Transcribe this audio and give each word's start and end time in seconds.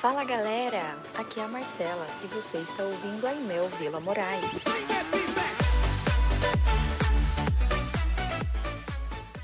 Fala 0.00 0.22
galera, 0.22 0.94
aqui 1.18 1.40
é 1.40 1.42
a 1.42 1.48
Marcela 1.48 2.06
e 2.22 2.28
você 2.28 2.58
está 2.58 2.84
ouvindo 2.84 3.26
a 3.26 3.34
Imel 3.34 3.66
Vila 3.70 3.98
Moraes. 3.98 4.44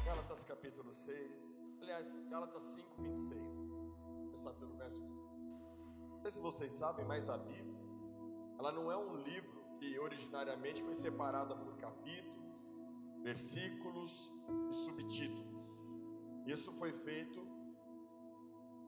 Gálatas 0.04 0.44
capítulo 0.44 0.94
6, 0.94 1.76
aliás, 1.82 2.06
Gálatas 2.30 2.62
5, 2.62 3.02
26. 3.02 3.42
Começar 4.26 4.50
pelo 4.52 4.76
verso 4.76 5.02
15. 5.02 5.12
Não 6.12 6.22
sei 6.22 6.30
se 6.30 6.40
vocês 6.40 6.70
sabem, 6.70 7.04
mas 7.04 7.28
a 7.28 7.36
Bíblia, 7.36 7.82
ela 8.56 8.70
não 8.70 8.92
é 8.92 8.96
um 8.96 9.16
livro 9.16 9.64
que 9.80 9.98
originariamente 9.98 10.84
foi 10.84 10.94
separada 10.94 11.56
por 11.56 11.74
capítulos, 11.78 12.54
versículos 13.24 14.30
e 14.70 14.72
subtítulos. 14.72 15.52
Isso 16.46 16.70
foi 16.74 16.92
feito 16.92 17.43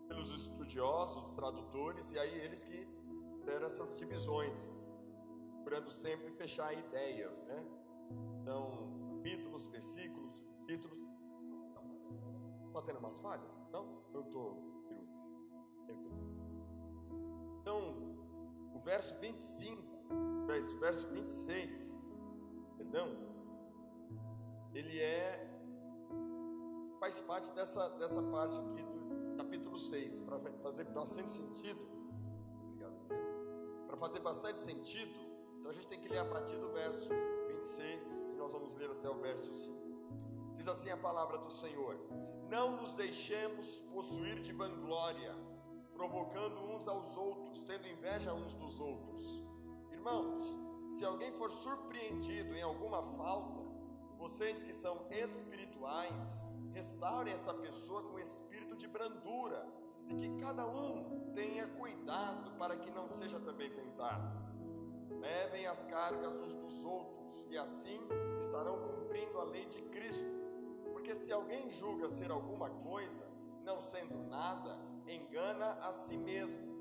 pelos 0.09 0.30
estudiosos, 0.30 1.34
tradutores, 1.34 2.12
e 2.12 2.18
aí 2.18 2.41
eles 2.41 2.64
que 2.64 2.87
deram 3.45 3.66
essas 3.66 3.97
divisões, 3.98 4.77
procurando 5.64 5.91
sempre 5.91 6.30
fechar 6.33 6.73
ideias, 6.73 7.42
né? 7.45 7.64
Então, 8.41 8.97
capítulos, 9.27 9.66
versículos, 9.66 10.41
títulos. 10.66 10.98
Está 12.69 12.83
tendo 12.83 12.98
umas 12.98 13.19
falhas? 13.19 13.62
Não? 13.73 14.02
Eu 14.14 14.20
estou. 14.20 14.55
Tô. 15.87 15.97
Então, 17.61 17.80
o 18.75 18.78
verso 18.84 19.19
25, 19.19 19.83
verso, 20.47 20.78
verso 20.78 21.09
26, 21.09 22.02
perdão, 22.77 23.09
ele 24.73 25.00
é. 25.00 25.50
faz 27.00 27.20
parte 27.20 27.50
dessa, 27.52 27.88
dessa 27.98 28.23
parte 28.23 28.56
aqui 28.59 28.86
capítulo 29.37 29.79
6, 29.79 30.21
para 30.21 30.39
fazer 30.63 30.85
bastante 30.85 31.29
sentido. 31.29 31.81
Obrigado, 32.63 32.95
Para 33.87 33.97
fazer 33.97 34.21
bastante 34.21 34.61
sentido, 34.61 35.15
então 35.59 35.70
a 35.70 35.75
gente 35.75 35.87
tem 35.87 36.01
que 36.01 36.09
ler 36.09 36.19
a 36.19 36.25
partir 36.25 36.56
do 36.56 36.70
verso 36.73 37.11
26 37.48 38.25
e 38.33 38.37
nós 38.37 38.51
vamos 38.53 38.75
ler 38.75 38.91
até 38.91 39.11
o 39.11 39.19
verso 39.19 39.53
5. 39.53 39.77
Diz 40.55 40.67
assim 40.67 40.91
a 40.91 40.97
palavra 40.97 41.37
do 41.39 41.51
Senhor: 41.51 41.98
Não 42.48 42.77
nos 42.77 42.95
deixemos 42.95 43.81
possuir 43.93 44.41
de 44.41 44.53
vanglória, 44.53 45.34
provocando 45.93 46.59
uns 46.73 46.89
aos 46.89 47.15
outros, 47.17 47.62
tendo 47.62 47.87
inveja 47.87 48.33
uns 48.33 48.55
dos 48.56 48.81
outros. 48.81 49.45
Irmãos, 49.91 50.41
se 50.93 51.05
alguém 51.05 51.33
for 51.33 51.50
surpreendido 51.50 52.55
em 52.55 52.62
alguma 52.62 53.03
falta, 53.19 53.61
vocês 54.17 54.62
que 54.62 54.73
são 54.73 55.06
espirituais, 55.11 56.43
restaurem 56.73 57.33
essa 57.34 57.53
pessoa 57.53 58.03
com 58.03 58.19
espírito 58.19 58.45
de 58.77 58.86
brandura, 58.86 59.66
e 60.08 60.14
que 60.14 60.28
cada 60.41 60.66
um 60.66 61.32
tenha 61.34 61.66
cuidado 61.66 62.52
para 62.58 62.77
que 62.77 62.91
não 62.91 63.10
seja 63.10 63.41
também 63.41 63.70
tentado. 63.70 64.46
Levem 65.20 65.66
as 65.66 65.84
cargas 65.84 66.32
uns 66.36 66.55
dos 66.55 66.84
outros, 66.84 67.44
e 67.48 67.58
assim 67.58 68.00
estarão 68.38 68.78
cumprindo 68.78 69.41
a 69.41 69.44
lei 69.44 69.66
de 69.66 69.82
Cristo. 69.82 70.30
Porque 70.92 71.14
se 71.14 71.32
alguém 71.32 71.69
julga 71.69 72.08
ser 72.08 72.30
alguma 72.30 72.70
coisa, 72.70 73.27
não 73.64 73.82
sendo 73.82 74.16
nada, 74.28 74.78
engana 75.08 75.72
a 75.82 75.92
si 75.92 76.16
mesmo. 76.16 76.77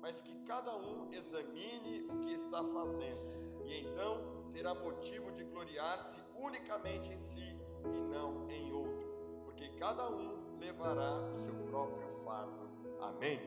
Mas 0.00 0.22
que 0.22 0.34
cada 0.44 0.74
um 0.76 1.12
examine 1.12 2.06
o 2.08 2.20
que 2.20 2.32
está 2.32 2.64
fazendo, 2.64 3.62
e 3.66 3.80
então 3.80 4.50
terá 4.52 4.74
motivo 4.74 5.30
de 5.32 5.44
gloriar-se 5.44 6.18
unicamente 6.34 7.12
em 7.12 7.18
si 7.18 7.56
e 7.84 8.00
não 8.00 8.48
em 8.50 8.72
outro, 8.72 9.06
porque 9.44 9.68
cada 9.70 10.08
um 10.10 10.39
levará 10.60 11.20
o 11.32 11.38
seu 11.38 11.54
próprio 11.66 12.06
fardo. 12.24 12.68
Amém. 13.00 13.40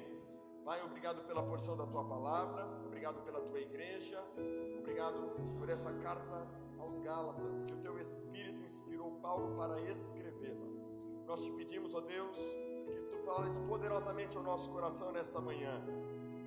Pai, 0.65 0.81
obrigado 0.83 1.23
pela 1.25 1.43
porção 1.43 1.77
da 1.77 1.85
tua 1.85 2.03
palavra, 2.03 2.65
obrigado 2.85 3.21
pela 3.23 3.39
tua 3.41 3.59
igreja, 3.59 4.19
obrigado 4.79 5.35
por 5.59 5.69
essa 5.69 5.91
carta 5.93 6.47
aos 6.79 6.99
Gálatas 6.99 7.63
que 7.65 7.73
o 7.73 7.77
teu 7.77 7.99
Espírito 7.99 8.63
inspirou 8.63 9.11
Paulo 9.21 9.55
para 9.57 9.79
escrevê-la. 9.81 10.65
Nós 11.27 11.43
te 11.43 11.51
pedimos, 11.51 11.93
ó 11.93 12.01
Deus, 12.01 12.37
que 12.37 13.01
tu 13.09 13.17
fales 13.25 13.57
poderosamente 13.67 14.35
ao 14.37 14.43
nosso 14.43 14.69
coração 14.69 15.11
nesta 15.11 15.39
manhã. 15.39 15.81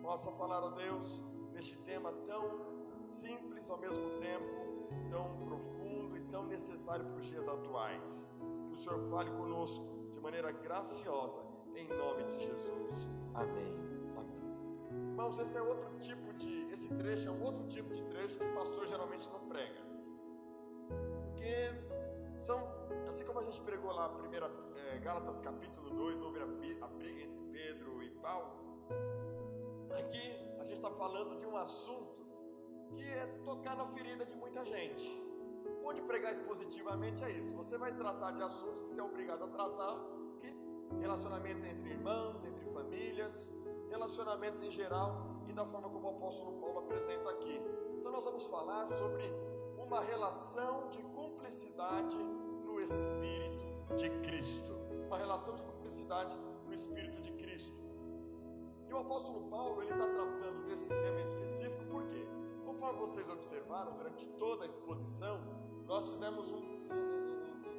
Possa 0.02 0.32
falar, 0.32 0.62
ó 0.62 0.70
Deus, 0.70 1.22
neste 1.52 1.76
tema 1.78 2.12
tão 2.26 2.66
simples 3.08 3.68
ao 3.70 3.78
mesmo 3.78 4.18
tempo, 4.18 4.88
tão 5.10 5.36
profundo 5.46 6.16
e 6.16 6.22
tão 6.22 6.46
necessário 6.46 7.04
para 7.04 7.16
os 7.16 7.24
dias 7.24 7.46
atuais. 7.46 8.26
Que 8.68 8.74
o 8.74 8.76
Senhor 8.76 9.10
fale 9.10 9.30
conosco 9.30 9.95
maneira 10.26 10.50
graciosa, 10.50 11.40
em 11.76 11.86
nome 11.86 12.24
de 12.24 12.38
Jesus. 12.40 13.08
Amém. 13.32 13.76
Amém. 14.16 14.40
Irmãos, 15.10 15.38
esse 15.38 15.56
é 15.56 15.62
outro 15.62 15.88
tipo 16.00 16.32
de, 16.32 16.68
esse 16.72 16.88
trecho 16.94 17.28
é 17.28 17.30
um 17.30 17.44
outro 17.44 17.64
tipo 17.68 17.94
de 17.94 18.02
trecho 18.06 18.36
que 18.36 18.44
o 18.44 18.52
pastor 18.52 18.88
geralmente 18.88 19.28
não 19.28 19.38
prega. 19.48 19.80
Porque 20.88 22.38
são, 22.38 22.58
assim 23.08 23.24
como 23.24 23.38
a 23.38 23.44
gente 23.44 23.60
pregou 23.60 23.92
lá, 23.92 24.08
primeira, 24.08 24.50
é, 24.74 24.98
Gálatas 24.98 25.38
capítulo 25.38 25.90
2, 25.90 26.20
houve 26.20 26.40
a, 26.40 26.46
briga 26.88 27.22
entre 27.22 27.44
Pedro 27.52 28.02
e 28.02 28.10
Paulo. 28.10 28.50
Aqui 29.92 30.26
a 30.58 30.64
gente 30.64 30.78
está 30.78 30.90
falando 30.90 31.38
de 31.38 31.46
um 31.46 31.56
assunto 31.56 32.26
que 32.96 33.04
é 33.04 33.26
tocar 33.44 33.76
na 33.76 33.86
ferida 33.86 34.26
de 34.26 34.34
muita 34.34 34.64
gente. 34.64 35.24
Onde 35.84 36.02
pregar 36.02 36.32
expositivamente 36.32 37.22
é 37.22 37.30
isso. 37.30 37.54
Você 37.54 37.78
vai 37.78 37.92
tratar 37.92 38.32
de 38.32 38.42
assuntos 38.42 38.82
que 38.82 38.90
você 38.90 39.00
é 39.00 39.04
obrigado 39.04 39.44
a 39.44 39.48
tratar, 39.48 40.15
relacionamento 41.00 41.66
entre 41.66 41.90
irmãos, 41.90 42.44
entre 42.44 42.64
famílias, 42.66 43.52
relacionamentos 43.88 44.62
em 44.62 44.70
geral 44.70 45.26
e 45.48 45.52
da 45.52 45.64
forma 45.64 45.88
como 45.88 46.06
o 46.06 46.10
apóstolo 46.10 46.52
Paulo 46.60 46.78
apresenta 46.80 47.30
aqui. 47.30 47.60
Então 47.98 48.12
nós 48.12 48.24
vamos 48.24 48.46
falar 48.46 48.88
sobre 48.88 49.24
uma 49.78 50.00
relação 50.00 50.88
de 50.88 51.02
cumplicidade 51.02 52.16
no 52.64 52.80
Espírito 52.80 53.94
de 53.96 54.10
Cristo. 54.20 54.72
Uma 55.06 55.18
relação 55.18 55.54
de 55.54 55.62
cumplicidade 55.62 56.36
no 56.66 56.74
Espírito 56.74 57.22
de 57.22 57.32
Cristo. 57.32 57.76
E 58.88 58.92
o 58.92 58.98
apóstolo 58.98 59.48
Paulo, 59.48 59.82
ele 59.82 59.92
está 59.92 60.06
tratando 60.06 60.66
desse 60.66 60.88
tema 60.88 61.20
específico, 61.20 61.84
por 61.90 62.04
quê? 62.08 62.26
Conforme 62.64 63.00
vocês 63.00 63.28
observaram 63.28 63.92
durante 63.94 64.26
toda 64.38 64.64
a 64.64 64.66
exposição, 64.66 65.40
nós 65.86 66.08
fizemos 66.08 66.50
um, 66.50 66.56
um, 66.56 66.96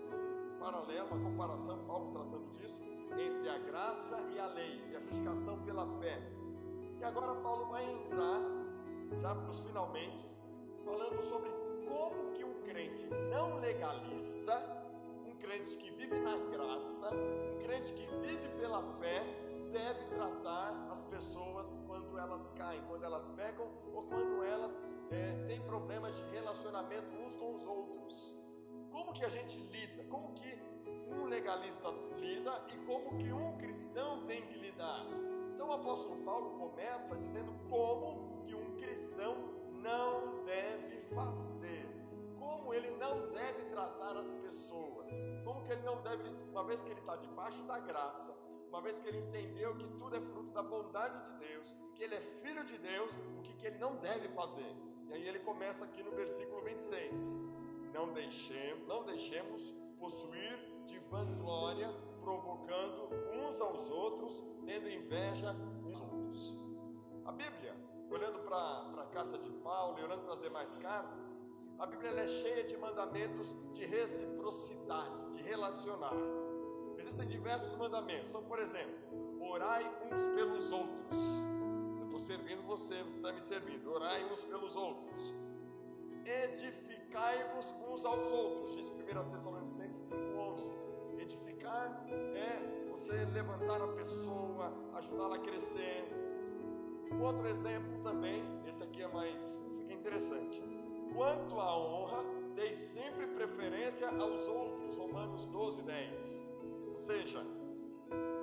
um, 0.05 0.55
um 0.55 0.59
paralelo, 0.59 1.07
uma 1.09 1.29
comparação, 1.29 1.85
Paulo 1.85 2.11
tratando 2.11 2.53
disso, 2.55 2.81
entre 3.19 3.49
a 3.49 3.57
graça 3.57 4.21
e 4.33 4.39
a 4.39 4.47
lei, 4.47 4.81
e 4.91 4.95
a 4.95 4.99
justificação 4.99 5.59
pela 5.63 5.85
fé. 5.99 6.21
E 6.99 7.03
agora 7.03 7.35
Paulo 7.41 7.65
vai 7.67 7.83
entrar, 7.83 8.41
já 9.21 9.33
nos 9.33 9.59
finalmente, 9.61 10.43
falando 10.83 11.21
sobre 11.21 11.49
como 11.87 12.31
que 12.33 12.43
um 12.43 12.61
crente 12.63 13.07
não 13.31 13.59
legalista, 13.59 14.53
um 15.25 15.35
crente 15.37 15.77
que 15.77 15.91
vive 15.91 16.19
na 16.19 16.37
graça, 16.51 17.09
um 17.13 17.59
crente 17.63 17.93
que 17.93 18.07
vive 18.21 18.49
pela 18.59 18.81
fé, 18.99 19.23
deve 19.71 20.05
tratar 20.15 20.87
as 20.91 21.03
pessoas 21.03 21.81
quando 21.85 22.17
elas 22.17 22.49
caem, 22.51 22.81
quando 22.87 23.03
elas 23.03 23.27
pecam 23.29 23.67
ou 23.93 24.03
quando 24.03 24.43
elas 24.43 24.83
é, 25.11 25.45
têm 25.45 25.61
problemas 25.61 26.15
de 26.15 26.23
relacionamento 26.31 27.15
uns 27.15 27.35
com 27.35 27.55
os 27.55 27.65
outros. 27.65 28.33
Como 28.91 29.13
que 29.13 29.23
a 29.23 29.29
gente 29.29 29.59
lida? 29.59 30.03
Como 30.05 30.33
que 30.33 30.57
um 31.17 31.25
legalista 31.25 31.89
lida 32.17 32.53
e 32.73 32.77
como 32.85 33.17
que 33.17 33.31
um 33.31 33.57
cristão 33.57 34.25
tem 34.25 34.41
que 34.47 34.57
lidar? 34.57 35.05
Então 35.53 35.69
o 35.69 35.73
apóstolo 35.73 36.23
Paulo 36.23 36.51
começa 36.51 37.15
dizendo 37.17 37.51
como 37.69 38.43
que 38.45 38.55
um 38.55 38.75
cristão 38.77 39.35
não 39.81 40.43
deve 40.43 41.01
fazer, 41.13 41.85
como 42.39 42.73
ele 42.73 42.91
não 42.97 43.31
deve 43.31 43.65
tratar 43.65 44.15
as 44.17 44.27
pessoas, 44.35 45.11
como 45.43 45.63
que 45.63 45.71
ele 45.71 45.81
não 45.81 46.01
deve, 46.01 46.29
uma 46.51 46.63
vez 46.63 46.81
que 46.81 46.89
ele 46.89 46.99
está 46.99 47.15
debaixo 47.15 47.63
da 47.63 47.79
graça, 47.79 48.35
uma 48.69 48.81
vez 48.81 48.99
que 48.99 49.07
ele 49.07 49.19
entendeu 49.19 49.75
que 49.75 49.87
tudo 49.97 50.15
é 50.15 50.21
fruto 50.21 50.51
da 50.51 50.61
bondade 50.61 51.23
de 51.23 51.47
Deus, 51.47 51.73
que 51.95 52.03
ele 52.03 52.15
é 52.15 52.21
filho 52.21 52.63
de 52.63 52.77
Deus, 52.77 53.11
o 53.37 53.41
que, 53.41 53.53
que 53.53 53.67
ele 53.67 53.77
não 53.79 53.95
deve 53.95 54.27
fazer. 54.29 54.75
E 55.09 55.13
aí 55.13 55.27
ele 55.27 55.39
começa 55.39 55.85
aqui 55.85 56.03
no 56.03 56.11
versículo 56.11 56.61
26. 56.63 57.37
Não 57.93 58.11
deixemos, 58.11 58.87
não 58.87 59.03
deixemos 59.03 59.73
possuir 59.97 60.76
de 60.87 60.97
vanglória, 60.99 61.89
provocando 62.21 63.09
uns 63.33 63.61
aos 63.61 63.89
outros, 63.89 64.43
tendo 64.65 64.89
inveja 64.89 65.55
uns 65.85 66.01
aos 66.01 66.13
outros. 66.13 66.55
A 67.25 67.31
Bíblia, 67.31 67.75
olhando 68.09 68.39
para 68.39 69.01
a 69.03 69.05
carta 69.11 69.37
de 69.37 69.49
Paulo 69.49 69.99
e 69.99 70.03
olhando 70.03 70.23
para 70.23 70.33
as 70.33 70.41
demais 70.41 70.77
cartas, 70.77 71.43
a 71.77 71.85
Bíblia 71.85 72.11
é 72.11 72.27
cheia 72.27 72.63
de 72.63 72.75
mandamentos 72.77 73.55
de 73.73 73.85
reciprocidade, 73.85 75.29
de 75.29 75.43
relacionar. 75.43 76.15
Existem 76.97 77.27
diversos 77.27 77.75
mandamentos. 77.75 78.29
Então, 78.29 78.43
por 78.43 78.57
exemplo, 78.57 78.95
orai 79.39 79.85
uns 80.05 80.35
pelos 80.35 80.71
outros. 80.71 81.19
Eu 81.99 82.05
estou 82.05 82.19
servindo 82.19 82.63
você, 82.63 83.03
você 83.03 83.17
está 83.17 83.31
me 83.31 83.41
servindo. 83.41 83.91
Orai 83.91 84.25
uns 84.31 84.43
pelos 84.45 84.75
outros. 84.75 85.33
Edificai-vos 87.07 87.73
uns 87.89 88.03
aos 88.03 88.31
outros. 88.33 88.75
Diz 88.75 88.87
1 88.89 89.29
Tessalonicenses 89.29 90.09
5,11. 90.09 90.73
Edificar 91.19 92.05
é 92.35 92.89
você 92.91 93.13
levantar 93.25 93.81
a 93.81 93.87
pessoa, 93.87 94.73
ajudá-la 94.93 95.37
a 95.37 95.39
crescer. 95.39 96.05
Outro 97.21 97.47
exemplo 97.47 97.97
também, 98.03 98.43
esse 98.67 98.83
aqui 98.83 99.01
é 99.01 99.07
mais, 99.07 99.61
esse 99.69 99.81
aqui 99.81 99.93
é 99.93 99.95
interessante. 99.95 100.61
Quanto 101.15 101.57
à 101.57 101.77
honra, 101.77 102.25
dei 102.55 102.73
sempre 102.73 103.25
preferência 103.27 104.09
aos 104.09 104.45
outros. 104.45 104.97
Romanos 104.97 105.45
12, 105.47 105.83
10. 105.83 106.43
Ou 106.91 106.97
seja, 106.97 107.41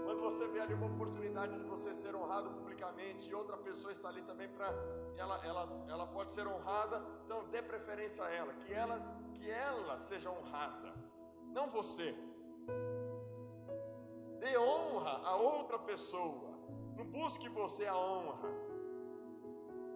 quando 0.04 0.20
você 0.22 0.46
vê 0.48 0.60
ali 0.60 0.72
uma 0.72 0.86
oportunidade 0.86 1.58
de 1.58 1.64
você 1.66 1.92
ser 1.92 2.14
honrado 2.14 2.48
publicamente 2.50 3.30
e 3.30 3.34
outra 3.34 3.58
pessoa 3.58 3.92
está 3.92 4.08
ali 4.08 4.22
também 4.22 4.48
para 4.48 4.72
ela, 5.16 5.40
ela, 5.44 5.86
ela 5.88 6.06
pode 6.06 6.30
ser 6.30 6.46
honrada, 6.46 7.02
então 7.24 7.44
dê 7.48 7.62
preferência 7.62 8.24
a 8.24 8.30
ela, 8.30 8.52
que 8.54 8.72
ela, 8.72 9.00
que 9.34 9.50
ela 9.50 9.98
seja 9.98 10.30
honrada, 10.30 10.94
não 11.52 11.68
você. 11.68 12.14
Dê 14.40 14.58
honra 14.58 15.20
a 15.24 15.36
outra 15.36 15.78
pessoa. 15.78 16.52
Não 16.96 17.04
busque 17.04 17.48
você 17.48 17.86
a 17.86 17.96
honra. 17.96 18.50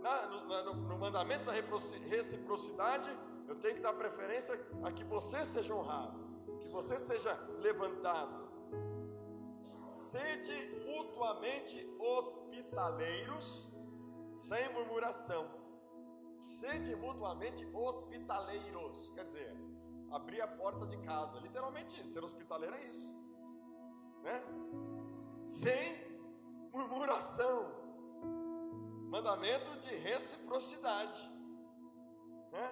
Na, 0.01 0.27
no, 0.27 0.65
no, 0.65 0.75
no 0.89 0.99
mandamento 0.99 1.45
da 1.45 1.53
reciprocidade, 1.53 3.11
eu 3.49 3.57
tenho 3.57 3.75
que 3.77 3.81
dar 3.81 3.93
preferência 3.93 4.55
a 4.83 4.93
que 4.93 5.05
você 5.05 5.45
seja 5.45 5.75
honrado, 5.75 6.19
que 6.61 6.69
você 6.69 6.97
seja 6.99 7.35
levantado. 7.59 8.49
Sede 9.91 10.85
mutuamente 10.87 11.77
hospitaleiros, 11.99 13.73
sem 14.39 14.73
murmuração. 14.73 15.47
Sede 16.45 16.95
mutuamente 16.97 17.67
hospitaleiros, 17.75 19.11
quer 19.11 19.25
dizer, 19.25 19.55
abrir 20.11 20.41
a 20.41 20.49
porta 20.49 20.87
de 20.87 20.97
casa, 20.99 21.39
literalmente 21.41 22.01
isso, 22.01 22.13
ser 22.13 22.25
hospitaleiro 22.25 22.75
é 22.75 22.85
isso, 22.87 23.15
né? 24.23 24.41
Sem 25.45 26.09
murmuração, 26.73 27.71
mandamento 29.11 29.77
de 29.79 29.95
reciprocidade, 29.97 31.31
né? 32.53 32.71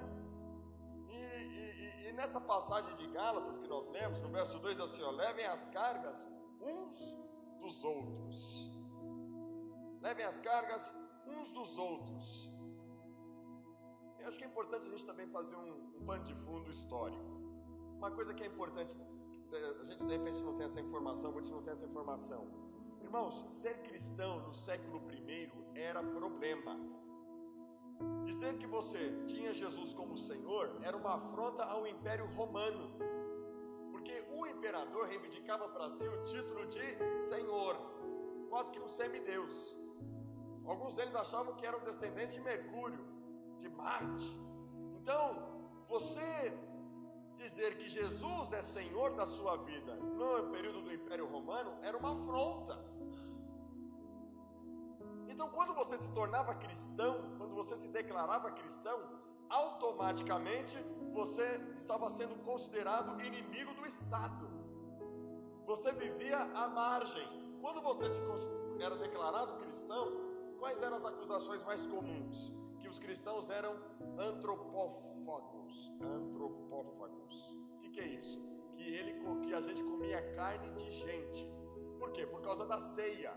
E, 1.08 1.16
e, 1.16 2.08
e, 2.08 2.12
nessa 2.12 2.40
passagem 2.40 2.94
de 2.96 3.06
Gálatas 3.08 3.58
que 3.58 3.68
nós 3.68 3.88
lemos, 3.90 4.20
no 4.20 4.30
verso 4.30 4.58
2, 4.58 4.80
assim, 4.80 5.02
ó, 5.02 5.10
levem 5.10 5.44
as 5.46 5.68
cargas 5.68 6.26
uns 6.60 7.14
dos 7.60 7.84
outros. 7.84 8.70
Levem 10.00 10.24
as 10.24 10.38
cargas 10.40 10.94
uns 11.28 11.50
dos 11.50 11.78
outros. 11.78 12.50
Eu 14.18 14.28
acho 14.28 14.38
que 14.38 14.44
é 14.44 14.46
importante 14.46 14.86
a 14.86 14.90
gente 14.90 15.04
também 15.04 15.26
fazer 15.28 15.56
um, 15.56 15.72
um 15.96 16.04
pano 16.04 16.24
de 16.24 16.34
fundo 16.34 16.70
histórico. 16.70 17.24
Uma 17.96 18.10
coisa 18.10 18.34
que 18.34 18.42
é 18.42 18.46
importante, 18.46 18.94
a 19.80 19.84
gente 19.84 20.04
de 20.04 20.12
repente 20.12 20.42
não 20.42 20.54
tem 20.56 20.66
essa 20.66 20.80
informação, 20.80 21.32
muitos 21.32 21.50
não 21.50 21.62
tem 21.62 21.72
essa 21.72 21.86
informação. 21.86 22.46
Irmãos, 23.02 23.44
ser 23.48 23.82
cristão 23.82 24.40
no 24.46 24.54
século 24.54 25.00
I 25.12 25.50
era 25.74 26.02
problema. 26.02 26.76
Dizer 28.24 28.58
que 28.58 28.66
você 28.66 29.22
tinha 29.24 29.54
Jesus 29.54 29.94
como 29.94 30.16
Senhor 30.16 30.76
era 30.82 30.96
uma 30.96 31.14
afronta 31.14 31.64
ao 31.64 31.86
Império 31.86 32.26
Romano 32.34 33.16
porque 34.06 34.24
o 34.30 34.46
imperador 34.46 35.06
reivindicava 35.06 35.68
para 35.68 35.90
si 35.90 36.06
o 36.06 36.24
título 36.24 36.64
de 36.66 37.16
Senhor, 37.28 37.76
quase 38.48 38.70
que 38.70 38.78
um 38.78 38.86
semideus. 38.86 39.74
Alguns 40.66 40.94
deles 40.94 41.14
achavam 41.14 41.54
que 41.54 41.64
eram 41.64 41.80
descendentes 41.80 42.34
de 42.34 42.40
Mercúrio, 42.40 43.04
de 43.60 43.68
Marte. 43.68 44.40
Então, 45.00 45.24
você 45.88 46.52
dizer 47.36 47.76
que 47.76 47.88
Jesus 47.88 48.52
é 48.52 48.62
Senhor 48.62 49.14
da 49.14 49.26
sua 49.26 49.56
vida 49.58 49.94
no 49.94 50.50
período 50.50 50.82
do 50.82 50.92
Império 50.92 51.26
Romano 51.26 51.72
era 51.82 51.96
uma 51.96 52.12
afronta. 52.12 52.76
Então, 55.28 55.48
quando 55.50 55.74
você 55.74 55.96
se 55.96 56.10
tornava 56.10 56.54
cristão, 56.54 57.36
quando 57.38 57.54
você 57.54 57.76
se 57.76 57.88
declarava 57.88 58.50
cristão, 58.50 58.98
automaticamente 59.48 60.76
você 61.12 61.60
estava 61.76 62.10
sendo 62.10 62.42
considerado 62.42 63.20
inimigo 63.22 63.74
do 63.74 63.86
Estado. 63.86 64.50
Você 65.66 65.92
vivia 65.92 66.38
à 66.38 66.68
margem. 66.68 67.26
Quando 67.60 67.80
você 67.80 68.08
se 68.10 68.20
era 68.82 68.96
declarado 68.96 69.56
cristão, 69.58 70.25
quais 70.58 70.80
eram 70.82 70.96
as 70.96 71.04
acusações 71.04 71.62
mais 71.64 71.86
comuns? 71.86 72.52
Que 72.80 72.88
os 72.88 72.98
cristãos 72.98 73.48
eram 73.50 73.76
antropófagos. 74.18 75.92
Antropófagos. 76.00 77.56
O 77.74 77.78
que, 77.80 77.90
que 77.90 78.00
é 78.00 78.06
isso? 78.06 78.40
Que, 78.74 78.82
ele, 78.82 79.12
que 79.44 79.54
a 79.54 79.60
gente 79.60 79.82
comia 79.82 80.20
carne 80.34 80.70
de 80.72 80.90
gente. 80.90 81.50
Por 81.98 82.12
quê? 82.12 82.26
Por 82.26 82.40
causa 82.42 82.66
da 82.66 82.78
ceia. 82.78 83.32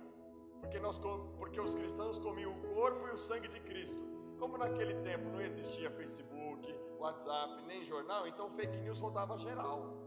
Porque, 0.59 0.79
nós, 0.79 0.99
porque 1.37 1.59
os 1.59 1.73
cristãos 1.73 2.19
comiam 2.19 2.51
o 2.51 2.61
corpo 2.73 3.07
e 3.07 3.11
o 3.11 3.17
sangue 3.17 3.47
de 3.47 3.59
Cristo. 3.61 4.01
Como 4.37 4.57
naquele 4.57 4.93
tempo 4.95 5.29
não 5.29 5.41
existia 5.41 5.89
Facebook, 5.91 6.73
WhatsApp, 6.97 7.63
nem 7.65 7.83
jornal, 7.83 8.27
então 8.27 8.49
fake 8.49 8.77
news 8.81 8.99
rodava 8.99 9.37
geral. 9.37 9.97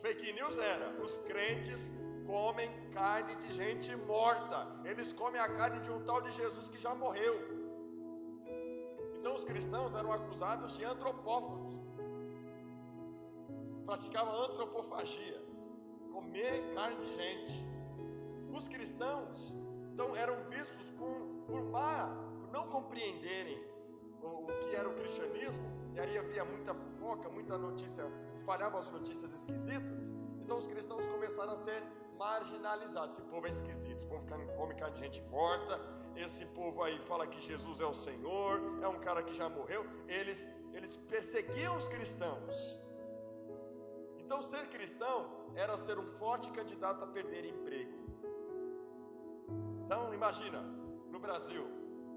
Fake 0.00 0.32
news 0.32 0.58
era: 0.58 0.90
os 1.02 1.18
crentes 1.18 1.92
comem 2.26 2.70
carne 2.92 3.34
de 3.36 3.52
gente 3.52 3.94
morta, 3.96 4.66
eles 4.84 5.12
comem 5.12 5.40
a 5.40 5.48
carne 5.48 5.80
de 5.80 5.90
um 5.90 6.00
tal 6.04 6.20
de 6.20 6.32
Jesus 6.32 6.68
que 6.68 6.80
já 6.80 6.94
morreu. 6.94 7.34
Então 9.18 9.34
os 9.34 9.44
cristãos 9.44 9.94
eram 9.94 10.12
acusados 10.12 10.76
de 10.76 10.84
antropófagos, 10.84 11.74
praticavam 13.86 14.34
antropofagia, 14.44 15.42
comer 16.12 16.74
carne 16.74 17.06
de 17.06 17.12
gente. 17.14 17.66
Os 18.52 18.68
cristãos 18.68 19.54
então 19.92 20.14
eram 20.16 20.36
vistos 20.50 20.90
com, 20.98 21.44
por 21.46 21.62
má, 21.64 22.10
por 22.40 22.50
não 22.52 22.66
compreenderem 22.68 23.62
o, 24.22 24.26
o 24.26 24.46
que 24.64 24.74
era 24.74 24.88
o 24.88 24.94
cristianismo 24.94 25.74
e 25.94 26.00
aí 26.00 26.18
havia 26.18 26.44
muita 26.44 26.74
fofoca, 26.74 27.28
muita 27.28 27.56
notícia, 27.56 28.04
espalhava 28.34 28.80
as 28.80 28.90
notícias 28.90 29.32
esquisitas. 29.32 30.12
Então 30.42 30.58
os 30.58 30.66
cristãos 30.66 31.06
começaram 31.06 31.52
a 31.52 31.58
ser 31.58 31.82
marginalizados. 32.18 33.18
Esse 33.18 33.26
povo 33.28 33.46
é 33.46 33.50
esquisito, 33.50 33.96
esse 33.96 34.06
povo 34.06 34.24
come 34.56 34.74
carne 34.74 34.94
de 34.94 35.00
gente 35.00 35.22
morta, 35.22 35.80
esse 36.16 36.44
povo 36.46 36.82
aí 36.82 36.98
fala 37.00 37.26
que 37.26 37.40
Jesus 37.40 37.80
é 37.80 37.86
o 37.86 37.94
Senhor, 37.94 38.60
é 38.82 38.88
um 38.88 38.98
cara 38.98 39.22
que 39.22 39.34
já 39.34 39.48
morreu. 39.48 39.84
Eles, 40.08 40.48
eles 40.72 40.96
perseguiam 40.96 41.76
os 41.76 41.88
cristãos. 41.88 42.78
Então 44.18 44.40
ser 44.42 44.68
cristão 44.68 45.30
era 45.54 45.76
ser 45.76 45.98
um 45.98 46.06
forte 46.06 46.50
candidato 46.50 47.04
a 47.04 47.06
perder 47.06 47.44
emprego. 47.44 47.92
Então 49.84 50.14
imagina, 50.14 50.60
no 51.10 51.18
Brasil, 51.18 51.64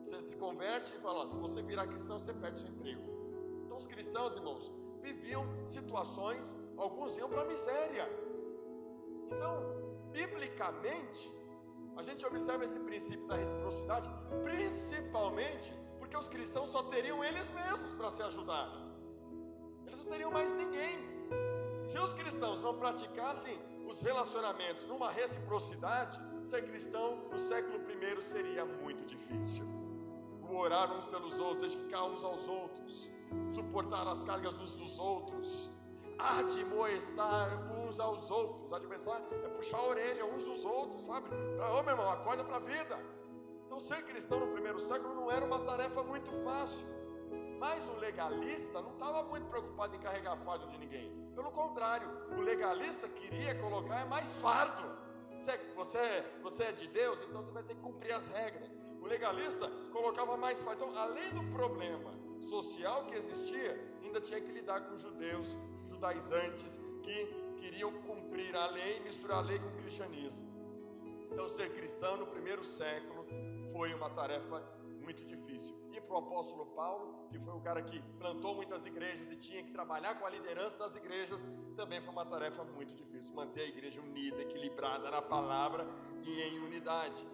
você 0.04 0.22
se 0.22 0.36
converte 0.38 0.96
e 0.96 1.00
fala: 1.00 1.30
se 1.30 1.38
você 1.38 1.62
virar 1.62 1.86
cristão, 1.88 2.20
você 2.20 2.34
perde 2.34 2.60
seu 2.60 2.70
emprego. 2.70 3.01
Então, 3.66 3.77
os 3.77 3.86
cristãos, 3.86 4.36
irmãos, 4.36 4.72
viviam 5.01 5.46
situações, 5.68 6.56
alguns 6.77 7.18
iam 7.18 7.30
para 7.30 7.42
a 7.42 7.46
miséria. 7.46 8.08
Então, 9.25 9.76
biblicamente, 10.12 11.34
a 11.96 12.04
gente 12.04 12.26
observa 12.26 12.64
esse 12.64 12.80
princípio 12.80 13.26
da 13.28 13.36
reciprocidade, 13.36 14.10
principalmente 14.44 15.74
porque 15.98 16.16
os 16.16 16.30
cristãos 16.30 16.70
só 16.70 16.84
teriam 16.84 17.24
eles 17.24 17.50
mesmos 17.52 17.94
para 17.96 18.12
se 18.12 18.22
ajudar. 18.24 18.72
Eles 19.86 20.00
não 20.00 20.06
teriam 20.06 20.32
mais 20.32 20.50
ninguém. 20.56 20.98
Se 21.86 21.98
os 22.00 22.14
cristãos 22.14 22.62
não 22.62 22.78
praticassem 22.78 23.58
os 23.88 24.02
relacionamentos 24.02 24.86
numa 24.86 25.10
reciprocidade, 25.10 26.20
ser 26.46 26.66
cristão 26.66 27.18
no 27.32 27.40
século 27.40 27.80
I 27.90 28.22
seria 28.22 28.66
muito 28.66 29.06
difícil. 29.06 29.66
O 30.50 30.56
orar 30.56 30.92
uns 30.94 31.06
pelos 31.08 31.40
outros, 31.40 31.74
edificar 31.74 32.06
uns 32.06 32.24
aos 32.24 32.48
outros, 32.48 33.10
suportar 33.54 34.08
as 34.08 34.24
cargas 34.24 34.58
uns 34.60 34.76
dos 34.76 34.98
outros, 34.98 35.70
admoestar 36.19 37.71
uns 37.71 38.00
aos 38.00 38.29
outros. 38.29 38.71
Admoestar 38.74 39.21
é 39.43 39.47
puxar 39.50 39.77
a 39.77 39.88
orelha 39.88 40.25
uns 40.25 40.45
dos 40.45 40.65
outros, 40.65 41.05
sabe? 41.05 41.29
Ô 41.29 41.83
meu 41.83 41.91
irmão, 41.91 42.09
acorda 42.09 42.43
para 42.43 42.57
a 42.57 42.59
vida. 42.59 43.00
Então, 43.65 43.79
ser 43.79 44.03
cristão 44.03 44.39
no 44.39 44.47
primeiro 44.47 44.79
século 44.79 45.13
não 45.13 45.31
era 45.31 45.45
uma 45.45 45.59
tarefa 45.59 46.01
muito 46.03 46.31
fácil. 46.43 46.86
Mas 47.59 47.88
o 47.88 48.00
legalista 48.00 48.81
não 48.81 48.93
estava 48.93 49.24
muito 49.24 49.47
preocupado 49.47 49.95
em 49.95 50.00
carregar 50.00 50.38
fardo 50.38 50.67
de 50.67 50.77
ninguém. 50.77 51.12
Pelo 51.36 51.51
contrário, 51.51 52.09
o 52.38 52.41
legalista 52.41 53.07
queria 53.09 53.55
colocar 53.55 54.05
mais 54.05 54.27
fardo. 54.36 54.97
Você, 55.38 55.57
você, 55.75 56.25
você 56.41 56.63
é 56.63 56.71
de 56.71 56.88
Deus, 56.88 57.19
então 57.27 57.41
você 57.41 57.51
vai 57.51 57.63
ter 57.63 57.75
que 57.75 57.81
cumprir 57.81 58.12
as 58.13 58.27
regras. 58.27 58.79
O 59.01 59.05
legalista 59.05 59.69
colocava 59.91 60.38
mais 60.38 60.62
fardo. 60.63 60.83
Então, 60.83 60.97
além 60.97 61.29
do 61.31 61.43
problema 61.51 62.12
social 62.41 63.05
que 63.05 63.15
existia, 63.15 63.97
ainda 64.03 64.21
tinha 64.21 64.39
que 64.39 64.51
lidar 64.51 64.81
com 64.81 64.97
judeus, 64.97 65.55
judaizantes, 65.98 66.80
que 67.01 67.25
queriam 67.60 67.92
cumprir 68.04 68.56
a 68.56 68.68
lei, 68.68 69.00
misturar 69.00 69.39
a 69.39 69.42
lei 69.42 69.60
com 69.60 69.68
o 69.68 69.77
cristianismo. 69.77 70.46
Então, 71.32 71.50
ser 71.50 71.74
cristão 71.74 72.18
no 72.18 72.27
primeiro 72.27 72.63
século 72.63 73.25
foi 73.72 73.94
uma 73.94 74.10
tarefa 74.10 74.63
muito 75.01 75.25
difícil. 75.25 75.75
E 75.92 76.00
para 76.00 76.16
o 76.16 76.20
apóstolo 76.20 76.68
Paulo, 76.68 77.27
que 77.30 77.39
foi 77.39 77.54
o 77.54 77.60
cara 77.62 77.82
que 77.82 78.00
plantou 78.20 78.54
muitas 78.54 78.86
igrejas 78.86 79.32
e 79.32 79.36
tinha 79.36 79.63
que 79.63 79.72
trabalhar 79.72 80.16
com 80.16 80.25
a 80.25 80.30
liderança 80.30 80.77
das 80.77 80.96
igrejas, 80.96 81.48
também 81.75 82.00
foi 82.01 82.12
uma 82.12 82.25
tarefa 82.25 82.63
muito 82.63 82.94
difícil. 82.94 83.34
Manter 83.34 83.62
a 83.62 83.68
igreja 83.68 84.00
unida, 84.00 84.42
equilibrada 84.42 85.10
na 85.10 85.22
palavra 85.22 85.88
e 86.24 86.42
em 86.42 86.60
unidade. 86.60 87.27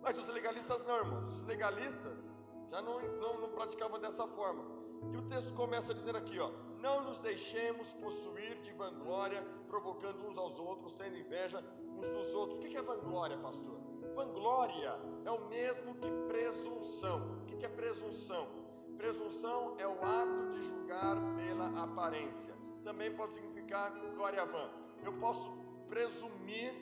Mas 0.00 0.16
os 0.16 0.28
legalistas 0.28 0.84
não, 0.86 0.96
irmãos. 0.96 1.26
Os 1.26 1.44
legalistas 1.44 2.38
já 2.70 2.80
não, 2.80 3.00
não, 3.18 3.40
não 3.40 3.48
praticavam 3.50 4.00
dessa 4.00 4.26
forma. 4.26 4.64
E 5.12 5.16
o 5.16 5.22
texto 5.22 5.52
começa 5.54 5.94
dizendo 5.94 6.18
aqui, 6.18 6.38
ó. 6.38 6.50
Não 6.80 7.02
nos 7.02 7.18
deixemos 7.18 7.92
possuir 7.94 8.56
de 8.60 8.72
vanglória, 8.72 9.44
provocando 9.68 10.26
uns 10.26 10.36
aos 10.38 10.58
outros, 10.58 10.92
tendo 10.94 11.16
inveja 11.16 11.62
uns 11.96 12.08
dos 12.08 12.32
outros. 12.34 12.58
O 12.58 12.62
que 12.62 12.76
é 12.76 12.82
vanglória, 12.82 13.36
pastor? 13.38 13.78
Vanglória 14.14 14.98
é 15.24 15.30
o 15.30 15.48
mesmo 15.48 15.94
que 15.96 16.10
presunção. 16.28 17.38
O 17.42 17.46
que 17.46 17.64
é 17.64 17.68
presunção? 17.68 18.48
Presunção 18.96 19.76
é 19.78 19.86
o 19.86 19.92
ato 19.92 20.48
de 20.50 20.62
julgar 20.62 21.16
pela 21.36 21.82
aparência. 21.82 22.54
Também 22.82 23.14
pode 23.14 23.32
significar 23.32 23.92
glória 24.14 24.44
vã. 24.44 24.70
Eu 25.04 25.12
posso 25.14 25.50
presumir 25.88 26.74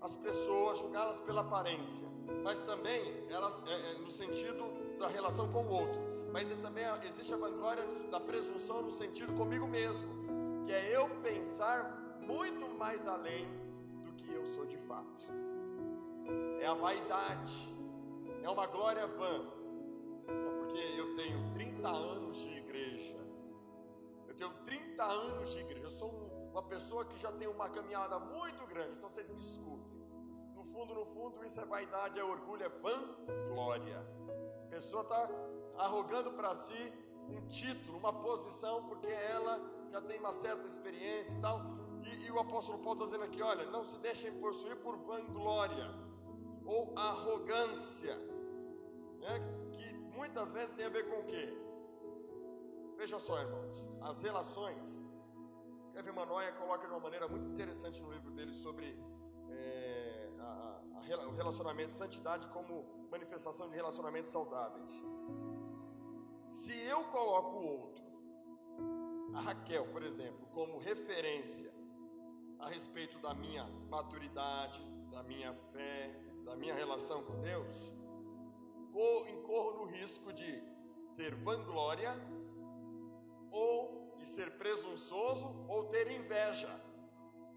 as 0.00 0.14
pessoas, 0.16 0.78
julgá-las 0.78 1.18
pela 1.20 1.40
aparência, 1.40 2.06
mas 2.42 2.60
também 2.62 3.26
elas 3.30 3.62
é, 3.66 3.92
é, 3.92 3.94
no 3.94 4.10
sentido 4.10 4.98
da 4.98 5.08
relação 5.08 5.50
com 5.50 5.64
o 5.64 5.70
outro. 5.70 6.03
Mas 6.34 6.52
também 6.56 6.84
existe 7.04 7.32
a 7.32 7.36
vanglória 7.36 7.84
da 8.10 8.18
presunção 8.18 8.82
no 8.82 8.90
sentido 8.90 9.32
comigo 9.34 9.68
mesmo, 9.68 10.64
que 10.66 10.72
é 10.72 10.96
eu 10.96 11.08
pensar 11.22 12.18
muito 12.20 12.68
mais 12.76 13.06
além 13.06 13.46
do 14.02 14.12
que 14.14 14.32
eu 14.32 14.44
sou 14.44 14.66
de 14.66 14.76
fato. 14.76 15.26
É 16.60 16.66
a 16.66 16.74
vaidade, 16.74 17.72
é 18.42 18.50
uma 18.50 18.66
glória 18.66 19.06
vã. 19.06 19.46
Porque 20.26 20.80
eu 20.98 21.14
tenho 21.14 21.54
30 21.54 21.88
anos 21.88 22.34
de 22.34 22.58
igreja. 22.58 23.16
Eu 24.26 24.34
tenho 24.34 24.50
30 24.66 25.04
anos 25.04 25.50
de 25.50 25.60
igreja. 25.60 25.86
Eu 25.86 25.90
sou 25.90 26.10
uma 26.50 26.64
pessoa 26.64 27.04
que 27.04 27.16
já 27.16 27.30
tem 27.30 27.46
uma 27.46 27.68
caminhada 27.68 28.18
muito 28.18 28.66
grande. 28.66 28.90
Então 28.98 29.08
vocês 29.08 29.28
me 29.28 29.40
escutem. 29.40 30.02
No 30.56 30.64
fundo, 30.64 30.94
no 30.94 31.06
fundo, 31.06 31.44
isso 31.44 31.60
é 31.60 31.64
vaidade, 31.64 32.18
é 32.18 32.24
orgulho, 32.24 32.64
é 32.64 32.68
vanglória. 32.68 34.04
A 34.64 34.66
pessoa 34.68 35.04
está 35.04 35.30
arrogando 35.78 36.32
para 36.32 36.54
si 36.54 36.92
um 37.28 37.46
título, 37.48 37.98
uma 37.98 38.12
posição, 38.12 38.84
porque 38.84 39.06
ela 39.06 39.60
já 39.90 40.00
tem 40.02 40.18
uma 40.18 40.32
certa 40.32 40.66
experiência 40.66 41.34
e 41.34 41.40
tal. 41.40 41.60
E, 42.02 42.26
e 42.26 42.30
o 42.30 42.38
apóstolo 42.38 42.78
Paulo 42.78 42.94
está 42.94 43.06
dizendo 43.06 43.24
aqui: 43.24 43.42
olha, 43.42 43.70
não 43.70 43.84
se 43.84 43.98
deixem 43.98 44.32
possuir 44.40 44.76
por 44.76 44.96
vanglória 44.96 45.88
ou 46.66 46.92
arrogância, 46.96 48.16
né? 49.20 49.40
que 49.72 49.92
muitas 50.16 50.52
vezes 50.52 50.74
tem 50.74 50.86
a 50.86 50.90
ver 50.90 51.08
com 51.08 51.20
o 51.20 51.24
quê? 51.24 51.56
Veja 52.96 53.18
só, 53.18 53.38
irmãos, 53.38 53.86
as 54.02 54.22
relações. 54.22 54.98
Kevin 55.92 56.10
Manoia 56.10 56.50
coloca 56.52 56.86
de 56.86 56.92
uma 56.92 57.00
maneira 57.00 57.28
muito 57.28 57.48
interessante 57.48 58.02
no 58.02 58.10
livro 58.10 58.32
dele 58.32 58.52
sobre 58.52 58.98
é, 59.50 60.28
a, 60.40 60.80
a, 60.96 61.28
o 61.28 61.34
relacionamento 61.34 61.90
de 61.90 61.96
santidade 61.96 62.48
como 62.48 62.84
manifestação 63.10 63.68
de 63.68 63.76
relacionamentos 63.76 64.30
saudáveis. 64.30 65.04
Se 66.48 66.78
eu 66.86 67.04
coloco 67.04 67.56
o 67.58 67.66
outro, 67.80 68.04
a 69.34 69.40
Raquel, 69.40 69.86
por 69.88 70.02
exemplo, 70.02 70.46
como 70.52 70.78
referência 70.78 71.72
a 72.58 72.68
respeito 72.68 73.18
da 73.18 73.34
minha 73.34 73.64
maturidade, 73.88 74.82
da 75.10 75.22
minha 75.22 75.52
fé, 75.72 76.14
da 76.44 76.56
minha 76.56 76.74
relação 76.74 77.22
com 77.24 77.40
Deus, 77.40 77.92
incorro 79.44 79.78
no 79.78 79.84
risco 79.84 80.32
de 80.32 80.62
ter 81.16 81.34
vanglória 81.34 82.10
ou 83.50 84.14
de 84.18 84.26
ser 84.26 84.50
presunçoso 84.52 85.64
ou 85.68 85.84
ter 85.84 86.10
inveja. 86.10 86.80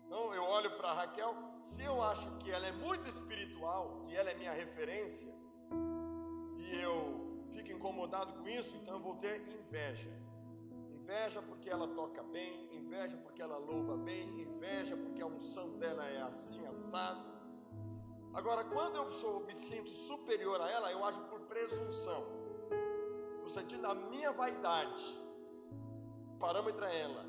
Então 0.05 0.33
eu 0.33 0.43
olho 0.43 0.75
para 0.77 0.93
Raquel, 0.93 1.35
se 1.63 1.83
eu 1.83 2.01
acho 2.01 2.29
que 2.37 2.51
ela 2.51 2.67
é 2.67 2.71
muito 2.71 3.07
espiritual 3.07 4.05
e 4.09 4.15
ela 4.15 4.29
é 4.29 4.35
minha 4.35 4.51
referência, 4.51 5.33
e 6.57 6.81
eu 6.81 7.16
fico 7.57 7.71
incomodado 7.71 8.33
com 8.33 8.47
isso, 8.47 8.75
então 8.75 8.95
eu 8.95 8.99
vou 9.01 9.15
ter 9.15 9.41
inveja. 9.47 10.11
Inveja 10.91 11.41
porque 11.41 11.69
ela 11.69 11.87
toca 11.87 12.21
bem, 12.23 12.69
inveja 12.75 13.17
porque 13.17 13.41
ela 13.41 13.57
louva 13.57 13.97
bem, 13.97 14.41
inveja 14.41 14.95
porque 14.95 15.21
a 15.21 15.25
unção 15.25 15.77
dela 15.77 16.05
é 16.05 16.21
assim 16.21 16.65
assado. 16.67 17.25
Agora, 18.33 18.63
quando 18.65 18.95
eu 18.95 19.09
sou, 19.09 19.39
me 19.45 19.55
sinto 19.55 19.89
superior 19.89 20.61
a 20.61 20.69
ela, 20.69 20.91
eu 20.91 21.03
ajo 21.03 21.21
por 21.21 21.41
presunção, 21.41 22.23
no 23.41 23.49
sentido 23.49 23.81
da 23.81 23.95
minha 23.95 24.31
vaidade. 24.31 25.03
O 26.35 26.37
parâmetro 26.37 26.85
é 26.85 27.01
ela. 27.01 27.25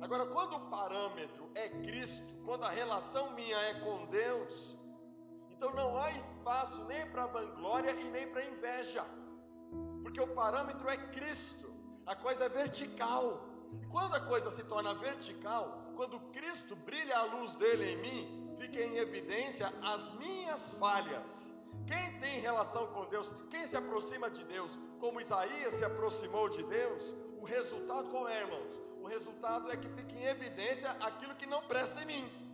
Agora, 0.00 0.26
quando 0.26 0.54
o 0.54 0.70
parâmetro 0.70 1.50
é 1.56 1.68
Cristo, 1.68 2.32
quando 2.44 2.64
a 2.64 2.68
relação 2.68 3.32
minha 3.32 3.58
é 3.70 3.74
com 3.80 4.06
Deus, 4.06 4.76
então 5.50 5.74
não 5.74 5.96
há 5.96 6.12
espaço 6.12 6.84
nem 6.84 7.04
para 7.10 7.26
vanglória 7.26 7.90
e 7.90 8.04
nem 8.10 8.28
para 8.28 8.44
inveja, 8.44 9.04
porque 10.08 10.22
o 10.22 10.26
parâmetro 10.28 10.88
é 10.88 10.96
Cristo, 10.96 11.70
a 12.06 12.16
coisa 12.16 12.46
é 12.46 12.48
vertical. 12.48 13.46
Quando 13.90 14.14
a 14.14 14.20
coisa 14.20 14.50
se 14.50 14.64
torna 14.64 14.94
vertical, 14.94 15.92
quando 15.94 16.18
Cristo 16.32 16.74
brilha 16.74 17.18
a 17.18 17.24
luz 17.24 17.52
dele 17.56 17.90
em 17.90 17.96
mim, 17.98 18.56
fiquem 18.58 18.94
em 18.94 18.96
evidência 18.96 19.70
as 19.82 20.10
minhas 20.14 20.70
falhas. 20.80 21.52
Quem 21.86 22.18
tem 22.18 22.40
relação 22.40 22.86
com 22.86 23.04
Deus, 23.04 23.30
quem 23.50 23.66
se 23.66 23.76
aproxima 23.76 24.30
de 24.30 24.42
Deus, 24.44 24.78
como 24.98 25.20
Isaías 25.20 25.74
se 25.74 25.84
aproximou 25.84 26.48
de 26.48 26.62
Deus, 26.62 27.14
o 27.38 27.44
resultado 27.44 28.08
qual 28.08 28.26
é, 28.30 28.40
irmãos? 28.40 28.80
O 29.02 29.06
resultado 29.06 29.70
é 29.70 29.76
que 29.76 29.90
fica 29.90 30.14
em 30.14 30.24
evidência 30.24 30.90
aquilo 31.02 31.34
que 31.34 31.44
não 31.44 31.62
presta 31.64 32.02
em 32.02 32.06
mim. 32.06 32.48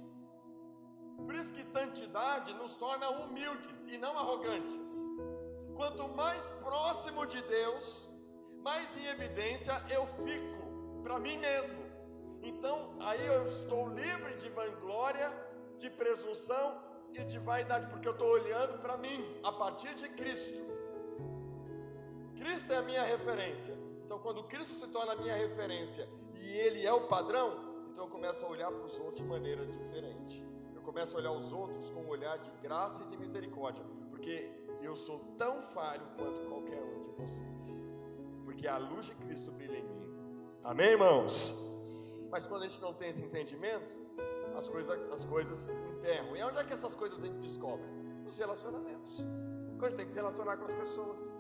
Por 1.25 1.37
isso 1.37 1.54
que 1.54 1.62
santidade 1.62 2.52
nos 2.54 2.75
torna 2.75 3.08
humildes 3.11 3.87
e 3.87 3.96
não 3.96 4.18
arrogantes. 4.18 5.06
Quanto 5.76 6.09
mais 6.09 6.43
próximo 6.62 7.26
de 7.26 7.40
Deus, 7.43 8.09
mais 8.62 8.97
em 8.99 9.07
evidência 9.07 9.75
eu 9.90 10.07
fico 10.07 11.02
para 11.02 11.19
mim 11.19 11.37
mesmo. 11.38 11.83
Então, 12.43 12.95
aí 13.00 13.26
eu 13.26 13.45
estou 13.45 13.88
livre 13.88 14.37
de 14.37 14.49
vanglória 14.50 15.28
de 15.78 15.90
presunção 15.90 16.81
e 17.12 17.25
de 17.25 17.38
vaidade, 17.38 17.87
porque 17.87 18.07
eu 18.07 18.12
estou 18.12 18.28
olhando 18.28 18.78
para 18.81 18.97
mim, 18.97 19.40
a 19.43 19.52
partir 19.52 19.95
de 19.95 20.09
Cristo. 20.11 20.62
Cristo 22.37 22.73
é 22.73 22.76
a 22.76 22.83
minha 22.83 23.02
referência. 23.02 23.75
Então, 24.04 24.19
quando 24.19 24.45
Cristo 24.45 24.75
se 24.75 24.87
torna 24.88 25.12
a 25.12 25.16
minha 25.16 25.35
referência 25.35 26.09
e 26.35 26.50
Ele 26.50 26.87
é 26.87 26.93
o 26.93 27.07
padrão, 27.07 27.88
então 27.90 28.04
eu 28.04 28.11
começo 28.11 28.45
a 28.45 28.49
olhar 28.49 28.71
para 28.71 28.85
os 28.85 28.99
outros 28.99 29.16
de 29.16 29.25
maneira 29.25 29.64
diferente. 29.64 30.45
Eu 30.75 30.83
começo 30.83 31.16
a 31.16 31.21
olhar 31.21 31.33
os 31.33 31.52
outros 31.52 31.90
com 31.90 32.00
um 32.00 32.09
olhar 32.09 32.37
de 32.38 32.50
graça 32.61 33.04
e 33.04 33.07
de 33.07 33.16
misericórdia, 33.16 33.85
porque 34.11 34.63
eu 34.83 34.97
sou 34.97 35.19
tão 35.38 35.62
falho 35.62 36.07
quanto 36.16 36.40
qualquer 36.49 36.83
um 36.83 37.04
de 37.04 37.11
vocês. 37.12 37.93
Porque 38.45 38.66
a 38.66 38.78
luz 38.78 39.07
de 39.07 39.14
Cristo 39.14 39.50
brilha 39.50 39.78
em 39.78 39.85
mim. 39.85 40.14
Amém, 40.62 40.88
irmãos? 40.88 41.54
Mas 42.31 42.47
quando 42.47 42.62
a 42.62 42.69
gente 42.69 42.81
não 42.81 42.93
tem 42.93 43.09
esse 43.09 43.23
entendimento, 43.23 43.97
as 44.57 44.69
coisas, 44.69 45.12
as 45.12 45.25
coisas 45.25 45.71
emperram. 45.71 46.37
E 46.37 46.43
onde 46.43 46.59
é 46.59 46.64
que 46.64 46.73
essas 46.73 46.95
coisas 46.95 47.23
a 47.23 47.26
gente 47.26 47.38
descobre? 47.38 47.87
Nos 48.25 48.38
relacionamentos. 48.38 49.25
Quando 49.78 49.85
a 49.85 49.88
gente 49.90 49.97
tem 49.97 50.07
que 50.07 50.12
se 50.12 50.19
relacionar 50.19 50.57
com 50.57 50.64
as 50.64 50.73
pessoas, 50.73 51.38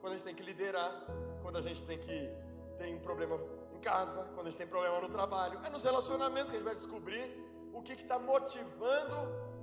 quando 0.00 0.12
a 0.12 0.16
gente 0.16 0.24
tem 0.24 0.34
que 0.34 0.42
liderar, 0.42 1.06
quando 1.42 1.56
a 1.56 1.62
gente 1.62 1.82
tem 1.84 1.98
que 1.98 2.30
tem 2.78 2.94
um 2.94 3.00
problema 3.00 3.40
em 3.72 3.78
casa, 3.78 4.24
quando 4.34 4.46
a 4.46 4.50
gente 4.50 4.58
tem 4.58 4.66
problema 4.66 5.00
no 5.00 5.08
trabalho, 5.08 5.58
é 5.64 5.70
nos 5.70 5.82
relacionamentos 5.82 6.50
que 6.50 6.56
a 6.56 6.58
gente 6.58 6.66
vai 6.66 6.74
descobrir 6.74 7.24
o 7.72 7.82
que 7.82 7.92
está 7.92 8.18
motivando 8.18 9.54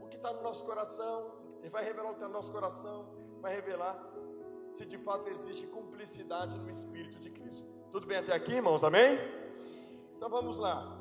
o 0.00 0.08
que 0.08 0.16
está 0.16 0.32
no 0.32 0.42
nosso 0.42 0.64
coração. 0.64 1.35
Ele 1.60 1.70
vai 1.70 1.84
revelar 1.84 2.10
o 2.10 2.10
que 2.10 2.16
está 2.16 2.28
no 2.28 2.34
nosso 2.34 2.52
coração, 2.52 3.06
vai 3.40 3.54
revelar 3.54 3.96
se 4.72 4.84
de 4.84 4.98
fato 4.98 5.28
existe 5.28 5.66
cumplicidade 5.66 6.58
no 6.58 6.70
Espírito 6.70 7.18
de 7.18 7.30
Cristo. 7.30 7.64
Tudo 7.90 8.06
bem 8.06 8.18
até 8.18 8.34
aqui, 8.34 8.52
irmãos? 8.52 8.84
Amém? 8.84 9.18
Então 10.16 10.28
vamos 10.28 10.58
lá 10.58 10.96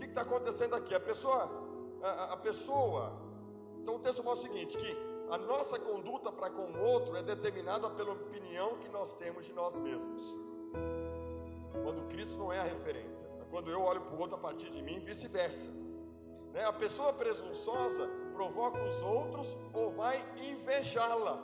que 0.00 0.06
está 0.06 0.22
acontecendo 0.22 0.74
aqui? 0.74 0.94
A 0.94 1.00
pessoa, 1.00 1.50
a, 2.02 2.32
a, 2.32 2.36
pessoa, 2.36 3.12
então 3.80 3.96
o 3.96 3.98
texto 3.98 4.24
mostra 4.24 4.48
o 4.48 4.52
seguinte, 4.52 4.76
que 4.76 4.96
a 5.30 5.38
nossa 5.38 5.78
conduta 5.78 6.32
para 6.32 6.50
com 6.50 6.62
o 6.62 6.82
outro 6.82 7.16
é 7.16 7.22
determinada 7.22 7.88
pela 7.90 8.12
opinião 8.12 8.78
que 8.78 8.88
nós 8.88 9.14
temos 9.14 9.44
de 9.44 9.52
nós 9.52 9.76
mesmos. 9.76 10.36
Quando 11.82 12.08
Cristo 12.08 12.38
não 12.38 12.52
é 12.52 12.58
a 12.58 12.64
referência, 12.64 13.28
é 13.40 13.44
quando 13.50 13.70
eu 13.70 13.80
olho 13.80 14.00
para 14.00 14.16
o 14.16 14.20
outro 14.20 14.36
a 14.36 14.40
partir 14.40 14.70
de 14.70 14.82
mim, 14.82 14.98
vice-versa. 15.00 15.70
Né? 16.52 16.64
A 16.64 16.72
pessoa 16.72 17.12
presunçosa 17.12 18.10
provoca 18.40 18.82
os 18.82 19.02
outros 19.02 19.54
ou 19.74 19.90
vai 19.90 20.18
invejá-la. 20.50 21.38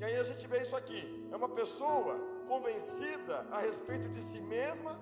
E 0.00 0.04
aí 0.04 0.16
a 0.16 0.24
gente 0.24 0.48
vê 0.48 0.62
isso 0.62 0.74
aqui. 0.74 1.28
É 1.30 1.36
uma 1.36 1.48
pessoa 1.48 2.18
convencida 2.48 3.46
a 3.52 3.60
respeito 3.60 4.08
de 4.08 4.20
si 4.20 4.40
mesma 4.40 5.00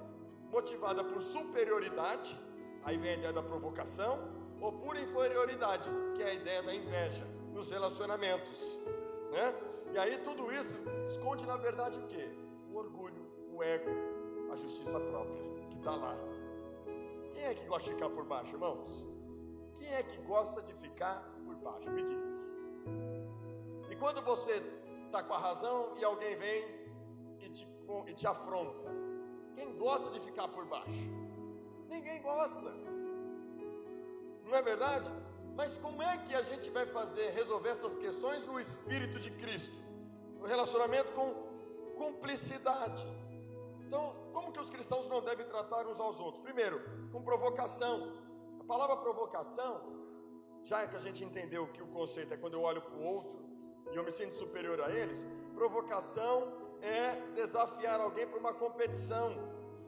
motivada 0.50 1.02
por 1.02 1.23
superioridade, 1.23 2.38
aí 2.85 2.99
vem 2.99 3.12
a 3.12 3.14
ideia 3.14 3.32
da 3.32 3.42
provocação, 3.42 4.18
ou 4.61 4.73
por 4.73 4.94
inferioridade, 4.99 5.88
que 6.14 6.23
é 6.23 6.26
a 6.26 6.35
ideia 6.35 6.62
da 6.62 6.75
inveja 6.75 7.26
nos 7.54 7.71
relacionamentos, 7.71 8.78
né? 9.30 9.54
E 9.94 9.99
aí 9.99 10.18
tudo 10.18 10.52
isso 10.52 10.78
esconde 11.09 11.47
na 11.47 11.56
verdade 11.56 11.99
o 11.99 12.06
que? 12.09 12.25
O 12.71 12.76
orgulho, 12.76 13.26
o 13.54 13.62
ego, 13.62 13.90
a 14.52 14.56
justiça 14.56 15.00
própria 15.00 15.42
que 15.71 15.78
está 15.78 15.97
lá. 15.97 16.14
Quem 17.32 17.42
é 17.42 17.54
que 17.54 17.64
gosta 17.64 17.88
de 17.88 17.94
ficar 17.94 18.11
por 18.11 18.25
baixo, 18.26 18.54
irmãos? 18.54 19.02
Quem 19.82 19.92
é 19.94 20.02
que 20.04 20.16
gosta 20.18 20.62
de 20.62 20.72
ficar 20.74 21.28
por 21.44 21.56
baixo? 21.56 21.90
Me 21.90 22.04
diz. 22.04 22.56
E 23.90 23.96
quando 23.96 24.22
você 24.22 24.52
está 25.06 25.24
com 25.24 25.34
a 25.34 25.38
razão 25.38 25.94
e 25.98 26.04
alguém 26.04 26.36
vem 26.36 26.62
e 27.40 27.48
te, 27.48 27.68
e 28.06 28.14
te 28.14 28.24
afronta, 28.24 28.88
quem 29.56 29.76
gosta 29.76 30.12
de 30.12 30.20
ficar 30.20 30.46
por 30.46 30.64
baixo? 30.66 31.10
Ninguém 31.88 32.22
gosta. 32.22 32.70
Não 34.44 34.54
é 34.54 34.62
verdade? 34.62 35.10
Mas 35.56 35.76
como 35.78 36.00
é 36.00 36.16
que 36.18 36.32
a 36.32 36.42
gente 36.42 36.70
vai 36.70 36.86
fazer 36.86 37.30
resolver 37.30 37.70
essas 37.70 37.96
questões 37.96 38.46
no 38.46 38.60
espírito 38.60 39.18
de 39.18 39.32
Cristo? 39.32 39.74
No 40.38 40.46
relacionamento 40.46 41.10
com 41.10 41.34
cumplicidade. 41.96 43.04
Então, 43.80 44.14
como 44.32 44.52
que 44.52 44.60
os 44.60 44.70
cristãos 44.70 45.08
não 45.08 45.20
devem 45.20 45.44
tratar 45.44 45.88
uns 45.88 45.98
aos 45.98 46.20
outros? 46.20 46.40
Primeiro, 46.44 46.80
com 47.10 47.20
provocação. 47.20 48.21
A 48.62 48.64
palavra 48.64 48.97
provocação, 48.97 49.81
já 50.62 50.87
que 50.87 50.95
a 50.95 51.00
gente 51.00 51.25
entendeu 51.25 51.66
que 51.66 51.83
o 51.83 51.88
conceito 51.88 52.33
é 52.33 52.37
quando 52.37 52.54
eu 52.54 52.62
olho 52.62 52.81
para 52.81 52.95
o 52.95 53.04
outro 53.04 53.42
e 53.90 53.97
eu 53.97 54.04
me 54.04 54.12
sinto 54.12 54.35
superior 54.37 54.81
a 54.81 54.88
eles, 54.90 55.26
provocação 55.52 56.52
é 56.81 57.16
desafiar 57.35 58.00
alguém 58.00 58.26
para 58.26 58.38
uma 58.38 58.54
competição. 58.54 59.33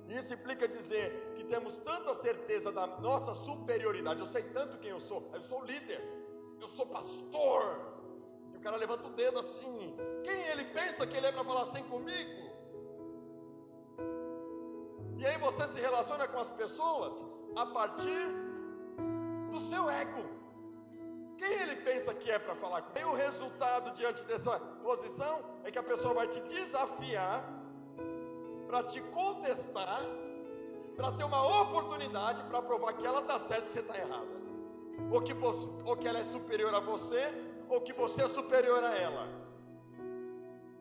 Isso 0.08 0.34
implica 0.34 0.66
dizer 0.66 1.34
que 1.36 1.44
temos 1.44 1.76
tanta 1.78 2.12
certeza 2.14 2.72
da 2.72 2.86
nossa 2.98 3.32
superioridade. 3.32 4.20
Eu 4.20 4.26
sei 4.26 4.42
tanto 4.42 4.76
quem 4.78 4.90
eu 4.90 5.00
sou. 5.00 5.30
Eu 5.32 5.40
sou 5.40 5.64
líder. 5.64 6.02
Eu 6.60 6.66
sou 6.68 6.86
pastor. 6.86 7.80
E 8.52 8.56
o 8.56 8.60
cara 8.60 8.76
levanta 8.76 9.06
o 9.06 9.10
dedo 9.10 9.38
assim. 9.38 9.96
Quem 10.24 10.48
ele 10.48 10.64
pensa 10.64 11.06
que 11.06 11.16
ele 11.16 11.28
é 11.28 11.32
para 11.32 11.44
falar 11.44 11.62
assim 11.62 11.84
comigo? 11.84 12.44
E 15.16 15.24
aí 15.24 15.38
você 15.38 15.64
se 15.68 15.80
relaciona 15.80 16.26
com 16.26 16.38
as 16.38 16.50
pessoas 16.50 17.24
a 17.56 17.64
partir 17.66 18.53
do 19.54 19.60
seu 19.60 19.88
ego. 19.88 20.24
Quem 21.38 21.52
ele 21.62 21.76
pensa 21.76 22.12
que 22.12 22.30
é 22.30 22.38
para 22.38 22.54
falar 22.56 22.82
com? 22.82 22.98
E 22.98 23.04
o 23.04 23.14
resultado 23.14 23.92
diante 23.92 24.24
dessa 24.24 24.58
posição 24.82 25.40
é 25.62 25.70
que 25.70 25.78
a 25.78 25.82
pessoa 25.82 26.12
vai 26.12 26.26
te 26.26 26.40
desafiar 26.40 27.44
para 28.66 28.82
te 28.82 29.00
contestar, 29.00 30.00
para 30.96 31.12
ter 31.12 31.24
uma 31.24 31.62
oportunidade 31.62 32.42
para 32.44 32.60
provar 32.62 32.94
que 32.94 33.06
ela 33.06 33.20
está 33.20 33.38
certa 33.38 33.64
e 33.64 33.68
que 33.68 33.72
você 33.74 33.80
está 33.80 33.96
errada. 33.96 34.44
Ou 35.12 35.22
que, 35.22 35.34
você, 35.34 35.70
ou 35.84 35.96
que 35.96 36.08
ela 36.08 36.18
é 36.18 36.24
superior 36.24 36.74
a 36.74 36.80
você, 36.80 37.22
ou 37.68 37.80
que 37.80 37.92
você 37.92 38.22
é 38.22 38.28
superior 38.28 38.82
a 38.82 38.94
ela. 38.96 39.28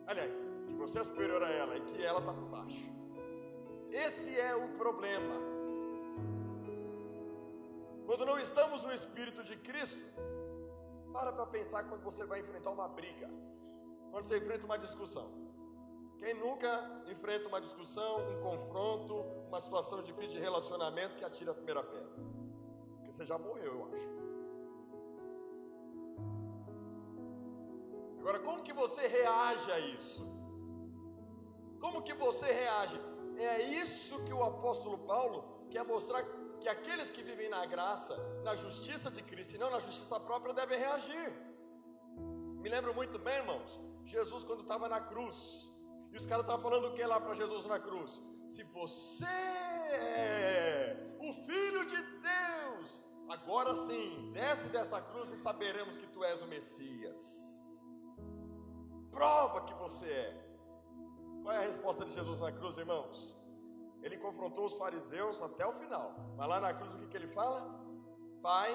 Aliás, 0.08 0.38
que 0.68 0.74
você 0.74 1.00
é 1.00 1.04
superior 1.04 1.44
a 1.44 1.50
ela 1.50 1.78
e 1.78 1.82
que 1.82 2.04
ela 2.04 2.20
está 2.20 2.34
por 2.34 2.46
baixo. 2.46 2.90
Esse 3.92 4.40
é 4.40 4.56
o 4.56 4.68
problema. 4.70 5.53
Quando 8.06 8.26
não 8.26 8.38
estamos 8.38 8.84
no 8.84 8.92
Espírito 8.92 9.44
de 9.44 9.56
Cristo, 9.58 10.06
para 11.12 11.32
para 11.32 11.46
pensar 11.46 11.84
quando 11.84 12.04
você 12.04 12.26
vai 12.26 12.40
enfrentar 12.40 12.72
uma 12.72 12.88
briga, 12.88 13.30
quando 14.12 14.26
você 14.26 14.38
enfrenta 14.38 14.66
uma 14.66 14.78
discussão. 14.78 15.30
Quem 16.18 16.34
nunca 16.34 16.70
enfrenta 17.08 17.48
uma 17.48 17.62
discussão, 17.62 18.12
um 18.32 18.42
confronto, 18.42 19.14
uma 19.48 19.60
situação 19.60 20.02
difícil 20.02 20.32
de 20.32 20.40
relacionamento 20.40 21.16
que 21.16 21.26
atira 21.26 21.52
a 21.52 21.54
primeira 21.54 21.84
pedra? 21.84 22.14
Porque 22.96 23.12
você 23.12 23.26
já 23.26 23.38
morreu, 23.38 23.74
eu 23.74 23.86
acho. 23.86 24.14
Agora, 28.20 28.40
como 28.40 28.64
que 28.64 28.74
você 28.74 29.06
reage 29.08 29.72
a 29.72 29.80
isso? 29.80 30.24
Como 31.80 32.02
que 32.02 32.14
você 32.14 32.46
reage? 32.46 33.00
É 33.38 33.62
isso 33.64 34.24
que 34.24 34.34
o 34.34 34.44
apóstolo 34.44 34.98
Paulo 35.00 35.44
quer 35.70 35.84
mostrar 35.84 36.24
que 36.64 36.70
aqueles 36.70 37.12
que 37.12 37.22
vivem 37.22 37.50
na 37.50 37.66
graça, 37.66 38.16
na 38.44 38.56
justiça 38.56 39.12
de 39.12 39.22
Cristo 39.22 39.56
e 39.56 39.58
não 39.58 39.70
na 39.70 39.80
justiça 39.80 40.18
própria 40.20 40.54
devem 40.54 40.80
reagir. 40.80 41.34
Me 42.62 42.70
lembro 42.70 42.96
muito 42.96 43.20
bem, 43.20 43.36
irmãos, 43.36 43.82
Jesus 44.06 44.44
quando 44.46 44.62
estava 44.62 44.88
na 44.88 45.02
cruz, 45.02 45.70
e 46.12 46.18
os 46.18 46.26
caras 46.26 46.46
estavam 46.46 46.64
falando 46.64 46.88
o 46.88 46.94
que 46.94 47.06
lá 47.06 47.20
para 47.20 47.34
Jesus 47.34 47.66
na 47.66 47.80
cruz? 47.80 48.22
Se 48.48 48.64
você 48.64 49.26
é 49.26 51.18
o 51.20 51.34
Filho 51.34 51.86
de 51.86 52.02
Deus, 52.32 53.02
agora 53.28 53.76
sim, 53.88 54.32
desce 54.32 54.70
dessa 54.70 55.02
cruz 55.02 55.30
e 55.34 55.38
saberemos 55.38 55.98
que 55.98 56.08
tu 56.08 56.24
és 56.24 56.42
o 56.42 56.48
Messias. 56.48 57.20
Prova 59.12 59.66
que 59.66 59.74
você 59.74 60.06
é. 60.06 60.44
Qual 61.42 61.54
é 61.54 61.58
a 61.58 61.68
resposta 61.72 62.06
de 62.06 62.14
Jesus 62.14 62.40
na 62.40 62.54
cruz, 62.54 62.78
irmãos? 62.78 63.43
Ele 64.04 64.18
confrontou 64.18 64.66
os 64.66 64.76
fariseus 64.76 65.42
até 65.42 65.66
o 65.66 65.74
final. 65.74 66.14
Mas 66.38 66.48
lá 66.48 66.60
na 66.60 66.74
cruz 66.74 66.94
o 66.94 66.98
que, 67.00 67.08
que 67.08 67.18
ele 67.18 67.30
fala? 67.30 67.62
Pai, 68.42 68.72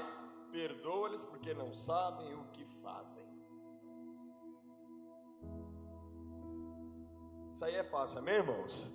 perdoa-lhes 0.51 1.25
porque 1.27 1.53
não 1.53 1.73
sabem 1.73 2.35
o 2.35 2.45
que 2.53 2.65
fazem. 2.83 3.29
Isso 7.53 7.65
aí 7.65 7.75
é 7.75 7.85
fácil, 7.85 8.19
amém, 8.21 8.37
irmãos? 8.37 8.89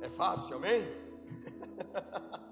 É 0.00 0.08
fácil, 0.08 0.56
amém? 0.56 0.82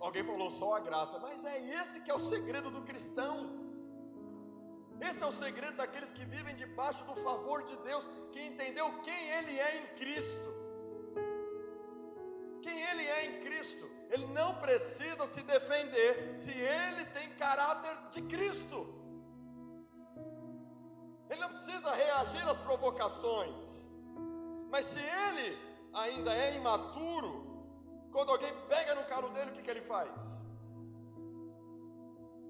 Alguém 0.00 0.24
falou 0.24 0.50
só 0.50 0.74
a 0.76 0.80
graça, 0.80 1.18
mas 1.20 1.44
é 1.44 1.80
esse 1.80 2.00
que 2.00 2.10
é 2.10 2.14
o 2.14 2.18
segredo 2.18 2.70
do 2.70 2.82
cristão. 2.82 3.61
Esse 5.08 5.22
é 5.22 5.26
o 5.26 5.32
segredo 5.32 5.76
daqueles 5.76 6.12
que 6.12 6.24
vivem 6.24 6.54
debaixo 6.54 7.02
do 7.04 7.14
favor 7.16 7.62
de 7.64 7.76
Deus, 7.88 8.08
que 8.32 8.40
entendeu 8.40 8.86
quem 9.06 9.30
Ele 9.38 9.58
é 9.58 9.70
em 9.78 9.86
Cristo. 10.00 10.48
Quem 12.62 12.80
Ele 12.90 13.04
é 13.16 13.24
em 13.26 13.40
Cristo. 13.40 13.90
Ele 14.12 14.26
não 14.26 14.54
precisa 14.56 15.26
se 15.26 15.42
defender 15.42 16.36
se 16.36 16.52
ele 16.52 17.02
tem 17.16 17.30
caráter 17.30 17.96
de 18.10 18.20
Cristo. 18.32 18.80
Ele 21.30 21.40
não 21.40 21.48
precisa 21.48 21.94
reagir 21.94 22.46
às 22.46 22.58
provocações. 22.58 23.90
Mas 24.70 24.84
se 24.84 25.00
ele 25.00 25.58
ainda 25.94 26.30
é 26.30 26.56
imaturo, 26.56 27.32
quando 28.12 28.32
alguém 28.32 28.52
pega 28.68 28.94
no 28.94 29.04
carro 29.04 29.30
dele, 29.30 29.50
o 29.50 29.54
que, 29.54 29.62
que 29.62 29.70
ele 29.70 29.80
faz? 29.80 30.44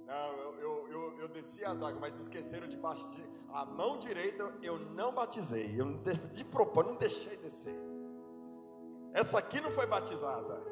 Não, 0.04 0.28
eu, 0.38 0.58
eu, 0.58 0.88
eu, 0.90 1.20
eu 1.20 1.28
as 1.64 1.82
águas, 1.82 2.00
mas 2.00 2.18
esqueceram 2.18 2.68
de 2.68 2.76
de, 2.76 3.30
a 3.52 3.64
mão 3.64 3.98
direita 3.98 4.52
eu 4.62 4.78
não 4.78 5.12
batizei. 5.12 5.74
Eu 5.78 5.92
de, 5.98 6.14
de 6.14 6.44
propósito 6.44 6.92
não 6.92 6.98
deixei 6.98 7.36
descer. 7.36 7.80
Essa 9.12 9.38
aqui 9.38 9.60
não 9.60 9.70
foi 9.70 9.86
batizada. 9.86 10.62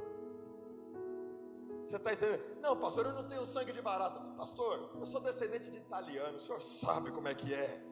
Você 1.84 1.96
está 1.96 2.12
entendendo? 2.12 2.60
Não, 2.60 2.76
pastor, 2.76 3.06
eu 3.06 3.12
não 3.12 3.26
tenho 3.26 3.44
sangue 3.44 3.72
de 3.72 3.82
barata. 3.82 4.20
Pastor, 4.36 4.90
eu 4.98 5.04
sou 5.04 5.20
descendente 5.20 5.70
de 5.70 5.78
italiano, 5.78 6.36
o 6.36 6.40
senhor 6.40 6.62
sabe 6.62 7.10
como 7.10 7.28
é 7.28 7.34
que 7.34 7.52
é. 7.52 7.84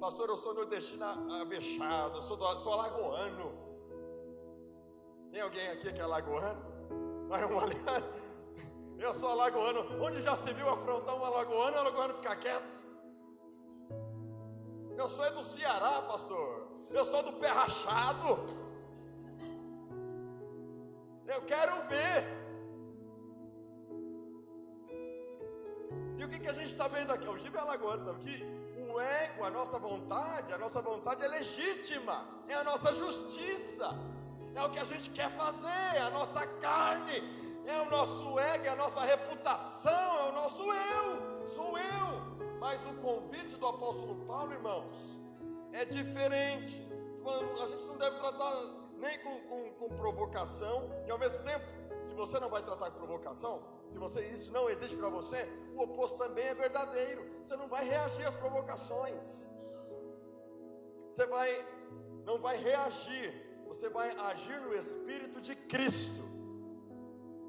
Pastor, 0.00 0.28
eu 0.28 0.36
sou 0.36 0.54
nordestino 0.54 1.04
abechado, 1.40 2.22
sou, 2.22 2.36
do, 2.36 2.60
sou 2.60 2.74
alagoano. 2.74 3.52
Tem 5.32 5.40
alguém 5.40 5.68
aqui 5.68 5.92
que 5.92 6.00
é 6.00 6.04
alagoano? 6.04 6.62
Vai 7.28 7.44
um 7.44 7.58
aliado. 7.60 8.25
Eu 8.98 9.12
sou 9.14 9.30
alagoano. 9.30 9.80
Onde 10.02 10.20
já 10.20 10.36
se 10.36 10.52
viu 10.52 10.68
afrontar 10.68 11.14
um 11.16 11.24
alagoano, 11.24 11.76
o 11.76 11.80
alagoano 11.80 12.14
ficar 12.14 12.36
quieto? 12.36 12.84
Eu 14.96 15.08
sou 15.10 15.24
é 15.24 15.30
do 15.30 15.44
Ceará, 15.44 16.02
pastor. 16.02 16.66
Eu 16.90 17.04
sou 17.04 17.22
do 17.22 17.34
pé 17.34 17.48
rachado. 17.48 18.56
Eu 21.26 21.42
quero 21.42 21.74
ver. 21.88 22.36
E 26.18 26.24
o 26.24 26.28
que, 26.28 26.38
que 26.38 26.48
a 26.48 26.54
gente 26.54 26.68
está 26.68 26.88
vendo 26.88 27.12
aqui? 27.12 27.28
O 27.28 27.36
Gibe 27.36 27.56
é 27.56 27.60
alagoano 27.60 28.06
tá 28.06 28.12
aqui. 28.12 28.42
O 28.88 29.00
ego, 29.00 29.44
a 29.44 29.50
nossa 29.50 29.78
vontade, 29.78 30.52
a 30.52 30.58
nossa 30.58 30.80
vontade 30.80 31.22
é 31.22 31.28
legítima. 31.28 32.26
É 32.48 32.54
a 32.54 32.64
nossa 32.64 32.94
justiça. 32.94 33.90
É 34.54 34.62
o 34.62 34.70
que 34.70 34.78
a 34.78 34.84
gente 34.84 35.10
quer 35.10 35.30
fazer, 35.30 35.96
é 35.96 36.00
a 36.00 36.08
nossa 36.08 36.46
carne 36.46 37.45
é 37.66 37.80
o 37.82 37.90
nosso 37.90 38.38
ego, 38.38 38.64
é 38.64 38.68
a 38.68 38.76
nossa 38.76 39.00
reputação, 39.00 40.18
é 40.20 40.28
o 40.30 40.32
nosso 40.32 40.62
eu, 40.62 41.46
sou 41.46 41.76
eu. 41.76 42.36
Mas 42.60 42.80
o 42.86 42.94
convite 42.94 43.56
do 43.56 43.66
apóstolo 43.66 44.24
Paulo, 44.24 44.52
irmãos, 44.52 45.16
é 45.72 45.84
diferente. 45.84 46.86
A 47.62 47.66
gente 47.66 47.86
não 47.86 47.96
deve 47.96 48.18
tratar 48.18 48.54
nem 48.94 49.18
com, 49.18 49.40
com, 49.48 49.70
com 49.74 49.88
provocação, 49.96 50.90
e 51.06 51.10
ao 51.10 51.18
mesmo 51.18 51.38
tempo, 51.42 51.64
se 52.04 52.14
você 52.14 52.38
não 52.38 52.48
vai 52.48 52.62
tratar 52.62 52.90
com 52.92 52.98
provocação, 52.98 53.62
se 53.90 53.98
você 53.98 54.24
isso 54.28 54.52
não 54.52 54.68
existe 54.70 54.96
para 54.96 55.08
você, 55.08 55.48
o 55.74 55.82
oposto 55.82 56.16
também 56.16 56.44
é 56.44 56.54
verdadeiro. 56.54 57.24
Você 57.42 57.56
não 57.56 57.68
vai 57.68 57.84
reagir 57.84 58.26
às 58.26 58.36
provocações. 58.36 59.48
Você 61.10 61.26
vai 61.26 61.66
não 62.24 62.38
vai 62.38 62.56
reagir, 62.56 63.32
você 63.66 63.88
vai 63.88 64.10
agir 64.30 64.60
no 64.60 64.74
espírito 64.74 65.40
de 65.40 65.54
Cristo. 65.54 66.35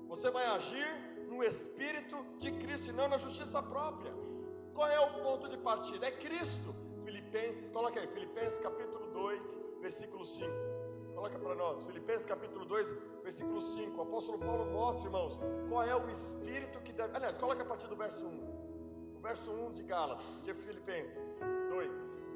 Você 0.08 0.32
vai 0.32 0.46
agir 0.46 0.88
no 1.28 1.44
espírito 1.44 2.26
de 2.40 2.52
Cristo 2.52 2.90
e 2.90 2.94
não 2.94 3.08
na 3.08 3.18
justiça 3.18 3.62
própria. 3.62 4.14
Qual 4.74 4.88
é 4.88 5.00
o 5.00 5.22
ponto 5.24 5.50
de 5.50 5.58
partida? 5.58 6.08
É 6.08 6.12
Cristo. 6.12 6.74
Filipenses, 7.04 7.70
coloca 7.70 8.00
aí, 8.00 8.08
Filipenses 8.08 8.60
capítulo 8.60 9.08
2, 9.08 9.60
versículo 9.82 10.26
5. 10.26 10.48
Coloca 11.14 11.40
para 11.40 11.56
nós, 11.56 11.84
Filipenses 11.84 12.26
capítulo 12.26 12.66
2, 12.66 12.88
versículo 13.24 13.62
5. 13.62 13.98
O 13.98 14.02
apóstolo 14.02 14.40
Paulo 14.40 14.66
mostra, 14.72 15.08
irmãos, 15.08 15.40
qual 15.68 15.84
é 15.84 15.96
o 15.96 16.10
espírito 16.10 16.80
que 16.82 16.94
deve. 16.94 17.16
Aliás, 17.16 17.38
coloca 17.38 17.64
a 17.64 17.66
partir 17.66 17.88
do 17.88 17.96
verso 17.96 18.26
1. 18.26 19.18
O 19.18 19.20
verso 19.20 19.52
1 19.52 19.72
de 19.74 19.84
Gálatas, 19.84 20.26
de 20.44 20.54
Filipenses 20.54 21.42
2. 21.70 22.28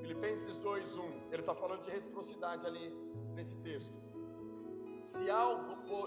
Filipenses 0.00 0.56
2, 0.56 0.96
1. 0.96 1.02
Ele 1.32 1.40
está 1.40 1.54
falando 1.54 1.82
de 1.82 1.90
reciprocidade 1.90 2.64
ali 2.66 2.94
nesse 3.34 3.56
texto. 3.56 4.09
Se 5.10 5.28
há, 5.28 5.44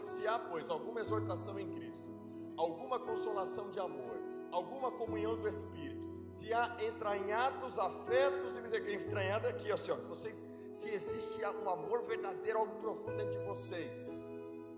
se 0.01 0.25
há, 0.25 0.39
pois, 0.39 0.69
alguma 0.69 1.01
exortação 1.01 1.59
em 1.59 1.69
Cristo, 1.73 2.07
alguma 2.55 2.97
consolação 2.97 3.69
de 3.69 3.77
amor, 3.77 4.15
alguma 4.49 4.89
comunhão 4.91 5.35
do 5.35 5.45
Espírito, 5.45 6.01
se 6.31 6.53
há 6.53 6.77
entranhados 6.79 7.77
afetos 7.77 8.55
e 8.55 8.61
misericórdia, 8.61 9.05
entranhado 9.05 9.45
aqui, 9.49 9.69
ó, 9.73 9.75
vocês, 10.07 10.41
se 10.73 10.89
existe 10.89 11.43
um 11.45 11.69
amor 11.69 12.05
verdadeiro, 12.05 12.59
algo 12.59 12.79
profundo 12.79 13.21
entre 13.21 13.43
vocês, 13.43 14.23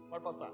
pode 0.09 0.23
passar. 0.23 0.51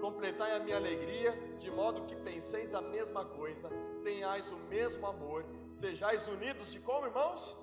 Completai 0.00 0.56
a 0.56 0.58
minha 0.58 0.76
alegria, 0.76 1.30
de 1.56 1.70
modo 1.70 2.02
que 2.02 2.16
penseis 2.16 2.74
a 2.74 2.80
mesma 2.80 3.24
coisa, 3.24 3.70
tenhais 4.02 4.50
o 4.50 4.56
mesmo 4.68 5.06
amor, 5.06 5.46
sejais 5.70 6.26
unidos 6.26 6.72
de 6.72 6.80
como, 6.80 7.06
irmãos? 7.06 7.56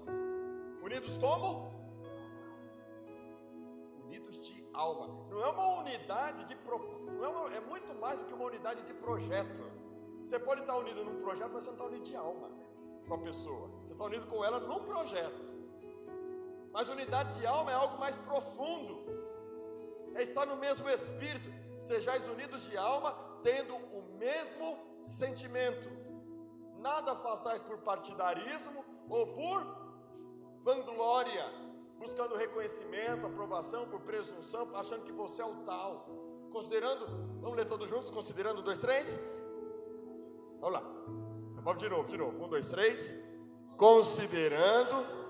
Unidos 0.82 1.18
como? 1.18 1.73
Unidos 4.14 4.38
de 4.38 4.64
alma. 4.72 5.08
Não 5.28 5.44
é 5.44 5.48
uma 5.48 5.80
unidade 5.80 6.46
de 6.46 6.56
não 6.56 7.26
é, 7.26 7.28
uma, 7.28 7.56
é 7.56 7.60
muito 7.62 7.96
mais 7.96 8.20
do 8.20 8.26
que 8.26 8.34
uma 8.34 8.46
unidade 8.46 8.84
de 8.84 8.94
projeto. 8.94 9.64
Você 10.24 10.38
pode 10.38 10.62
estar 10.62 10.78
unido 10.78 11.04
num 11.04 11.20
projeto, 11.20 11.50
mas 11.52 11.64
você 11.64 11.72
não 11.72 11.78
está 11.78 11.86
unido 11.86 12.04
de 12.04 12.16
alma 12.16 12.48
com 13.08 13.16
a 13.16 13.18
pessoa. 13.18 13.72
Você 13.86 13.94
está 13.94 14.04
unido 14.04 14.28
com 14.28 14.46
ela 14.46 14.60
num 14.60 14.84
projeto. 14.84 15.56
Mas 16.72 16.90
unidade 16.90 17.40
de 17.40 17.48
alma 17.48 17.72
é 17.72 17.74
algo 17.74 17.98
mais 17.98 18.16
profundo. 18.18 19.04
É 20.14 20.22
estar 20.22 20.46
no 20.46 20.58
mesmo 20.58 20.88
espírito. 20.88 21.52
Sejais 21.80 22.28
unidos 22.28 22.70
de 22.70 22.78
alma, 22.78 23.18
tendo 23.42 23.76
o 23.76 24.04
mesmo 24.20 24.78
sentimento. 25.04 25.90
Nada 26.78 27.16
façais 27.16 27.64
por 27.64 27.80
partidarismo 27.80 28.86
ou 29.10 29.26
por 29.34 29.66
vanglória, 30.62 31.46
buscando 32.04 32.36
reconhecimento, 32.36 33.26
aprovação, 33.26 33.88
por 33.88 34.02
presunção, 34.02 34.70
achando 34.76 35.06
que 35.06 35.12
você 35.12 35.42
é 35.42 35.46
o 35.46 35.56
tal. 35.66 36.06
Considerando, 36.52 37.08
vamos 37.42 37.56
ler 37.58 37.66
todos 37.66 37.90
juntos, 37.90 38.12
considerando 38.12 38.62
dois, 38.62 38.80
três. 38.80 39.18
Vamos 40.60 40.74
lá. 40.74 40.84
Vamos 41.64 41.82
de 41.82 41.90
novo, 41.90 42.08
de 42.10 42.18
novo. 42.18 42.44
Um, 42.44 42.50
dois, 42.50 42.70
três. 42.70 43.16
Considerando. 43.78 45.24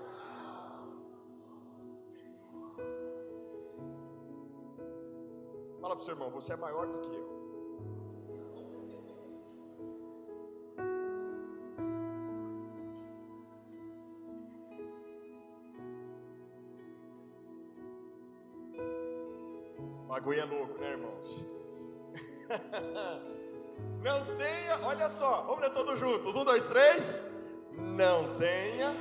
Fala 5.80 5.94
para 5.94 6.02
o 6.02 6.04
seu 6.04 6.14
irmão, 6.14 6.30
você 6.30 6.54
é 6.54 6.56
maior 6.56 6.86
do 6.86 6.98
que 6.98 7.14
eu. 7.14 7.43
Bagulho 20.14 20.40
é 20.40 20.44
louco, 20.44 20.78
né, 20.78 20.90
irmãos? 20.90 21.44
Não 24.00 24.24
tenha, 24.36 24.78
olha 24.82 25.10
só, 25.10 25.42
vamos 25.42 25.60
ler 25.60 25.70
todos 25.72 25.98
juntos. 25.98 26.36
Um, 26.36 26.44
dois, 26.44 26.64
três. 26.66 27.24
Não 27.72 28.36
tenha. 28.36 28.94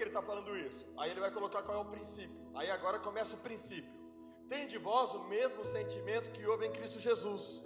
Que, 0.00 0.04
ele 0.04 0.10
está 0.10 0.22
falando 0.22 0.56
isso? 0.56 0.86
Aí 0.96 1.10
ele 1.10 1.20
vai 1.20 1.30
colocar 1.30 1.62
qual 1.62 1.76
é 1.76 1.80
o 1.82 1.84
princípio. 1.84 2.40
Aí 2.54 2.70
agora 2.70 2.98
começa 2.98 3.34
o 3.36 3.38
princípio. 3.38 3.92
Tem 4.48 4.66
de 4.66 4.78
vós 4.78 5.14
o 5.14 5.24
mesmo 5.24 5.62
sentimento 5.64 6.32
que 6.32 6.46
houve 6.46 6.66
em 6.66 6.72
Cristo 6.72 6.98
Jesus. 6.98 7.62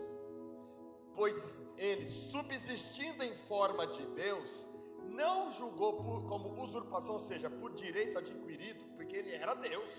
Pois 1.14 1.62
ele, 1.78 2.06
subsistindo 2.08 3.22
em 3.22 3.34
forma 3.36 3.86
de 3.86 4.04
Deus, 4.06 4.66
não 5.04 5.48
julgou 5.48 5.92
por, 6.02 6.24
como 6.26 6.60
usurpação, 6.60 7.14
ou 7.14 7.20
seja, 7.20 7.48
por 7.48 7.72
direito 7.72 8.18
adquirido, 8.18 8.84
porque 8.96 9.16
ele 9.16 9.32
era 9.32 9.54
Deus, 9.54 9.92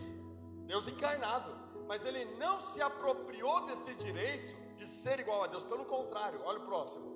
Deus 0.66 0.90
encarnado, 0.90 1.56
mas 1.88 2.06
ele 2.06 2.26
não 2.36 2.60
se 2.60 2.82
apropriou 2.82 3.66
desse 3.66 3.94
direito 3.96 4.76
de 4.76 4.86
ser 4.86 5.22
igual 5.22 5.44
a 5.44 5.48
Deus, 5.48 5.64
pelo 5.64 5.86
contrário, 5.86 6.42
olha 6.44 6.60
o 6.60 6.66
próximo. 6.66 7.16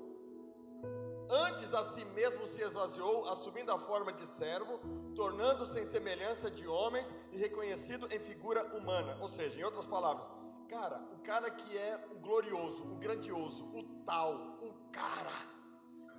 Antes 1.30 1.72
a 1.76 1.84
si 1.84 2.04
mesmo 2.06 2.48
se 2.48 2.62
esvaziou, 2.62 3.30
assumindo 3.30 3.72
a 3.72 3.78
forma 3.78 4.12
de 4.12 4.26
servo, 4.26 4.80
tornando-se 5.20 5.78
em 5.82 5.86
semelhança 5.86 6.50
de 6.50 6.66
homens 6.66 7.14
e 7.34 7.38
reconhecido 7.38 8.08
em 8.16 8.20
figura 8.20 8.62
humana. 8.78 9.18
Ou 9.20 9.28
seja, 9.28 9.60
em 9.60 9.66
outras 9.70 9.86
palavras, 9.86 10.26
cara, 10.70 10.98
o 11.16 11.20
cara 11.30 11.50
que 11.52 11.78
é 11.78 11.94
o 12.14 12.20
glorioso, 12.26 12.82
o 12.84 12.96
grandioso, 12.96 13.66
o 13.80 13.84
tal, 14.06 14.34
o 14.68 14.72
cara, 15.00 15.40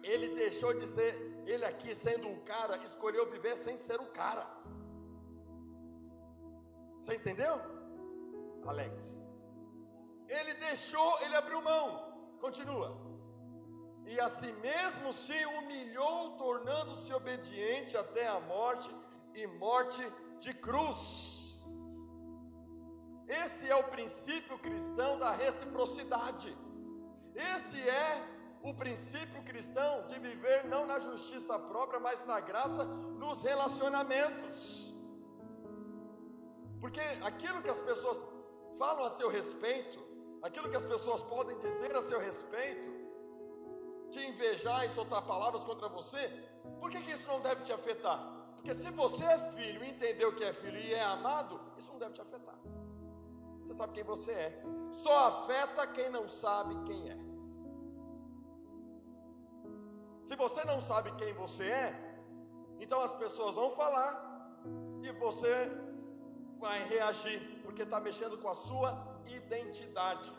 ele 0.02 0.28
deixou 0.34 0.74
de 0.74 0.86
ser, 0.86 1.12
ele 1.46 1.64
aqui 1.64 1.94
sendo 1.94 2.28
o 2.30 2.40
cara, 2.42 2.76
escolheu 2.90 3.24
viver 3.30 3.56
sem 3.56 3.76
ser 3.78 3.98
o 3.98 4.08
cara. 4.20 4.46
Você 7.00 7.14
entendeu? 7.14 7.54
Alex. 8.66 9.18
Ele 10.28 10.52
deixou, 10.68 11.10
ele 11.22 11.36
abriu 11.36 11.62
mão. 11.62 11.86
Continua 12.38 13.09
e 14.06 14.18
a 14.20 14.28
si 14.28 14.52
mesmo 14.52 15.12
se 15.12 15.44
humilhou, 15.46 16.36
tornando-se 16.36 17.12
obediente 17.12 17.96
até 17.96 18.26
a 18.26 18.40
morte 18.40 18.90
e 19.34 19.46
morte 19.46 20.02
de 20.38 20.52
cruz. 20.54 21.62
Esse 23.28 23.70
é 23.70 23.76
o 23.76 23.84
princípio 23.84 24.58
cristão 24.58 25.18
da 25.18 25.30
reciprocidade. 25.30 26.56
Esse 27.34 27.80
é 27.88 28.22
o 28.62 28.74
princípio 28.74 29.42
cristão 29.44 30.04
de 30.06 30.18
viver 30.18 30.64
não 30.64 30.84
na 30.86 30.98
justiça 30.98 31.58
própria, 31.58 32.00
mas 32.00 32.26
na 32.26 32.40
graça 32.40 32.84
nos 32.84 33.42
relacionamentos. 33.42 34.92
Porque 36.80 37.00
aquilo 37.22 37.62
que 37.62 37.70
as 37.70 37.78
pessoas 37.78 38.24
falam 38.78 39.04
a 39.04 39.10
seu 39.10 39.28
respeito, 39.28 39.98
aquilo 40.42 40.68
que 40.68 40.76
as 40.76 40.84
pessoas 40.84 41.22
podem 41.22 41.56
dizer 41.58 41.94
a 41.94 42.02
seu 42.02 42.18
respeito, 42.18 42.99
te 44.10 44.20
invejar 44.20 44.84
e 44.84 44.94
soltar 44.94 45.22
palavras 45.22 45.64
contra 45.64 45.88
você, 45.88 46.28
por 46.80 46.90
que, 46.90 47.00
que 47.02 47.12
isso 47.12 47.26
não 47.28 47.40
deve 47.40 47.62
te 47.62 47.72
afetar? 47.72 48.20
Porque 48.56 48.74
se 48.74 48.90
você 48.90 49.24
é 49.24 49.38
filho, 49.52 49.84
entendeu 49.84 50.34
que 50.34 50.44
é 50.44 50.52
filho 50.52 50.78
e 50.78 50.92
é 50.92 51.02
amado, 51.02 51.60
isso 51.78 51.90
não 51.92 51.98
deve 51.98 52.12
te 52.12 52.20
afetar. 52.20 52.58
Você 53.62 53.74
sabe 53.74 53.92
quem 53.94 54.04
você 54.04 54.32
é. 54.32 54.62
Só 55.02 55.28
afeta 55.28 55.86
quem 55.86 56.10
não 56.10 56.28
sabe 56.28 56.74
quem 56.84 57.08
é. 57.08 57.18
Se 60.24 60.36
você 60.36 60.64
não 60.64 60.80
sabe 60.80 61.12
quem 61.12 61.32
você 61.32 61.64
é, 61.64 62.10
então 62.78 63.00
as 63.00 63.14
pessoas 63.14 63.54
vão 63.54 63.70
falar 63.70 64.12
e 65.02 65.10
você 65.12 65.70
vai 66.58 66.82
reagir, 66.84 67.40
porque 67.62 67.82
está 67.82 67.98
mexendo 67.98 68.36
com 68.38 68.48
a 68.48 68.54
sua 68.54 69.18
identidade. 69.26 70.32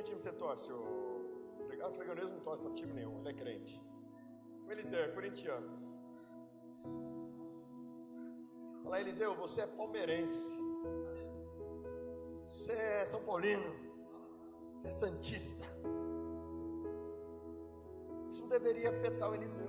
Que 0.00 0.08
time 0.08 0.20
você 0.20 0.32
torce? 0.32 0.72
O 0.72 1.64
Fregão, 1.66 1.90
o 1.90 1.92
Freganismo 1.92 2.36
não 2.36 2.40
torce 2.40 2.62
para 2.62 2.72
time 2.72 2.92
nenhum, 2.94 3.18
ele 3.20 3.28
é 3.28 3.34
crente. 3.34 3.82
O 4.66 4.72
Eliseu 4.72 5.00
é 5.00 5.08
corintiano. 5.08 5.68
Fala, 8.82 9.00
Eliseu, 9.00 9.34
você 9.34 9.60
é 9.60 9.66
palmeirense. 9.66 10.58
Você 12.48 12.72
é 12.72 13.04
São 13.04 13.22
Paulino. 13.24 13.74
Você 14.78 14.88
é 14.88 14.90
Santista. 14.90 15.66
Isso 18.30 18.46
deveria 18.46 18.90
afetar 18.90 19.30
o 19.30 19.34
Eliseu. 19.34 19.68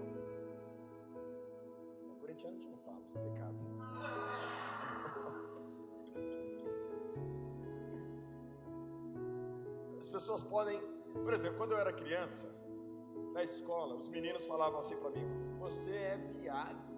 O 2.06 2.20
corintiano 2.22 2.56
gente 2.56 2.70
não 2.70 2.78
fala, 2.78 3.02
pecado. 3.22 3.58
Pessoas 10.12 10.44
podem, 10.44 10.80
por 11.24 11.34
exemplo, 11.34 11.58
quando 11.58 11.72
eu 11.72 11.80
era 11.80 11.92
criança, 11.92 12.48
na 13.34 13.44
escola, 13.44 13.96
os 13.96 14.10
meninos 14.10 14.46
falavam 14.46 14.80
assim 14.80 14.96
para 14.98 15.10
mim: 15.12 15.26
Você 15.60 15.92
é 15.96 16.18
viado. 16.30 16.92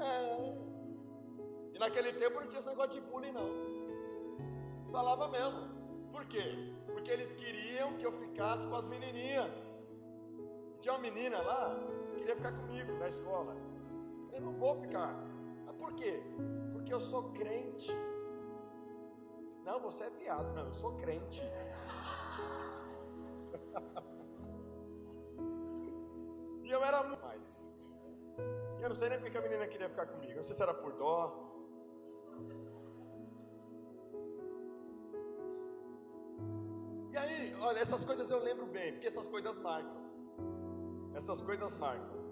É. 0.00 0.74
E 1.74 1.78
naquele 1.78 2.12
tempo 2.12 2.40
não 2.40 2.46
tinha 2.46 2.60
esse 2.60 2.68
negócio 2.68 2.92
de 2.92 3.00
bullying, 3.00 3.32
não. 3.32 3.48
Falava 4.92 5.28
mesmo. 5.28 5.74
Por 6.12 6.24
quê? 6.26 6.72
Porque 6.86 7.10
eles 7.10 7.32
queriam 7.34 7.94
que 7.98 8.06
eu 8.06 8.12
ficasse 8.12 8.66
com 8.66 8.76
as 8.76 8.86
menininhas. 8.86 9.98
Tinha 10.80 10.94
uma 10.94 11.00
menina 11.00 11.40
lá, 11.42 11.76
queria 12.16 12.36
ficar 12.36 12.52
comigo 12.52 12.92
na 12.92 13.08
escola. 13.08 13.56
Eu 14.32 14.40
não 14.40 14.52
vou 14.52 14.76
ficar. 14.76 15.12
Mas 15.66 15.74
por 15.76 15.94
quê? 15.94 16.22
Porque 16.72 16.94
eu 16.94 17.00
sou 17.00 17.32
crente. 17.32 17.90
Não, 19.64 19.80
você 19.80 20.04
é 20.04 20.10
viado. 20.10 20.52
Não, 20.54 20.66
eu 20.66 20.74
sou 20.74 20.92
crente. 20.96 21.42
e 26.62 26.70
eu 26.70 26.84
era 26.84 27.02
mais. 27.02 27.64
E 28.78 28.82
eu 28.82 28.88
não 28.88 28.94
sei 28.94 29.08
nem 29.08 29.18
porque 29.18 29.38
a 29.38 29.40
menina 29.40 29.66
queria 29.66 29.88
ficar 29.88 30.06
comigo. 30.06 30.36
Não 30.36 30.42
sei 30.42 30.54
se 30.54 30.62
era 30.62 30.74
por 30.74 30.92
dó. 30.92 31.50
E 37.10 37.16
aí, 37.16 37.54
olha, 37.62 37.78
essas 37.78 38.04
coisas 38.04 38.30
eu 38.30 38.40
lembro 38.40 38.66
bem, 38.66 38.92
porque 38.92 39.06
essas 39.06 39.26
coisas 39.28 39.56
marcam. 39.58 40.04
Essas 41.14 41.40
coisas 41.40 41.74
marcam 41.76 42.22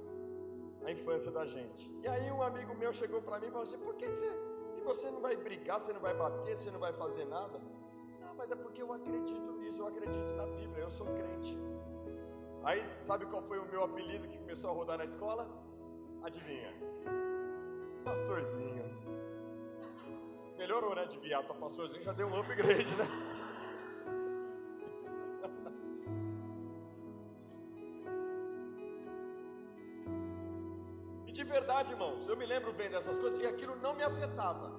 a 0.85 0.91
infância 0.91 1.31
da 1.31 1.47
gente. 1.47 1.91
E 2.03 2.09
aí 2.09 2.31
um 2.31 2.43
amigo 2.43 2.75
meu 2.75 2.93
chegou 2.93 3.23
para 3.23 3.39
mim 3.41 3.47
e 3.47 3.51
falou 3.51 3.63
assim: 3.63 3.79
por 3.79 3.95
que, 3.95 4.09
que 4.09 4.17
você. 4.17 4.52
E 4.77 4.81
você 4.81 5.11
não 5.11 5.21
vai 5.21 5.37
brigar, 5.37 5.79
você 5.79 5.93
não 5.93 6.01
vai 6.01 6.15
bater, 6.15 6.57
você 6.57 6.71
não 6.71 6.81
vai 6.81 6.93
fazer 6.93 7.25
nada? 7.27 7.61
Não, 8.21 8.35
mas 8.35 8.51
é 8.51 8.57
porque 8.57 8.83
eu 8.83 8.93
acredito 8.93 9.53
nisso, 9.53 9.81
eu 9.83 9.87
acredito 9.87 10.33
na 10.35 10.47
Bíblia, 10.47 10.85
eu 10.85 10.91
sou 10.91 11.07
crente. 11.07 11.59
Aí, 12.65 12.83
sabe 13.01 13.27
qual 13.27 13.43
foi 13.43 13.59
o 13.59 13.67
meu 13.67 13.83
apelido 13.85 14.29
que 14.29 14.39
começou 14.39 14.71
a 14.71 14.73
rodar 14.73 14.99
na 14.99 15.05
escola? 15.05 15.49
Adivinha? 16.23 16.73
Pastorzinho. 18.05 18.85
Melhorou, 20.57 20.95
né? 20.95 21.07
De 21.07 21.19
viado 21.19 21.47
para 21.47 21.57
pastorzinho, 21.57 22.03
já 22.03 22.13
deu 22.13 22.29
um 22.29 22.39
upgrade, 22.39 22.95
né? 22.95 23.05
Verdade, 31.83 31.93
irmãos, 31.93 32.29
eu 32.29 32.37
me 32.37 32.47
lembro 32.47 32.73
bem 32.73 32.89
dessas 32.89 33.19
coisas 33.19 33.43
e 33.43 33.47
aquilo 33.47 33.75
não 33.77 33.95
me 33.95 34.03
afetava. 34.05 34.71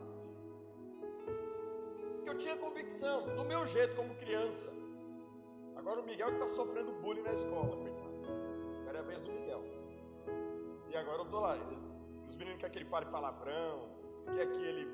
Porque 2.16 2.30
eu 2.30 2.38
tinha 2.38 2.56
convicção, 2.58 3.36
do 3.36 3.44
meu 3.44 3.66
jeito, 3.68 3.96
como 3.96 4.16
criança. 4.16 4.72
Agora 5.76 6.00
o 6.00 6.04
Miguel 6.04 6.28
que 6.28 6.36
está 6.36 6.50
sofrendo 6.50 6.94
bullying 6.94 7.22
na 7.22 7.34
escola, 7.34 7.76
coitado. 7.76 8.14
Agora 8.82 8.98
é 8.98 9.02
a 9.02 9.04
vez 9.04 9.22
do 9.22 9.32
Miguel. 9.32 9.64
E 10.90 10.96
agora 10.96 11.22
eu 11.22 11.26
tô 11.26 11.40
lá. 11.40 11.58
Os 12.28 12.36
meninos 12.36 12.60
querem 12.60 12.72
que 12.72 12.80
ele 12.80 12.90
fale 12.90 13.06
palavrão, 13.08 13.90
quer 14.36 14.50
que 14.50 14.64
ele 14.64 14.86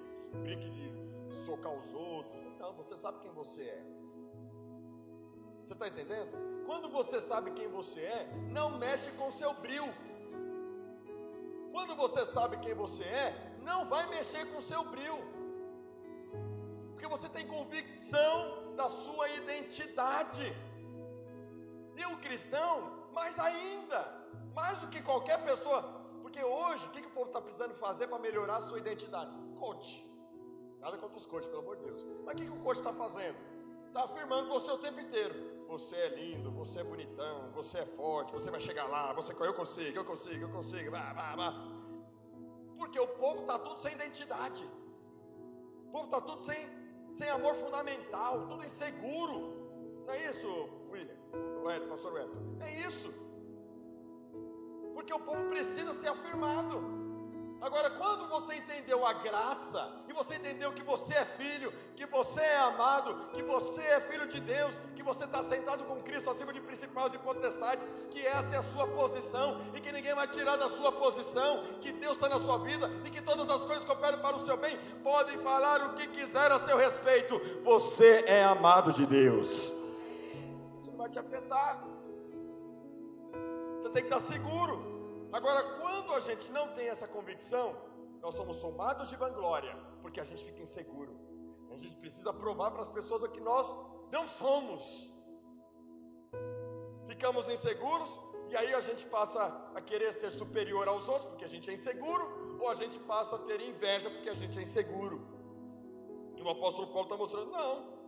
brinque 0.41 0.69
de 0.69 1.35
socar 1.45 1.73
os 1.73 1.93
outros. 1.93 2.43
Não, 2.59 2.73
você 2.73 2.97
sabe 2.97 3.19
quem 3.19 3.31
você 3.31 3.61
é. 3.61 3.83
Você 5.63 5.73
está 5.73 5.87
entendendo? 5.87 6.65
Quando 6.65 6.89
você 6.89 7.21
sabe 7.21 7.51
quem 7.51 7.67
você 7.67 8.01
é, 8.01 8.27
não 8.49 8.77
mexe 8.79 9.11
com 9.11 9.31
seu 9.31 9.53
bril. 9.53 9.85
Quando 11.71 11.95
você 11.95 12.25
sabe 12.25 12.57
quem 12.57 12.73
você 12.73 13.03
é, 13.03 13.55
não 13.61 13.85
vai 13.85 14.07
mexer 14.07 14.45
com 14.51 14.61
seu 14.61 14.83
bril. 14.83 15.17
Porque 16.91 17.07
você 17.07 17.29
tem 17.29 17.45
convicção 17.47 18.73
da 18.75 18.89
sua 18.89 19.29
identidade. 19.29 20.53
E 21.95 22.05
o 22.05 22.17
cristão, 22.17 23.07
mais 23.13 23.37
ainda, 23.37 24.01
mais 24.53 24.79
do 24.79 24.87
que 24.87 25.01
qualquer 25.01 25.43
pessoa. 25.43 25.81
Porque 26.21 26.43
hoje, 26.43 26.85
o 26.87 26.89
que, 26.91 27.01
que 27.01 27.07
o 27.07 27.11
povo 27.11 27.27
está 27.27 27.41
precisando 27.41 27.73
fazer 27.73 28.07
para 28.07 28.19
melhorar 28.19 28.57
a 28.57 28.61
sua 28.61 28.79
identidade? 28.79 29.31
Coach. 29.57 30.05
Nada 30.79 30.97
contra 30.97 31.17
os 31.17 31.25
coaches, 31.25 31.49
pelo 31.49 31.61
amor 31.61 31.77
de 31.77 31.83
Deus. 31.83 32.05
Mas 32.25 32.33
o 32.33 32.37
que, 32.37 32.45
que 32.45 32.51
o 32.51 32.61
coach 32.61 32.77
está 32.77 32.93
fazendo? 32.93 33.37
Está 33.87 34.03
afirmando 34.03 34.49
você 34.49 34.71
o 34.71 34.77
tempo 34.77 34.99
inteiro. 34.99 35.58
Você 35.69 35.95
é 35.95 36.09
lindo, 36.09 36.51
você 36.51 36.79
é 36.79 36.83
bonitão, 36.83 37.51
você 37.51 37.77
é 37.77 37.85
forte, 37.85 38.33
você 38.33 38.49
vai 38.49 38.59
chegar 38.59 38.87
lá, 38.87 39.13
você 39.13 39.33
eu 39.33 39.53
consigo, 39.53 39.99
eu 39.99 40.03
consigo, 40.03 40.45
eu 40.45 40.49
consigo. 40.49 40.91
Porque 42.75 42.99
o 42.99 43.07
povo 43.07 43.41
está 43.41 43.59
tudo 43.59 43.79
sem 43.79 43.93
identidade. 43.93 44.67
O 45.85 45.91
povo 45.91 46.05
está 46.05 46.21
tudo 46.21 46.41
sem, 46.43 46.67
sem 47.11 47.29
amor 47.29 47.53
fundamental, 47.53 48.47
tudo 48.47 48.65
inseguro. 48.65 50.03
Não 50.07 50.13
é 50.15 50.29
isso, 50.31 50.47
William? 50.91 51.15
O 51.33 51.87
pastor 51.87 52.13
Wellington? 52.13 52.57
É 52.61 52.87
isso. 52.87 53.13
Porque 54.95 55.13
o 55.13 55.19
povo 55.19 55.49
precisa 55.49 55.93
ser 55.93 56.07
afirmado. 56.07 56.98
Agora, 57.61 57.89
quando 57.89 58.25
você 58.27 58.55
entendeu 58.55 59.05
a 59.05 59.11
graça, 59.11 59.91
e 60.07 60.13
você 60.13 60.35
entendeu 60.35 60.71
que 60.71 60.81
você 60.81 61.13
é 61.13 61.25
filho, 61.25 61.73
que 61.93 62.05
você 62.05 62.39
é 62.39 62.57
amado, 62.59 63.31
que 63.33 63.43
você 63.43 63.81
é 63.81 63.99
filho 63.99 64.27
de 64.27 64.39
Deus, 64.39 64.73
que 64.95 65.03
você 65.03 65.25
está 65.25 65.43
sentado 65.43 65.83
com 65.83 66.01
Cristo 66.01 66.29
acima 66.29 66.53
de 66.53 66.61
principais 66.61 67.13
e 67.13 67.17
potestades, 67.17 67.85
que 68.11 68.25
essa 68.25 68.55
é 68.55 68.59
a 68.59 68.63
sua 68.63 68.87
posição, 68.87 69.59
e 69.75 69.81
que 69.81 69.91
ninguém 69.91 70.15
vai 70.15 70.25
tirar 70.27 70.55
da 70.55 70.69
sua 70.69 70.93
posição, 70.93 71.65
que 71.81 71.91
Deus 71.91 72.13
está 72.13 72.29
na 72.29 72.39
sua 72.39 72.59
vida, 72.59 72.89
e 73.03 73.09
que 73.09 73.21
todas 73.21 73.49
as 73.49 73.61
coisas 73.65 73.83
cooperam 73.83 74.19
para 74.19 74.37
o 74.37 74.45
seu 74.45 74.55
bem, 74.55 74.79
podem 75.03 75.37
falar 75.39 75.81
o 75.81 75.93
que 75.95 76.07
quiser 76.07 76.49
a 76.53 76.59
seu 76.59 76.77
respeito, 76.77 77.39
você 77.65 78.23
é 78.25 78.41
amado 78.45 78.93
de 78.93 79.05
Deus. 79.05 79.49
Isso 80.77 80.91
não 80.91 80.97
vai 80.97 81.09
te 81.09 81.19
afetar. 81.19 81.83
Você 83.79 83.89
tem 83.89 84.03
que 84.03 84.13
estar 84.13 84.21
seguro. 84.21 84.88
Agora, 85.31 85.61
quando 85.79 86.13
a 86.13 86.19
gente 86.19 86.51
não 86.51 86.69
tem 86.73 86.87
essa 86.89 87.07
convicção, 87.07 87.75
nós 88.21 88.35
somos 88.35 88.57
somados 88.57 89.09
de 89.09 89.15
vanglória, 89.15 89.75
porque 90.01 90.19
a 90.19 90.23
gente 90.23 90.43
fica 90.43 90.61
inseguro. 90.61 91.13
A 91.71 91.77
gente 91.77 91.95
precisa 91.95 92.33
provar 92.33 92.71
para 92.71 92.81
as 92.81 92.89
pessoas 92.89 93.23
o 93.23 93.29
que 93.29 93.39
nós 93.39 93.73
não 94.11 94.27
somos. 94.27 95.15
Ficamos 97.07 97.47
inseguros 97.47 98.17
e 98.49 98.57
aí 98.57 98.73
a 98.73 98.81
gente 98.81 99.05
passa 99.05 99.71
a 99.75 99.81
querer 99.81 100.11
ser 100.13 100.31
superior 100.31 100.87
aos 100.87 101.07
outros 101.07 101.27
porque 101.27 101.45
a 101.45 101.47
gente 101.47 101.69
é 101.69 101.73
inseguro, 101.73 102.57
ou 102.59 102.67
a 102.67 102.73
gente 102.73 102.97
passa 102.99 103.35
a 103.35 103.39
ter 103.39 103.61
inveja 103.61 104.09
porque 104.09 104.29
a 104.29 104.33
gente 104.33 104.57
é 104.57 104.61
inseguro. 104.63 105.21
E 106.35 106.41
o 106.41 106.49
apóstolo 106.49 106.87
Paulo 106.87 107.03
está 107.03 107.17
mostrando, 107.17 107.51
não. 107.51 107.99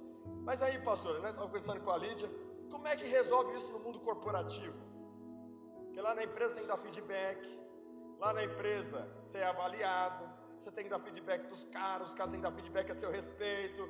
Mas 0.44 0.62
aí, 0.62 0.80
pastora, 0.80 1.20
né? 1.20 1.30
Estava 1.30 1.48
conversando 1.48 1.82
com 1.82 1.92
a 1.92 1.98
Lídia, 1.98 2.30
como 2.70 2.88
é 2.88 2.96
que 2.96 3.06
resolve 3.06 3.56
isso 3.58 3.72
no 3.72 3.80
mundo 3.80 4.00
corporativo? 4.00 4.91
Porque 5.92 6.00
lá 6.00 6.16
na 6.16 6.24
empresa 6.24 6.54
tem 6.56 6.64
que 6.64 6.70
dar 6.70 6.78
feedback. 6.78 7.60
Lá 8.18 8.32
na 8.32 8.46
empresa 8.46 9.00
você 9.26 9.40
é 9.40 9.46
avaliado. 9.46 10.24
Você 10.58 10.72
tem 10.72 10.86
que 10.86 10.90
dar 10.90 11.02
feedback 11.02 11.48
dos 11.48 11.66
caras. 11.66 12.08
Os 12.08 12.14
caras 12.14 12.32
têm 12.32 12.40
que 12.40 12.48
dar 12.48 12.56
feedback 12.56 12.90
a 12.92 12.96
seu 12.96 13.12
respeito. 13.12 13.90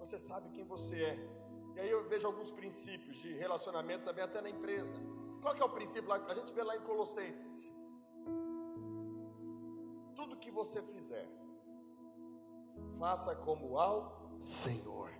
Você 0.00 0.18
sabe 0.18 0.50
quem 0.50 0.64
você 0.64 1.00
é. 1.04 1.16
E 1.76 1.80
aí 1.80 1.88
eu 1.88 2.08
vejo 2.08 2.26
alguns 2.26 2.50
princípios 2.50 3.16
de 3.18 3.32
relacionamento 3.34 4.04
também 4.04 4.24
até 4.24 4.40
na 4.40 4.50
empresa. 4.50 4.96
Qual 5.40 5.54
que 5.54 5.62
é 5.62 5.64
o 5.64 5.68
princípio 5.68 6.08
lá? 6.08 6.16
A 6.28 6.34
gente 6.34 6.52
vê 6.52 6.64
lá 6.64 6.74
em 6.74 6.80
Colossenses. 6.80 7.72
Tudo 10.16 10.36
que 10.36 10.50
você 10.50 10.82
fizer, 10.82 11.28
faça 12.98 13.36
como 13.36 13.78
ao 13.78 14.36
Senhor. 14.40 15.11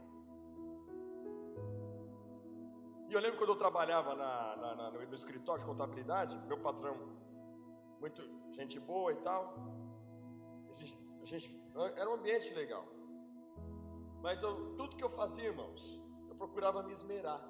E 3.13 3.15
eu 3.15 3.21
lembro 3.21 3.37
quando 3.37 3.51
eu 3.51 3.57
trabalhava 3.57 4.15
na, 4.15 4.57
na, 4.57 4.75
na, 4.75 4.91
no 4.91 5.15
escritório 5.15 5.61
de 5.61 5.67
contabilidade, 5.67 6.35
meu 6.47 6.57
patrão, 6.57 6.97
muito 8.01 8.23
gente 8.53 8.81
boa 8.81 9.13
e 9.13 9.17
tal. 9.17 9.55
A 10.71 11.27
gente, 11.27 11.55
era 11.95 12.09
um 12.09 12.15
ambiente 12.15 12.55
legal. 12.55 12.87
Mas 14.23 14.43
eu, 14.43 14.75
tudo 14.79 14.97
que 14.97 15.05
eu 15.05 15.11
fazia, 15.11 15.45
irmãos, 15.45 16.01
eu 16.31 16.35
procurava 16.35 16.83
me 16.83 16.95
esmerar. 16.95 17.43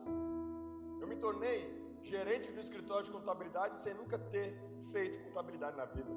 Eu 1.01 1.07
me 1.07 1.14
tornei 1.14 1.61
gerente 2.03 2.51
do 2.51 2.61
escritório 2.61 3.05
de 3.05 3.12
contabilidade 3.12 3.79
sem 3.79 3.94
nunca 3.94 4.18
ter 4.18 4.59
feito 4.90 5.22
contabilidade 5.29 5.77
na 5.77 5.85
vida. 5.85 6.12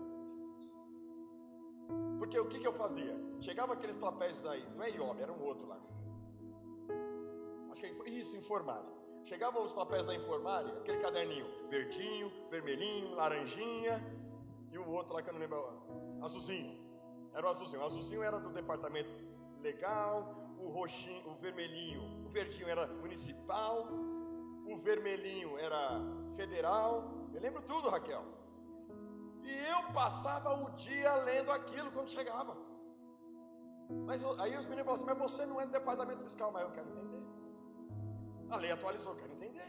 Porque 2.18 2.40
o 2.40 2.48
que, 2.48 2.58
que 2.58 2.66
eu 2.66 2.74
fazia? 2.74 3.16
Chegava 3.40 3.74
aqueles 3.74 3.96
papéis 3.96 4.42
daí, 4.42 4.68
não 4.76 4.84
é 4.84 4.90
IOB, 4.90 5.22
era 5.22 5.32
um 5.32 5.44
outro 5.44 5.68
lá. 5.68 5.80
Acho 7.70 7.82
que 7.82 8.10
é 8.10 8.10
isso, 8.10 8.36
informário. 8.36 8.95
Chegavam 9.26 9.64
os 9.64 9.72
papéis 9.72 10.06
da 10.06 10.14
informária, 10.14 10.72
aquele 10.78 11.00
caderninho 11.00 11.48
verdinho, 11.68 12.32
vermelhinho, 12.50 13.16
laranjinha 13.16 13.96
e 14.72 14.78
o 14.78 14.88
outro 14.88 15.16
lá 15.16 15.22
que 15.22 15.30
eu 15.30 15.34
não 15.34 15.40
lembro, 15.40 15.60
azulzinho. 16.22 16.80
Era 17.34 17.48
o 17.48 17.50
azulzinho. 17.50 17.82
O 17.82 17.86
azulzinho 17.86 18.24
era 18.24 18.40
do 18.40 18.52
departamento 18.52 19.10
legal, 19.62 20.36
o 20.60 20.70
roxinho, 20.70 21.28
o 21.32 21.36
vermelhinho, 21.36 22.02
o 22.24 22.30
verdinho 22.30 22.70
era 22.70 22.86
municipal, 22.88 23.88
o 24.68 24.78
vermelhinho 24.78 25.58
era 25.58 26.02
federal. 26.36 27.12
Eu 27.34 27.42
lembro 27.42 27.64
tudo, 27.64 27.90
Raquel. 27.90 28.24
E 29.44 29.52
eu 29.74 29.92
passava 29.92 30.54
o 30.64 30.70
dia 30.72 31.14
lendo 31.16 31.52
aquilo 31.52 31.92
quando 31.92 32.10
chegava. 32.10 32.56
Mas 34.06 34.24
aí 34.40 34.58
os 34.58 34.68
meninos 34.68 34.86
falavam 34.86 34.94
assim, 34.94 35.06
mas 35.06 35.18
você 35.18 35.46
não 35.48 35.60
é 35.60 35.66
do 35.66 35.72
departamento 35.72 36.22
fiscal, 36.24 36.52
mas 36.52 36.64
eu 36.64 36.72
quero 36.72 36.90
entender. 36.90 37.35
A 38.50 38.58
lei 38.58 38.72
atualizou, 38.72 39.14
eu 39.14 39.18
quero 39.18 39.34
entender. 39.34 39.66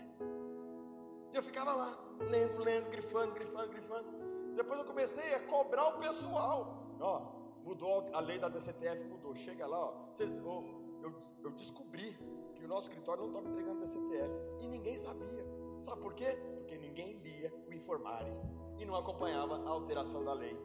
E 1.33 1.37
eu 1.37 1.43
ficava 1.43 1.75
lá, 1.75 1.99
lendo, 2.31 2.63
lendo, 2.63 2.91
grifando, 2.91 3.33
grifando, 3.33 3.69
grifando. 3.69 4.09
Depois 4.55 4.81
eu 4.81 4.87
comecei 4.87 5.35
a 5.35 5.41
cobrar 5.41 5.89
o 5.89 5.99
pessoal. 5.99 6.87
Ó, 7.01 7.23
mudou 7.65 8.05
a 8.13 8.21
lei 8.21 8.39
da 8.39 8.49
DCTF, 8.49 9.05
mudou. 9.05 9.35
Chega 9.35 9.67
lá, 9.67 9.79
ó. 9.79 10.15
Cês, 10.15 10.31
eu, 10.31 11.01
eu, 11.03 11.15
eu 11.45 11.51
descobri 11.51 12.17
que 12.55 12.65
o 12.65 12.69
nosso 12.69 12.89
escritório 12.89 13.23
não 13.23 13.29
estava 13.29 13.49
entregando 13.49 13.81
DCTF. 13.81 14.31
E 14.61 14.67
ninguém 14.67 14.97
sabia. 14.97 15.45
Sabe 15.81 16.01
por 16.01 16.15
quê? 16.15 16.39
Porque 16.57 16.79
ninguém 16.79 17.15
lia 17.19 17.53
o 17.69 17.73
informário 17.73 18.35
e 18.79 18.85
não 18.85 18.95
acompanhava 18.95 19.57
a 19.67 19.71
alteração 19.71 20.25
da 20.25 20.33
lei. 20.33 20.57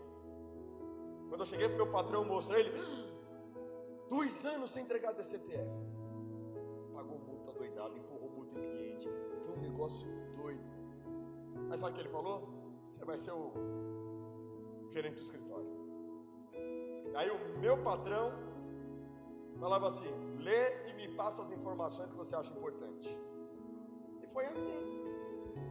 Quando 1.29 1.41
eu 1.41 1.45
cheguei 1.45 1.67
para 1.67 1.75
o 1.75 1.77
meu 1.77 1.91
patrão, 1.91 2.25
mostrei 2.25 2.61
ele, 2.61 2.71
dois 4.09 4.45
anos 4.45 4.71
sem 4.71 4.83
entregar 4.83 5.13
DCTF. 5.13 5.69
Doidado, 7.81 7.97
empurrou 7.97 8.29
multa 8.29 8.59
em 8.59 8.61
cliente. 8.61 9.09
Foi 9.43 9.55
um 9.55 9.61
negócio 9.61 10.07
doido. 10.35 10.61
Mas 11.67 11.79
sabe 11.79 11.91
o 11.91 11.95
que 11.95 12.01
ele 12.01 12.09
falou? 12.09 12.47
Você 12.87 13.03
vai 13.03 13.17
ser 13.17 13.31
o 13.31 13.51
gerente 14.91 15.15
do 15.15 15.21
escritório. 15.21 15.67
Aí 17.15 17.29
o 17.29 17.59
meu 17.59 17.77
patrão 17.81 18.31
falava 19.59 19.87
assim: 19.87 20.09
lê 20.39 20.89
e 20.89 20.93
me 20.93 21.15
passa 21.15 21.41
as 21.41 21.51
informações 21.51 22.11
que 22.11 22.17
você 22.17 22.35
acha 22.35 22.53
importante. 22.53 23.09
E 24.21 24.27
foi 24.27 24.45
assim 24.45 24.79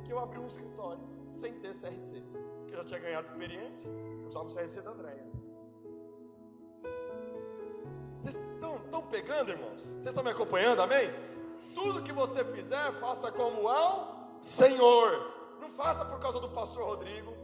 que 0.04 0.12
eu 0.12 0.18
abri 0.18 0.40
um 0.40 0.46
escritório, 0.46 1.02
sem 1.32 1.60
ter 1.60 1.72
CRC. 1.72 2.22
Porque 2.58 2.74
eu 2.74 2.78
já 2.78 2.84
tinha 2.84 3.00
ganhado 3.00 3.28
experiência, 3.28 3.88
eu 3.88 4.28
usava 4.28 4.48
o 4.48 4.54
CRC 4.54 4.82
da 4.82 4.90
Andréia. 4.90 5.30
Vocês 8.20 8.36
estão 8.54 9.06
pegando, 9.08 9.50
irmãos? 9.50 9.86
Vocês 9.86 10.06
estão 10.06 10.24
me 10.24 10.30
acompanhando, 10.30 10.80
amém? 10.80 11.29
Tudo 11.74 12.02
que 12.02 12.12
você 12.12 12.44
fizer, 12.44 12.92
faça 12.94 13.30
como 13.30 13.68
ao 13.68 14.38
Senhor. 14.40 15.34
Não 15.60 15.68
faça 15.68 16.04
por 16.04 16.18
causa 16.18 16.40
do 16.40 16.48
pastor 16.48 16.84
Rodrigo, 16.84 17.34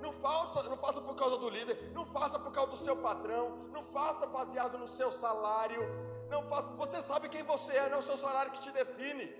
não 0.00 0.12
faça, 0.12 0.62
não 0.64 0.76
faça 0.76 1.00
por 1.00 1.14
causa 1.16 1.36
do 1.38 1.48
líder, 1.48 1.90
não 1.94 2.04
faça 2.04 2.38
por 2.38 2.52
causa 2.52 2.70
do 2.70 2.76
seu 2.76 2.96
patrão, 2.96 3.68
não 3.72 3.82
faça 3.82 4.26
baseado 4.26 4.78
no 4.78 4.86
seu 4.86 5.10
salário, 5.10 5.82
não 6.28 6.42
faça, 6.44 6.68
você 6.70 7.02
sabe 7.02 7.28
quem 7.28 7.42
você 7.42 7.72
é, 7.72 7.88
não 7.88 7.96
é 7.96 8.00
o 8.00 8.02
seu 8.02 8.16
salário 8.16 8.52
que 8.52 8.60
te 8.60 8.70
define. 8.70 9.34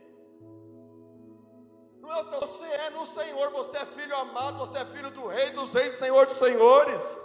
Não 2.00 2.12
é 2.12 2.20
o 2.20 2.24
teu, 2.24 2.40
você 2.40 2.64
é 2.64 2.90
no 2.90 3.04
Senhor, 3.06 3.50
você 3.50 3.78
é 3.78 3.86
filho 3.86 4.16
amado, 4.16 4.58
você 4.58 4.78
é 4.78 4.84
filho 4.86 5.10
do 5.10 5.26
rei 5.26 5.50
dos 5.50 5.72
reis, 5.72 5.94
Senhor 5.94 6.26
dos 6.26 6.36
senhores. 6.36 7.18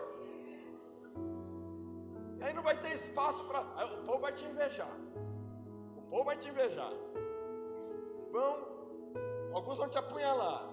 E 2.39 2.43
aí 2.43 2.53
não 2.53 2.63
vai 2.63 2.75
ter 2.75 2.93
espaço 2.93 3.43
para, 3.43 3.61
o 3.85 4.05
povo 4.05 4.19
vai 4.19 4.33
te 4.33 4.43
invejar. 4.43 4.89
Povo 6.11 6.25
vai 6.25 6.37
te 6.37 6.49
invejar. 6.49 6.93
Vão, 8.31 8.53
alguns 9.53 9.77
vão 9.79 9.89
te 9.89 9.97
apunhalar. 9.97 10.69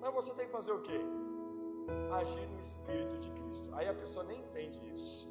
Mas 0.00 0.14
você 0.14 0.32
tem 0.34 0.46
que 0.46 0.52
fazer 0.52 0.72
o 0.72 0.82
quê? 0.82 1.00
agir 2.20 2.46
no 2.48 2.58
Espírito 2.60 3.18
de 3.18 3.30
Cristo. 3.30 3.68
Aí 3.74 3.88
a 3.88 3.94
pessoa 3.94 4.24
nem 4.24 4.38
entende 4.38 4.80
isso. 4.94 5.28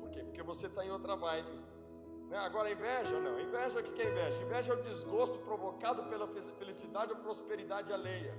Por 0.00 0.10
quê? 0.10 0.22
Porque 0.22 0.42
você 0.42 0.66
está 0.66 0.84
em 0.84 0.90
outra 0.90 1.16
vibe. 1.16 1.52
Né? 2.28 2.38
Agora, 2.38 2.70
inveja, 2.70 3.18
não. 3.20 3.38
Inveja, 3.40 3.80
o 3.80 3.82
que 3.82 4.02
é 4.02 4.10
inveja? 4.10 4.42
Inveja 4.42 4.72
é 4.72 4.76
o 4.76 4.82
desgosto 4.82 5.38
provocado 5.40 6.04
pela 6.04 6.28
felicidade 6.58 7.12
ou 7.12 7.18
prosperidade 7.18 7.92
alheia. 7.92 8.34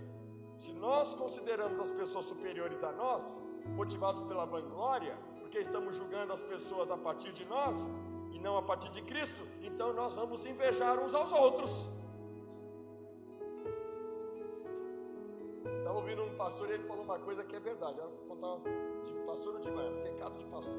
Se 0.58 0.71
nós 0.74 1.13
consideramos 1.13 1.80
as 1.80 1.91
pessoas 1.91 2.26
superiores 2.26 2.84
a 2.84 2.91
nós, 2.91 3.41
motivados 3.76 4.21
pela 4.24 4.45
vanglória, 4.45 5.17
porque 5.39 5.60
estamos 5.60 5.95
julgando 5.95 6.32
as 6.34 6.41
pessoas 6.41 6.91
a 6.91 6.97
partir 6.97 7.32
de 7.32 7.45
nós 7.45 7.89
não 8.41 8.58
a 8.58 8.62
partir 8.62 8.89
de 8.89 9.01
Cristo, 9.01 9.47
então 9.62 9.93
nós 9.93 10.13
vamos 10.13 10.45
invejar 10.45 10.99
uns 10.99 11.13
aos 11.13 11.32
outros. 11.32 11.89
Estava 15.80 15.97
ouvindo 15.97 16.23
um 16.23 16.36
pastor 16.36 16.69
e 16.69 16.73
ele 16.73 16.84
falou 16.84 17.04
uma 17.04 17.19
coisa 17.19 17.43
que 17.43 17.56
é 17.56 17.60
verdade. 17.60 17.99
Eu 17.99 18.10
vou 18.10 18.36
contar 18.36 18.69
de 19.04 19.13
pastor, 19.25 19.54
não 19.54 19.62
digo, 19.62 19.80
é 19.80 20.04
pecado 20.04 20.38
de 20.38 20.45
pastor. 20.45 20.73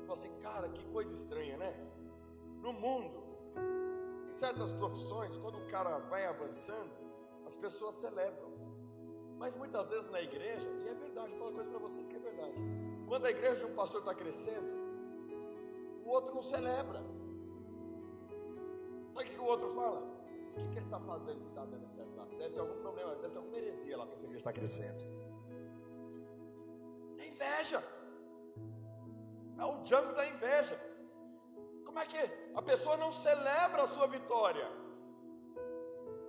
Falou 0.00 0.12
assim, 0.12 0.32
cara, 0.40 0.68
que 0.68 0.84
coisa 0.86 1.12
estranha, 1.12 1.56
né? 1.56 1.74
No 2.60 2.72
mundo, 2.72 3.22
em 4.28 4.32
certas 4.32 4.70
profissões, 4.72 5.36
quando 5.36 5.58
o 5.58 5.66
cara 5.66 5.98
vai 5.98 6.26
avançando, 6.26 6.90
as 7.46 7.56
pessoas 7.56 7.94
celebram. 7.94 8.52
Mas 9.38 9.56
muitas 9.56 9.90
vezes 9.90 10.10
na 10.10 10.20
igreja, 10.20 10.68
e 10.84 10.88
é 10.88 10.94
verdade, 10.94 11.30
vou 11.30 11.38
falar 11.38 11.50
uma 11.50 11.56
coisa 11.56 11.70
para 11.70 11.78
vocês 11.80 12.06
que 12.06 12.16
é 12.16 12.18
verdade. 12.18 12.54
Quando 13.08 13.26
a 13.26 13.30
igreja 13.30 13.56
de 13.56 13.66
um 13.66 13.74
pastor 13.74 14.00
está 14.00 14.14
crescendo, 14.14 14.81
o 16.04 16.08
outro 16.08 16.34
não 16.34 16.42
celebra. 16.42 17.00
Sabe 19.12 19.28
o 19.28 19.32
que 19.32 19.38
o 19.38 19.44
outro 19.44 19.74
fala? 19.74 20.00
O 20.00 20.54
que, 20.54 20.68
que 20.68 20.78
ele 20.78 20.86
está 20.86 21.00
fazendo 21.00 21.40
que 21.40 21.48
está 21.48 21.64
dando 21.64 21.88
certo 21.88 22.16
lá? 22.16 22.24
Deve 22.24 22.50
ter 22.50 22.60
algum 22.60 22.80
problema, 22.80 23.14
deve 23.16 23.30
ter 23.30 23.38
alguma 23.38 23.56
heresia 23.56 23.96
lá 23.96 24.06
para 24.06 24.14
essa 24.14 24.24
igreja 24.24 24.38
estar 24.38 24.52
crescendo. 24.52 25.04
É 27.18 27.26
inveja. 27.26 27.84
É 29.58 29.64
o 29.64 29.82
Django 29.82 30.14
da 30.14 30.26
inveja. 30.26 30.78
Como 31.84 31.98
é 31.98 32.06
que 32.06 32.18
a 32.54 32.62
pessoa 32.62 32.96
não 32.96 33.12
celebra 33.12 33.82
a 33.82 33.88
sua 33.88 34.06
vitória? 34.06 34.66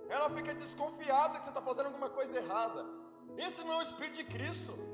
Ela 0.08 0.28
fica 0.30 0.54
desconfiada 0.54 1.38
que 1.38 1.44
você 1.44 1.50
está 1.50 1.62
fazendo 1.62 1.86
alguma 1.86 2.10
coisa 2.10 2.36
errada. 2.38 2.84
Esse 3.36 3.64
não 3.64 3.72
é 3.72 3.78
o 3.78 3.82
Espírito 3.82 4.16
de 4.16 4.24
Cristo. 4.24 4.93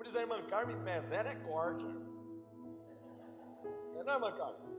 Como 0.00 0.08
diz 0.08 0.16
a 0.16 0.22
irmã 0.22 0.40
Carmen, 0.44 0.76
misericórdia. 0.76 1.86
Não 4.02 4.10
é, 4.10 4.14
irmã 4.14 4.32
Carmen? 4.32 4.70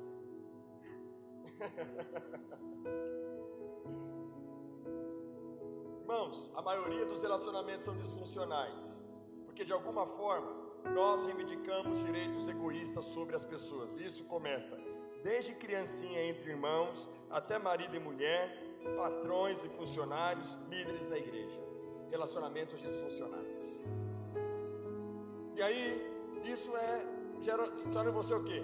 Irmãos, 6.02 6.50
a 6.56 6.62
maioria 6.64 7.06
dos 7.06 7.22
relacionamentos 7.22 7.86
são 7.86 7.96
disfuncionais, 7.96 9.06
porque 9.46 9.64
de 9.64 9.72
alguma 9.72 10.08
forma 10.08 10.52
nós 10.92 11.24
reivindicamos 11.26 12.04
direitos 12.04 12.48
egoístas 12.48 13.06
sobre 13.06 13.36
as 13.36 13.46
pessoas. 13.46 13.98
Isso 13.98 14.24
começa 14.24 14.76
desde 15.22 15.54
criancinha 15.54 16.26
entre 16.26 16.50
irmãos, 16.50 17.08
até 17.30 17.60
marido 17.60 17.96
e 17.96 18.00
mulher, 18.00 18.58
patrões 18.98 19.64
e 19.64 19.70
funcionários, 19.70 20.58
líderes 20.68 21.08
na 21.08 21.20
igreja. 21.20 21.62
Relacionamentos 22.10 22.82
disfuncionais. 22.82 23.86
E 25.56 25.62
aí, 25.62 26.02
isso 26.46 26.76
é 26.76 27.06
gera, 27.42 27.70
torna 27.92 28.12
você 28.12 28.34
o 28.34 28.44
quê? 28.44 28.64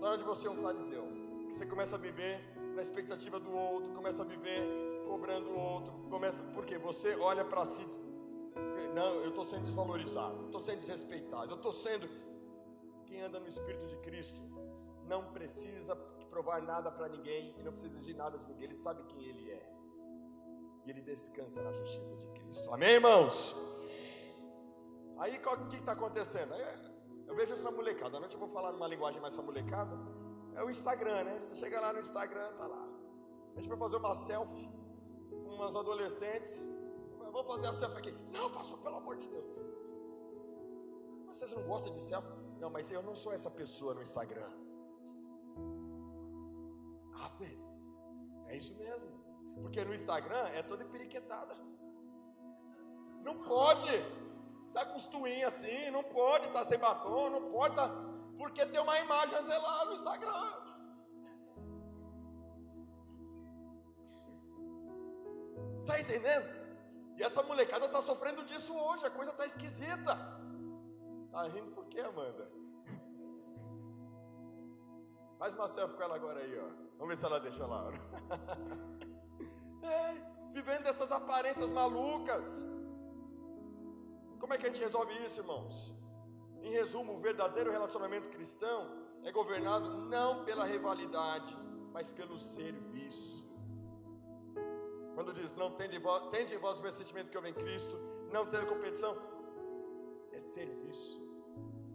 Torna 0.00 0.18
de 0.18 0.24
você 0.24 0.48
um 0.48 0.56
fariseu. 0.62 1.04
Que 1.48 1.54
você 1.54 1.66
começa 1.66 1.96
a 1.96 1.98
viver 1.98 2.40
na 2.74 2.82
expectativa 2.82 3.38
do 3.38 3.52
outro, 3.52 3.90
começa 3.92 4.22
a 4.22 4.24
viver 4.24 4.62
cobrando 5.06 5.50
o 5.50 5.58
outro, 5.58 5.92
começa 6.08 6.42
porque 6.54 6.78
você 6.78 7.14
olha 7.16 7.44
para 7.44 7.64
si, 7.66 7.86
não, 8.94 9.16
eu 9.20 9.28
estou 9.28 9.44
sendo 9.44 9.64
desvalorizado, 9.64 10.46
estou 10.46 10.62
sendo 10.62 10.80
desrespeitado, 10.80 11.50
eu 11.50 11.56
estou 11.56 11.72
sendo. 11.72 12.08
Quem 13.06 13.20
anda 13.20 13.38
no 13.38 13.46
Espírito 13.46 13.86
de 13.86 13.96
Cristo 13.96 14.40
não 15.06 15.32
precisa 15.32 15.94
provar 16.30 16.62
nada 16.62 16.90
para 16.90 17.08
ninguém 17.08 17.54
e 17.58 17.62
não 17.62 17.72
precisa 17.72 17.94
exigir 17.94 18.16
nada 18.16 18.38
de 18.38 18.46
ninguém, 18.46 18.64
ele 18.64 18.74
sabe 18.74 19.02
quem 19.04 19.22
ele 19.22 19.50
é. 19.50 19.72
E 20.86 20.90
ele 20.90 21.02
descansa 21.02 21.62
na 21.62 21.72
justiça 21.72 22.16
de 22.16 22.26
Cristo. 22.28 22.72
Amém, 22.72 22.92
irmãos? 22.92 23.54
Aí 25.22 25.36
o 25.36 25.68
que 25.68 25.76
está 25.76 25.92
acontecendo? 25.92 26.52
Eu 27.28 27.36
vejo 27.36 27.54
isso 27.54 27.62
na 27.62 27.70
molecada. 27.70 28.16
À 28.16 28.20
noite 28.20 28.34
eu 28.34 28.40
vou 28.40 28.48
falar 28.48 28.72
numa 28.72 28.88
linguagem 28.88 29.20
mais 29.20 29.34
para 29.34 29.44
molecada. 29.44 29.96
É 30.56 30.64
o 30.64 30.68
Instagram, 30.68 31.22
né? 31.22 31.38
Você 31.40 31.54
chega 31.54 31.80
lá 31.80 31.92
no 31.92 32.00
Instagram, 32.00 32.48
tá 32.54 32.66
lá. 32.66 32.88
A 33.52 33.56
gente 33.56 33.68
vai 33.68 33.78
fazer 33.78 33.98
uma 33.98 34.16
selfie 34.16 34.68
com 35.30 35.54
umas 35.54 35.76
adolescentes. 35.76 36.66
Vamos 37.20 37.46
fazer 37.46 37.68
a 37.68 37.72
selfie 37.72 37.98
aqui. 37.98 38.12
Não, 38.32 38.50
pastor, 38.50 38.78
pelo 38.80 38.96
amor 38.96 39.16
de 39.16 39.28
Deus. 39.28 39.46
Mas 41.24 41.36
vocês 41.36 41.52
não 41.52 41.62
gostam 41.68 41.92
de 41.92 42.00
selfie? 42.00 42.34
Não, 42.58 42.68
mas 42.68 42.90
eu 42.90 43.02
não 43.04 43.14
sou 43.14 43.32
essa 43.32 43.48
pessoa 43.48 43.94
no 43.94 44.02
Instagram. 44.02 44.50
Ah, 47.14 47.28
Fê, 47.38 47.56
é 48.48 48.56
isso 48.56 48.76
mesmo. 48.76 49.08
Porque 49.62 49.84
no 49.84 49.94
Instagram 49.94 50.48
é 50.48 50.64
toda 50.64 50.82
empiriquetada. 50.82 51.54
Não 53.22 53.36
pode 53.38 53.92
estar 54.72 54.86
tá 54.86 54.90
com 54.90 54.96
os 54.96 55.06
twins 55.06 55.44
assim, 55.44 55.90
não 55.90 56.02
pode 56.02 56.46
estar 56.46 56.60
tá 56.60 56.64
sem 56.64 56.78
batom, 56.78 57.30
não 57.30 57.50
pode 57.50 57.74
estar. 57.74 57.88
Tá 57.88 58.12
porque 58.38 58.66
tem 58.66 58.80
uma 58.80 58.98
imagem 58.98 59.36
a 59.36 59.42
zelar 59.42 59.86
no 59.86 59.92
Instagram. 59.92 60.54
Está 65.82 66.00
entendendo? 66.00 66.62
E 67.18 67.22
essa 67.22 67.42
molecada 67.42 67.86
está 67.86 68.02
sofrendo 68.02 68.42
disso 68.44 68.74
hoje, 68.74 69.06
a 69.06 69.10
coisa 69.10 69.30
está 69.30 69.46
esquisita. 69.46 70.18
Está 71.26 71.42
rindo 71.44 71.70
por 71.72 71.86
quê, 71.86 72.00
Amanda? 72.00 72.50
Faz 75.38 75.54
uma 75.54 75.68
selfie 75.68 75.96
com 75.96 76.02
ela 76.02 76.16
agora 76.16 76.40
aí, 76.40 76.58
ó. 76.58 76.68
Vamos 76.98 77.14
ver 77.14 77.16
se 77.16 77.24
ela 77.24 77.38
deixa 77.38 77.66
lá. 77.66 77.90
é, 79.82 80.14
vivendo 80.52 80.86
essas 80.86 81.12
aparências 81.12 81.70
malucas. 81.70 82.64
Como 84.42 84.52
é 84.54 84.58
que 84.58 84.66
a 84.66 84.70
gente 84.70 84.82
resolve 84.82 85.12
isso, 85.24 85.38
irmãos? 85.38 85.94
Em 86.64 86.70
resumo, 86.70 87.12
o 87.14 87.20
verdadeiro 87.20 87.70
relacionamento 87.70 88.28
cristão 88.28 88.90
é 89.22 89.30
governado 89.30 89.88
não 89.88 90.44
pela 90.44 90.64
rivalidade, 90.64 91.56
mas 91.92 92.10
pelo 92.10 92.36
serviço. 92.40 93.56
Quando 95.14 95.32
diz 95.32 95.54
não 95.54 95.70
tende 95.70 95.94
em 95.94 96.00
vós, 96.00 96.28
tende 96.30 96.52
em 96.56 96.58
vós 96.58 96.80
o 96.80 96.90
sentimento 96.90 97.30
que 97.30 97.36
houve 97.36 97.50
em 97.50 97.54
Cristo, 97.54 97.96
não 98.32 98.44
tendo 98.44 98.66
competição, 98.66 99.16
é 100.32 100.40
serviço, 100.40 101.22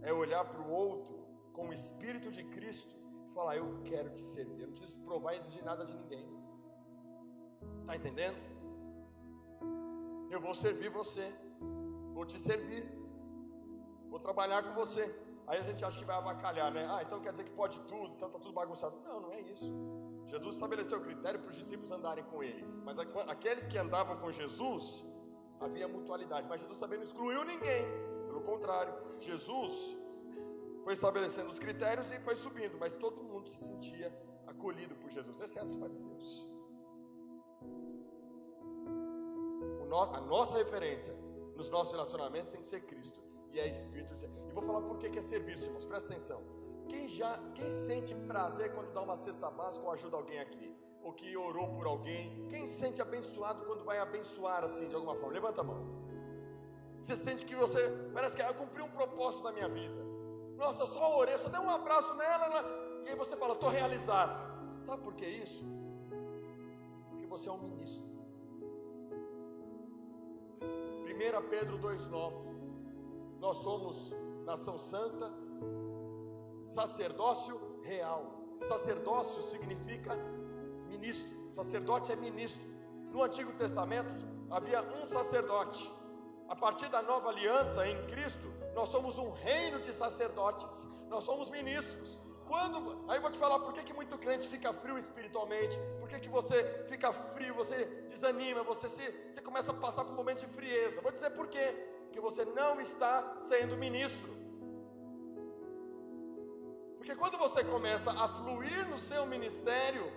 é 0.01 0.13
olhar 0.13 0.45
para 0.45 0.61
o 0.61 0.71
outro 0.71 1.19
com 1.51 1.67
o 1.67 1.73
Espírito 1.73 2.31
de 2.31 2.45
Cristo, 2.45 2.93
falar: 3.35 3.57
Eu 3.57 3.81
quero 3.83 4.09
te 4.11 4.21
servir. 4.21 4.61
Eu 4.61 4.67
não 4.67 4.73
preciso 4.73 4.97
provar 4.99 5.33
e 5.33 5.39
exigir 5.39 5.65
nada 5.65 5.83
de 5.83 5.93
ninguém. 5.97 6.25
Está 7.81 7.97
entendendo? 7.97 8.37
Eu 10.31 10.39
vou 10.39 10.55
servir 10.55 10.89
você. 10.89 11.27
Vou 12.17 12.25
te 12.25 12.39
servir. 12.39 12.83
Vou 14.09 14.19
trabalhar 14.19 14.63
com 14.63 14.73
você. 14.73 15.03
Aí 15.45 15.59
a 15.59 15.61
gente 15.61 15.85
acha 15.85 15.99
que 15.99 16.03
vai 16.03 16.15
avacalhar, 16.15 16.71
né? 16.73 16.83
Ah, 16.89 17.03
então 17.03 17.21
quer 17.21 17.31
dizer 17.31 17.43
que 17.43 17.51
pode 17.51 17.79
tudo, 17.81 18.15
então 18.15 18.27
está 18.27 18.39
tudo 18.39 18.53
bagunçado. 18.53 18.99
Não, 19.05 19.21
não 19.21 19.31
é 19.31 19.41
isso. 19.41 19.71
Jesus 20.25 20.55
estabeleceu 20.55 20.97
o 20.97 21.03
critério 21.03 21.39
para 21.39 21.51
os 21.51 21.55
discípulos 21.55 21.91
andarem 21.91 22.23
com 22.23 22.41
ele. 22.41 22.65
Mas 22.83 22.97
aqueles 22.97 23.67
que 23.67 23.77
andavam 23.77 24.17
com 24.17 24.31
Jesus, 24.31 25.05
havia 25.59 25.87
mutualidade. 25.87 26.47
Mas 26.49 26.61
Jesus 26.61 26.79
também 26.79 26.97
não 26.97 27.05
excluiu 27.05 27.45
ninguém. 27.45 27.85
Pelo 28.25 28.41
contrário, 28.41 28.95
Jesus 29.19 29.95
foi 30.83 30.93
estabelecendo 30.93 31.51
os 31.51 31.59
critérios 31.59 32.11
e 32.11 32.19
foi 32.21 32.35
subindo. 32.35 32.79
Mas 32.79 32.95
todo 32.95 33.23
mundo 33.23 33.47
se 33.47 33.63
sentia 33.63 34.11
acolhido 34.47 34.95
por 34.95 35.11
Jesus, 35.11 35.39
exceto 35.39 35.67
os 35.67 35.75
fariseus. 35.75 36.47
a 40.13 40.21
nossa 40.21 40.57
referência 40.57 41.26
nos 41.57 41.69
nossos 41.69 41.91
relacionamentos 41.91 42.53
que 42.53 42.65
ser 42.65 42.81
Cristo. 42.81 43.19
E 43.51 43.59
é 43.59 43.67
Espírito 43.67 44.13
E 44.13 44.53
vou 44.53 44.63
falar 44.63 44.81
por 44.81 44.97
que 44.97 45.17
é 45.17 45.21
serviço, 45.21 45.65
irmãos. 45.65 45.85
Presta 45.85 46.09
atenção. 46.09 46.41
Quem 46.87 47.09
já, 47.09 47.37
quem 47.55 47.69
sente 47.69 48.13
prazer 48.13 48.73
quando 48.73 48.93
dá 48.93 49.01
uma 49.01 49.17
cesta 49.17 49.49
básica 49.49 49.83
ou 49.83 49.91
ajuda 49.91 50.15
alguém 50.15 50.39
aqui? 50.39 50.73
Ou 51.01 51.11
que 51.11 51.35
orou 51.35 51.69
por 51.75 51.87
alguém? 51.87 52.47
Quem 52.49 52.67
sente 52.67 53.01
abençoado 53.01 53.65
quando 53.65 53.83
vai 53.83 53.97
abençoar 53.97 54.63
assim 54.63 54.87
de 54.87 54.95
alguma 54.95 55.15
forma? 55.15 55.33
Levanta 55.33 55.61
a 55.61 55.63
mão. 55.63 55.85
Você 57.01 57.15
sente 57.15 57.45
que 57.45 57.55
você, 57.55 57.89
parece 58.13 58.35
que 58.35 58.41
ah, 58.41 58.47
eu 58.47 58.53
cumpri 58.53 58.81
um 58.81 58.89
propósito 58.89 59.43
da 59.43 59.51
minha 59.51 59.67
vida. 59.67 60.05
Nossa, 60.55 60.83
eu 60.83 60.87
só 60.87 61.17
orei, 61.17 61.37
só 61.37 61.49
dei 61.49 61.59
um 61.59 61.69
abraço 61.69 62.13
nela, 62.15 62.45
ela, 62.45 63.03
e 63.05 63.09
aí 63.09 63.15
você 63.15 63.35
fala, 63.37 63.53
estou 63.53 63.69
realizado. 63.69 64.83
Sabe 64.83 65.03
por 65.03 65.13
que 65.13 65.25
isso? 65.25 65.63
Porque 67.09 67.25
você 67.25 67.47
é 67.47 67.51
um 67.51 67.59
ministro. 67.59 68.16
1 70.61 71.49
Pedro 71.49 71.77
2,9. 71.79 72.33
Nós 73.39 73.57
somos 73.57 74.11
nação 74.45 74.77
santa, 74.77 75.31
sacerdócio 76.65 77.59
real. 77.81 78.33
Sacerdócio 78.67 79.41
significa 79.41 80.15
ministro. 80.87 81.27
Sacerdote 81.53 82.11
é 82.11 82.15
ministro. 82.15 82.61
No 83.11 83.23
Antigo 83.23 83.51
Testamento 83.53 84.09
havia 84.49 84.81
um 84.81 85.07
sacerdote. 85.07 85.91
A 86.47 86.55
partir 86.55 86.87
da 86.89 87.01
nova 87.01 87.29
aliança 87.29 87.87
em 87.87 88.07
Cristo, 88.07 88.47
nós 88.73 88.89
somos 88.89 89.17
um 89.17 89.31
reino 89.31 89.79
de 89.79 89.91
sacerdotes. 89.91 90.87
Nós 91.09 91.23
somos 91.23 91.49
ministros. 91.49 92.17
Quando, 92.47 93.03
aí 93.09 93.17
eu 93.17 93.21
vou 93.21 93.29
te 93.29 93.37
falar 93.37 93.59
por 93.59 93.73
que, 93.73 93.83
que 93.83 93.93
muito 93.93 94.17
crente 94.17 94.47
fica 94.47 94.71
frio 94.71 94.97
espiritualmente, 94.97 95.77
por 95.99 96.07
que, 96.07 96.19
que 96.19 96.29
você 96.29 96.85
fica 96.87 97.11
frio, 97.11 97.53
você 97.53 97.85
desanima, 98.07 98.63
você, 98.63 98.87
se, 98.87 99.05
você 99.31 99.41
começa 99.41 99.71
a 99.71 99.73
passar 99.73 100.05
por 100.05 100.13
um 100.13 100.15
momento 100.15 100.45
de 100.45 100.47
frieza. 100.47 101.01
Vou 101.01 101.11
dizer 101.11 101.31
por 101.31 101.47
quê? 101.47 101.75
Que 102.11 102.21
você 102.21 102.45
não 102.45 102.79
está 102.79 103.35
sendo 103.39 103.75
ministro. 103.75 104.31
Porque 106.97 107.15
quando 107.15 107.37
você 107.37 107.63
começa 107.63 108.11
a 108.11 108.27
fluir 108.29 108.87
no 108.87 108.97
seu 108.97 109.25
ministério, 109.25 110.09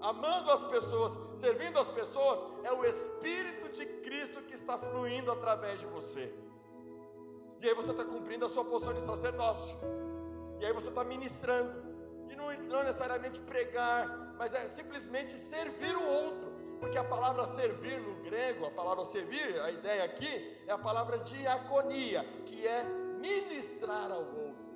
amando 0.00 0.50
as 0.50 0.64
pessoas, 0.64 1.18
servindo 1.38 1.78
as 1.78 1.88
pessoas, 1.88 2.44
é 2.64 2.72
o 2.72 2.84
Espírito 2.84 3.68
de 3.70 3.84
Cristo 3.84 4.42
que 4.42 4.54
está 4.54 4.78
fluindo 4.78 5.30
através 5.30 5.80
de 5.80 5.86
você. 5.86 6.32
E 7.60 7.68
aí 7.68 7.74
você 7.74 7.90
está 7.90 8.04
cumprindo 8.04 8.46
a 8.46 8.48
sua 8.48 8.64
posição 8.64 8.94
de 8.94 9.00
sacerdócio. 9.00 9.76
E 10.60 10.66
aí 10.66 10.72
você 10.72 10.88
está 10.88 11.04
ministrando. 11.04 11.70
E 12.30 12.36
não, 12.36 12.52
não 12.68 12.82
necessariamente 12.82 13.40
pregar, 13.40 14.34
mas 14.38 14.52
é 14.52 14.68
simplesmente 14.68 15.32
servir 15.32 15.96
o 15.96 16.06
outro. 16.06 16.48
Porque 16.80 16.96
a 16.96 17.04
palavra 17.04 17.46
servir 17.46 18.00
no 18.00 18.14
grego, 18.22 18.66
a 18.66 18.70
palavra 18.70 19.04
servir, 19.04 19.60
a 19.60 19.70
ideia 19.70 20.04
aqui 20.04 20.56
é 20.66 20.72
a 20.72 20.78
palavra 20.78 21.18
diaconia, 21.18 22.24
que 22.46 22.66
é 22.66 22.84
ministrar 23.20 24.12
ao 24.12 24.22
outro. 24.22 24.68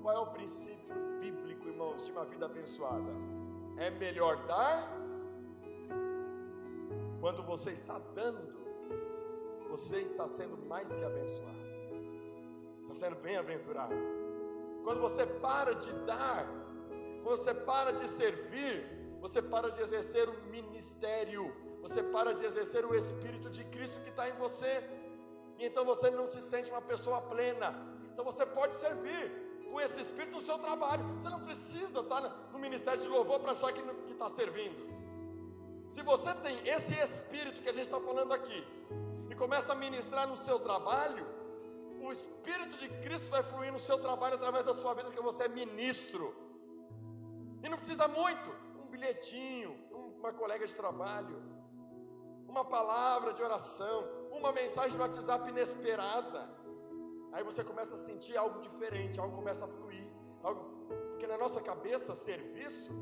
Qual 0.00 0.14
é 0.14 0.18
o 0.20 0.26
princípio 0.28 0.94
bíblico, 1.20 1.66
irmãos, 1.68 2.04
de 2.06 2.12
uma 2.12 2.24
vida 2.24 2.46
abençoada? 2.46 3.10
É 3.76 3.90
melhor 3.90 4.36
dar 4.46 4.96
quando 7.20 7.42
você 7.42 7.70
está 7.72 7.98
dando, 8.14 8.54
você 9.68 9.96
está 9.96 10.28
sendo 10.28 10.56
mais 10.66 10.94
que 10.94 11.04
abençoado, 11.04 11.58
está 12.82 12.94
sendo 12.94 13.16
bem-aventurado. 13.16 13.94
Quando 14.86 15.00
você 15.00 15.26
para 15.26 15.74
de 15.74 15.92
dar, 16.10 16.46
quando 17.24 17.38
você 17.38 17.52
para 17.52 17.92
de 17.92 18.06
servir, 18.06 18.86
você 19.20 19.42
para 19.42 19.68
de 19.68 19.80
exercer 19.80 20.28
o 20.28 20.34
ministério, 20.44 21.52
você 21.82 22.04
para 22.04 22.32
de 22.32 22.44
exercer 22.44 22.84
o 22.86 22.94
Espírito 22.94 23.50
de 23.50 23.64
Cristo 23.64 24.00
que 24.04 24.10
está 24.10 24.28
em 24.28 24.34
você, 24.34 24.88
e 25.58 25.66
então 25.66 25.84
você 25.84 26.08
não 26.08 26.28
se 26.28 26.40
sente 26.40 26.70
uma 26.70 26.80
pessoa 26.80 27.20
plena. 27.20 27.74
Então 28.12 28.24
você 28.24 28.46
pode 28.46 28.76
servir, 28.76 29.24
com 29.72 29.80
esse 29.80 30.00
espírito 30.02 30.34
no 30.34 30.40
seu 30.40 30.56
trabalho. 30.56 31.04
Você 31.20 31.30
não 31.30 31.40
precisa 31.40 31.98
estar 31.98 32.20
no 32.52 32.58
ministério 32.60 33.02
de 33.02 33.08
louvor 33.08 33.40
para 33.40 33.50
achar 33.50 33.72
que 33.72 33.82
está 34.12 34.30
servindo. 34.30 34.86
Se 35.90 36.00
você 36.00 36.32
tem 36.34 36.56
esse 36.64 36.94
espírito 36.94 37.60
que 37.60 37.68
a 37.68 37.72
gente 37.72 37.86
está 37.86 37.98
falando 37.98 38.32
aqui 38.32 38.64
e 39.28 39.34
começa 39.34 39.72
a 39.72 39.74
ministrar 39.74 40.28
no 40.28 40.36
seu 40.36 40.60
trabalho, 40.60 41.26
o 42.02 42.12
Espírito 42.12 42.76
de 42.76 42.88
Cristo 43.02 43.30
vai 43.30 43.42
fluir 43.42 43.72
no 43.72 43.78
seu 43.78 43.98
trabalho 43.98 44.34
através 44.34 44.64
da 44.66 44.74
sua 44.74 44.94
vida, 44.94 45.08
porque 45.08 45.22
você 45.22 45.44
é 45.44 45.48
ministro. 45.48 46.34
E 47.62 47.68
não 47.68 47.78
precisa 47.78 48.06
muito, 48.08 48.50
um 48.82 48.86
bilhetinho, 48.86 49.76
uma 50.18 50.32
colega 50.32 50.66
de 50.66 50.74
trabalho, 50.74 51.42
uma 52.48 52.64
palavra 52.64 53.32
de 53.32 53.42
oração, 53.42 54.04
uma 54.30 54.52
mensagem 54.52 54.92
de 54.92 54.98
WhatsApp 54.98 55.48
inesperada. 55.48 56.48
Aí 57.32 57.42
você 57.42 57.62
começa 57.64 57.94
a 57.94 57.98
sentir 57.98 58.36
algo 58.36 58.60
diferente, 58.60 59.18
algo 59.20 59.34
começa 59.34 59.64
a 59.64 59.68
fluir. 59.68 60.06
Algo, 60.42 60.62
porque 61.10 61.26
na 61.26 61.36
nossa 61.36 61.60
cabeça, 61.60 62.14
serviço 62.14 62.92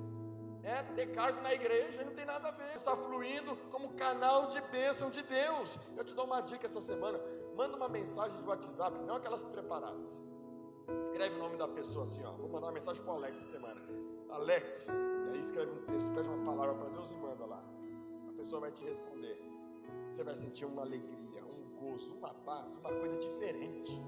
é 0.65 0.83
ter 0.95 1.07
cargo 1.13 1.43
na 1.43 1.53
igreja 1.53 2.03
não 2.05 2.15
tem 2.15 2.25
nada 2.25 2.49
a 2.49 2.51
ver. 2.51 2.75
Está 2.77 2.97
fluindo 2.97 3.55
como 3.71 3.93
canal 3.95 4.47
de 4.47 4.61
bênção 4.63 5.11
de 5.11 5.23
Deus. 5.23 5.79
Eu 5.95 6.03
te 6.03 6.15
dou 6.15 6.25
uma 6.25 6.41
dica 6.41 6.67
essa 6.67 6.81
semana. 6.81 7.21
Manda 7.57 7.77
uma 7.77 7.89
mensagem 7.89 8.41
de 8.41 8.49
WhatsApp, 8.49 8.99
não 9.07 9.17
aquelas 9.17 9.43
preparadas. 9.43 10.23
Escreve 11.03 11.37
o 11.37 11.39
nome 11.39 11.57
da 11.57 11.69
pessoa 11.69 12.05
assim, 12.05 12.25
ó. 12.25 12.33
Vou 12.33 12.49
mandar 12.49 12.67
uma 12.67 12.73
mensagem 12.73 13.03
para 13.03 13.13
o 13.13 13.17
Alex 13.17 13.39
essa 13.39 13.51
semana. 13.51 13.81
Alex, 14.31 14.89
e 14.89 15.35
aí 15.35 15.39
escreve 15.39 15.71
um 15.71 15.83
texto, 15.83 16.13
pede 16.13 16.29
uma 16.29 16.45
palavra 16.45 16.75
para 16.75 16.89
Deus 16.91 17.11
e 17.11 17.15
manda 17.15 17.47
lá. 17.47 17.63
A 18.29 18.33
pessoa 18.33 18.61
vai 18.61 18.71
te 18.71 18.83
responder. 18.83 19.41
Você 20.11 20.25
vai 20.25 20.35
sentir 20.35 20.65
uma 20.65 20.83
alegria, 20.83 21.45
um 21.45 21.79
gozo, 21.79 22.13
uma 22.15 22.35
paz, 22.35 22.77
uma 22.77 22.93
coisa 22.93 23.17
diferente 23.17 24.03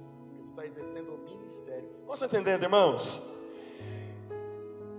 está 0.57 0.65
exercendo 0.65 1.15
o 1.15 1.19
ministério. 1.19 1.89
Posso 2.07 2.25
entendendo, 2.25 2.63
irmãos? 2.63 3.21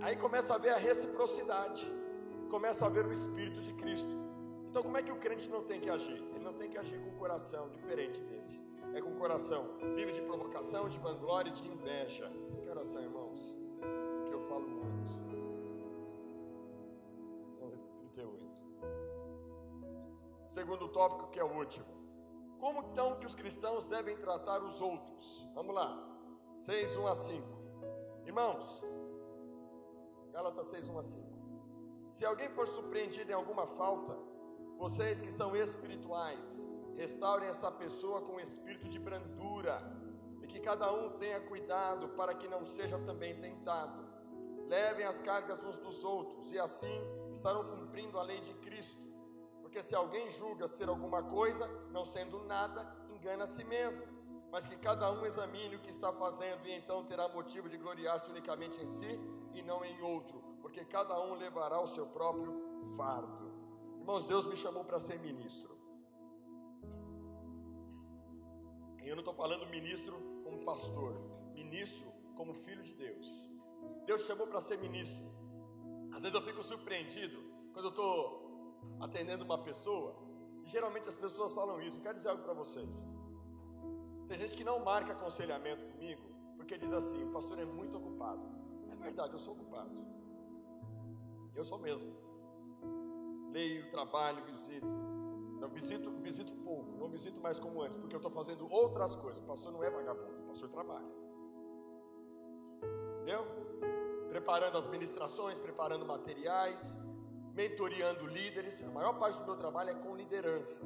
Aí 0.00 0.14
começa 0.14 0.54
a 0.54 0.58
ver 0.58 0.70
a 0.70 0.76
reciprocidade, 0.76 1.84
começa 2.48 2.86
a 2.86 2.88
ver 2.88 3.04
o 3.04 3.10
Espírito 3.10 3.60
de 3.60 3.72
Cristo. 3.72 4.27
Então, 4.68 4.82
como 4.82 4.96
é 4.98 5.02
que 5.02 5.10
o 5.10 5.16
crente 5.16 5.48
não 5.48 5.62
tem 5.64 5.80
que 5.80 5.88
agir? 5.88 6.22
Ele 6.34 6.44
não 6.44 6.52
tem 6.52 6.68
que 6.68 6.76
agir 6.76 7.00
com 7.00 7.08
um 7.08 7.18
coração 7.18 7.70
diferente 7.70 8.20
desse. 8.20 8.62
É 8.94 9.00
com 9.00 9.08
um 9.08 9.18
coração 9.18 9.78
livre 9.96 10.12
de 10.12 10.20
provocação, 10.20 10.88
de 10.88 10.98
vanglória 10.98 11.48
e 11.48 11.52
de 11.52 11.66
inveja. 11.66 12.30
Que 12.62 12.68
oração, 12.68 13.02
irmãos? 13.02 13.56
Que 14.26 14.32
eu 14.32 14.40
falo 14.42 14.68
muito. 14.68 15.12
11:38. 17.62 18.62
Segundo 20.46 20.88
tópico, 20.88 21.30
que 21.30 21.40
é 21.40 21.44
o 21.44 21.56
último. 21.56 21.86
Como 22.58 22.82
então 22.82 23.18
que 23.18 23.26
os 23.26 23.34
cristãos 23.34 23.84
devem 23.84 24.16
tratar 24.16 24.62
os 24.62 24.80
outros? 24.80 25.46
Vamos 25.54 25.74
lá. 25.74 25.96
6, 26.58 26.96
1 26.96 27.06
a 27.06 27.14
5. 27.14 27.46
Irmãos, 28.26 28.82
Gálatas 30.32 30.66
6, 30.66 30.88
1 30.88 30.98
a 30.98 31.02
5. 31.02 31.26
Se 32.10 32.24
alguém 32.26 32.48
for 32.50 32.66
surpreendido 32.66 33.30
em 33.30 33.34
alguma 33.34 33.66
falta, 33.66 34.27
vocês 34.78 35.20
que 35.20 35.32
são 35.32 35.56
espirituais, 35.56 36.68
restaurem 36.96 37.48
essa 37.48 37.70
pessoa 37.70 38.22
com 38.22 38.38
espírito 38.38 38.88
de 38.88 38.98
brandura, 38.98 39.76
e 40.40 40.46
que 40.46 40.60
cada 40.60 40.92
um 40.92 41.10
tenha 41.18 41.40
cuidado 41.40 42.08
para 42.10 42.32
que 42.32 42.46
não 42.46 42.64
seja 42.64 42.96
também 43.00 43.34
tentado. 43.40 44.06
Levem 44.68 45.04
as 45.04 45.20
cargas 45.20 45.62
uns 45.64 45.78
dos 45.78 46.04
outros, 46.04 46.52
e 46.52 46.58
assim 46.60 47.00
estarão 47.32 47.64
cumprindo 47.64 48.18
a 48.18 48.22
lei 48.22 48.40
de 48.40 48.54
Cristo. 48.54 49.02
Porque 49.60 49.82
se 49.82 49.96
alguém 49.96 50.30
julga 50.30 50.68
ser 50.68 50.88
alguma 50.88 51.24
coisa, 51.24 51.66
não 51.90 52.06
sendo 52.06 52.44
nada, 52.44 52.86
engana 53.10 53.44
a 53.44 53.48
si 53.48 53.64
mesmo. 53.64 54.06
Mas 54.52 54.64
que 54.64 54.76
cada 54.76 55.10
um 55.10 55.26
examine 55.26 55.76
o 55.76 55.80
que 55.80 55.90
está 55.90 56.12
fazendo 56.12 56.66
e 56.66 56.72
então 56.72 57.04
terá 57.04 57.28
motivo 57.28 57.68
de 57.68 57.76
gloriar-se 57.76 58.30
unicamente 58.30 58.80
em 58.80 58.86
si 58.86 59.20
e 59.52 59.60
não 59.60 59.84
em 59.84 60.00
outro, 60.00 60.42
porque 60.62 60.84
cada 60.84 61.20
um 61.20 61.34
levará 61.34 61.80
o 61.80 61.86
seu 61.86 62.06
próprio 62.06 62.94
fardo. 62.96 63.47
Irmãos, 64.08 64.24
Deus 64.24 64.46
me 64.46 64.56
chamou 64.56 64.82
para 64.84 64.98
ser 64.98 65.18
ministro. 65.18 65.76
E 69.04 69.06
eu 69.06 69.14
não 69.14 69.20
estou 69.20 69.34
falando 69.34 69.66
ministro 69.66 70.16
como 70.42 70.64
pastor, 70.64 71.12
ministro 71.52 72.10
como 72.34 72.54
filho 72.54 72.82
de 72.82 72.94
Deus. 72.94 73.46
Deus 74.06 74.22
chamou 74.22 74.46
para 74.46 74.62
ser 74.62 74.78
ministro. 74.78 75.26
Às 76.10 76.22
vezes 76.22 76.34
eu 76.34 76.40
fico 76.40 76.62
surpreendido 76.62 77.38
quando 77.74 77.84
eu 77.84 77.90
estou 77.90 78.78
atendendo 78.98 79.44
uma 79.44 79.58
pessoa, 79.58 80.16
e 80.62 80.68
geralmente 80.70 81.06
as 81.06 81.18
pessoas 81.18 81.52
falam 81.52 81.78
isso. 81.82 82.00
Quero 82.00 82.16
dizer 82.16 82.30
algo 82.30 82.42
para 82.42 82.54
vocês. 82.54 83.06
Tem 84.26 84.38
gente 84.38 84.56
que 84.56 84.64
não 84.64 84.82
marca 84.82 85.12
aconselhamento 85.12 85.84
comigo, 85.84 86.22
porque 86.56 86.78
diz 86.78 86.94
assim: 86.94 87.24
o 87.24 87.30
pastor 87.30 87.58
é 87.58 87.66
muito 87.66 87.98
ocupado. 87.98 88.40
É 88.90 88.96
verdade, 88.96 89.34
eu 89.34 89.38
sou 89.38 89.52
ocupado. 89.52 89.90
Eu 91.54 91.62
sou 91.62 91.78
mesmo. 91.78 92.27
Leio, 93.52 93.88
trabalho, 93.90 94.44
visito. 94.44 94.86
Não 95.60 95.68
visito, 95.68 96.10
visito 96.22 96.52
pouco, 96.64 96.96
não 96.96 97.08
visito 97.08 97.40
mais 97.40 97.58
como 97.58 97.82
antes, 97.82 97.96
porque 97.96 98.14
eu 98.14 98.18
estou 98.18 98.30
fazendo 98.30 98.70
outras 98.72 99.16
coisas. 99.16 99.38
O 99.42 99.46
pastor 99.46 99.72
não 99.72 99.82
é 99.82 99.90
vagabundo, 99.90 100.42
o 100.42 100.46
pastor 100.46 100.68
trabalha. 100.68 101.12
Entendeu? 103.16 103.44
Preparando 104.28 104.78
as 104.78 104.86
ministrações, 104.86 105.58
preparando 105.58 106.06
materiais, 106.06 106.96
mentoreando 107.54 108.26
líderes. 108.26 108.84
A 108.84 108.90
maior 108.90 109.18
parte 109.18 109.38
do 109.40 109.46
meu 109.46 109.56
trabalho 109.56 109.90
é 109.90 109.94
com 109.94 110.14
liderança 110.14 110.84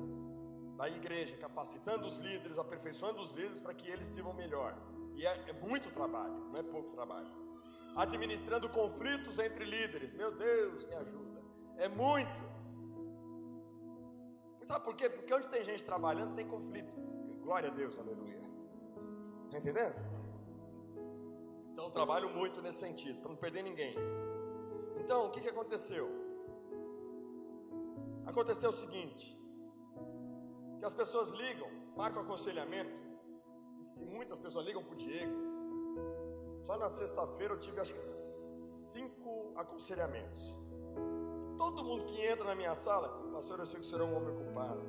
da 0.77 0.89
igreja, 0.89 1.37
capacitando 1.37 2.07
os 2.07 2.17
líderes, 2.19 2.57
aperfeiçoando 2.59 3.21
os 3.21 3.31
líderes 3.33 3.61
para 3.61 3.75
que 3.75 3.91
eles 3.91 4.07
sirvam 4.07 4.33
melhor. 4.33 4.75
E 5.15 5.27
é, 5.27 5.51
é 5.51 5.53
muito 5.53 5.91
trabalho, 5.91 6.35
não 6.51 6.59
é 6.59 6.63
pouco 6.63 6.91
trabalho. 6.93 7.31
Administrando 7.95 8.71
conflitos 8.71 9.39
entre 9.39 9.67
líderes, 9.67 10.15
meu 10.15 10.33
Deus, 10.33 10.85
me 10.87 10.95
ajuda. 10.95 11.32
É 11.79 11.89
muito. 11.89 12.53
Sabe 14.65 14.85
por 14.85 14.95
quê? 14.95 15.09
Porque 15.11 15.35
onde 15.35 15.49
tem 15.49 15.65
gente 15.65 15.85
trabalhando 15.85 16.35
tem 16.35 16.47
conflito. 16.47 16.97
Glória 17.43 17.69
a 17.71 17.73
Deus, 17.73 17.99
aleluia. 17.99 18.41
Está 19.47 19.59
entendendo? 19.59 19.95
Então 21.73 21.91
trabalho 21.91 22.31
muito 22.31 22.63
nesse 22.63 22.79
sentido, 22.79 23.21
para 23.21 23.31
não 23.31 23.37
perder 23.37 23.63
ninguém. 23.63 23.95
Então, 24.99 25.27
o 25.27 25.31
que, 25.31 25.41
que 25.41 25.49
aconteceu? 25.49 26.09
Aconteceu 28.25 28.71
o 28.71 28.73
seguinte: 28.73 29.39
que 30.79 30.85
as 30.85 30.95
pessoas 30.95 31.31
ligam, 31.31 31.69
marcam 31.97 32.23
aconselhamento, 32.23 32.97
e 34.01 34.05
muitas 34.05 34.39
pessoas 34.39 34.65
ligam 34.65 34.83
para 34.85 34.95
o 34.95 34.97
Diego. 34.97 35.37
Só 36.67 36.79
na 36.79 36.89
sexta-feira 36.89 37.55
eu 37.55 37.59
tive 37.59 37.81
acho 37.81 37.93
que 37.93 38.01
cinco 38.01 39.53
aconselhamentos. 39.57 40.57
Todo 41.57 41.85
mundo 41.85 42.05
que 42.05 42.21
entra 42.21 42.45
na 42.45 42.55
minha 42.55 42.75
sala, 42.75 43.09
pastor, 43.33 43.61
eu 43.61 43.67
sei 43.67 43.81
que 43.81 43.87
o 43.87 43.89
senhor 43.89 44.03
é 44.03 44.05
um 44.05 44.17
homem 44.17 44.35
ocupado. 44.35 44.83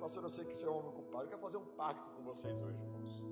Pastor, 0.00 0.22
eu 0.22 0.30
sei 0.30 0.44
que 0.44 0.52
o 0.52 0.56
senhor 0.56 0.72
é 0.72 0.74
um 0.74 0.78
homem 0.78 0.90
ocupado. 0.90 1.24
Eu 1.24 1.28
quero 1.28 1.42
fazer 1.42 1.56
um 1.58 1.64
pacto 1.64 2.10
com 2.10 2.22
vocês 2.22 2.60
hoje, 2.60 2.80
irmãos. 2.80 3.24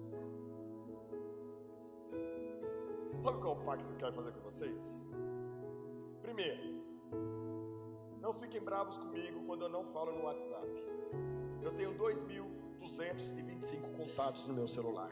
Sabe 3.22 3.40
qual 3.40 3.54
é 3.54 3.56
o 3.56 3.64
pacto 3.64 3.84
que 3.84 3.92
eu 3.92 3.98
quero 3.98 4.12
fazer 4.12 4.32
com 4.32 4.40
vocês? 4.40 5.06
Primeiro, 6.22 6.84
não 8.20 8.34
fiquem 8.34 8.60
bravos 8.60 8.96
comigo 8.96 9.44
quando 9.44 9.62
eu 9.62 9.68
não 9.68 9.84
falo 9.86 10.12
no 10.12 10.24
WhatsApp. 10.24 10.68
Eu 11.62 11.74
tenho 11.74 11.94
2.225 11.94 13.96
contatos 13.96 14.46
no 14.46 14.54
meu 14.54 14.68
celular. 14.68 15.10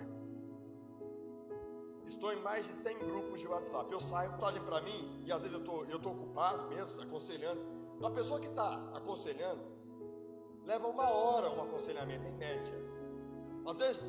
Estou 2.06 2.32
em 2.32 2.40
mais 2.40 2.66
de 2.66 2.72
100 2.72 2.98
grupos 3.00 3.40
de 3.40 3.48
WhatsApp. 3.48 3.92
Eu 3.92 4.00
saio, 4.00 4.30
mensagem 4.32 4.62
para 4.62 4.80
mim, 4.80 5.22
e 5.24 5.32
às 5.32 5.42
vezes 5.42 5.56
eu 5.58 5.64
tô, 5.64 5.82
estou 5.82 5.98
tô 5.98 6.10
ocupado 6.10 6.68
mesmo, 6.68 7.00
aconselhando. 7.02 7.60
Uma 7.98 8.10
pessoa 8.10 8.38
que 8.38 8.46
está 8.46 8.74
aconselhando, 8.94 9.60
leva 10.64 10.86
uma 10.86 11.10
hora 11.10 11.50
um 11.50 11.62
aconselhamento, 11.62 12.26
em 12.26 12.32
média. 12.32 12.74
Às 13.66 13.78
vezes, 13.78 14.04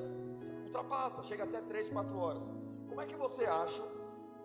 ultrapassa, 0.66 1.24
chega 1.24 1.44
até 1.44 1.62
3, 1.62 1.90
4 1.90 2.18
horas. 2.18 2.44
Como 2.88 3.02
é 3.02 3.06
que 3.06 3.16
você 3.16 3.46
acha 3.46 3.82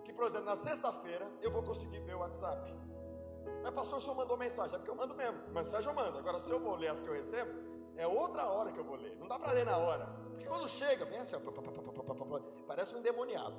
que, 0.05 0.13
por 0.13 0.25
exemplo, 0.25 0.47
na 0.47 0.57
sexta-feira 0.57 1.31
eu 1.43 1.51
vou 1.51 1.63
conseguir 1.63 2.01
ver 2.01 2.15
o 2.15 2.21
WhatsApp? 2.21 2.73
Mas, 3.63 3.75
pastor, 3.75 3.99
o 3.99 4.01
senhor 4.01 4.17
mandou 4.17 4.37
mensagem, 4.37 4.75
é 4.75 4.79
porque 4.79 4.91
eu 4.91 4.97
mando 4.97 5.15
mesmo. 5.15 5.37
Mensagem 5.53 5.89
eu 5.89 5.95
mando. 5.95 6.19
Agora, 6.19 6.39
se 6.39 6.51
eu 6.51 6.59
vou 6.59 6.77
ler 6.77 6.89
as 6.89 7.03
que 7.03 7.09
eu 7.09 7.15
recebo, 7.15 7.51
é 7.97 8.07
outra 8.07 8.45
hora 8.47 8.73
que 8.73 8.79
eu 8.79 8.85
vou 8.85 8.97
ler. 8.97 9.17
Não 9.19 9.29
dá 9.29 9.39
para 9.39 9.53
ler 9.53 9.67
na 9.67 9.77
hora. 9.77 10.22
Quando 10.53 10.69
chega, 10.69 11.07
vem 11.07 11.19
assim, 11.19 11.35
ó, 11.35 11.41
parece 12.67 12.95
um 12.95 12.99
endemoniado. 12.99 13.57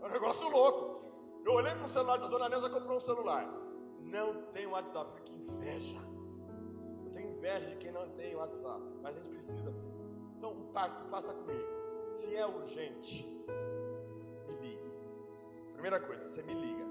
É 0.00 0.06
um 0.06 0.08
negócio 0.08 0.48
louco. 0.48 1.00
Eu 1.44 1.54
olhei 1.54 1.74
para 1.74 1.84
o 1.84 1.88
celular 1.88 2.18
da 2.18 2.28
dona 2.28 2.48
Neuza 2.48 2.70
comprou 2.70 2.98
um 2.98 3.00
celular. 3.00 3.52
Não 3.98 4.42
tem 4.52 4.64
WhatsApp. 4.68 5.22
Que 5.22 5.32
inveja. 5.32 5.98
Eu 7.04 7.10
tenho 7.10 7.30
inveja 7.36 7.66
de 7.66 7.76
quem 7.78 7.90
não 7.90 8.08
tem 8.10 8.36
WhatsApp. 8.36 8.80
Mas 9.02 9.16
a 9.16 9.18
gente 9.18 9.30
precisa 9.30 9.72
ter. 9.72 9.92
Então, 10.38 10.52
um 10.52 10.72
pacto, 10.72 11.04
faça 11.08 11.34
comigo. 11.34 11.66
Se 12.12 12.36
é 12.36 12.46
urgente, 12.46 13.26
me 14.46 14.52
ligue. 14.60 14.92
Primeira 15.72 15.98
coisa, 15.98 16.28
você 16.28 16.44
me 16.44 16.54
liga. 16.54 16.84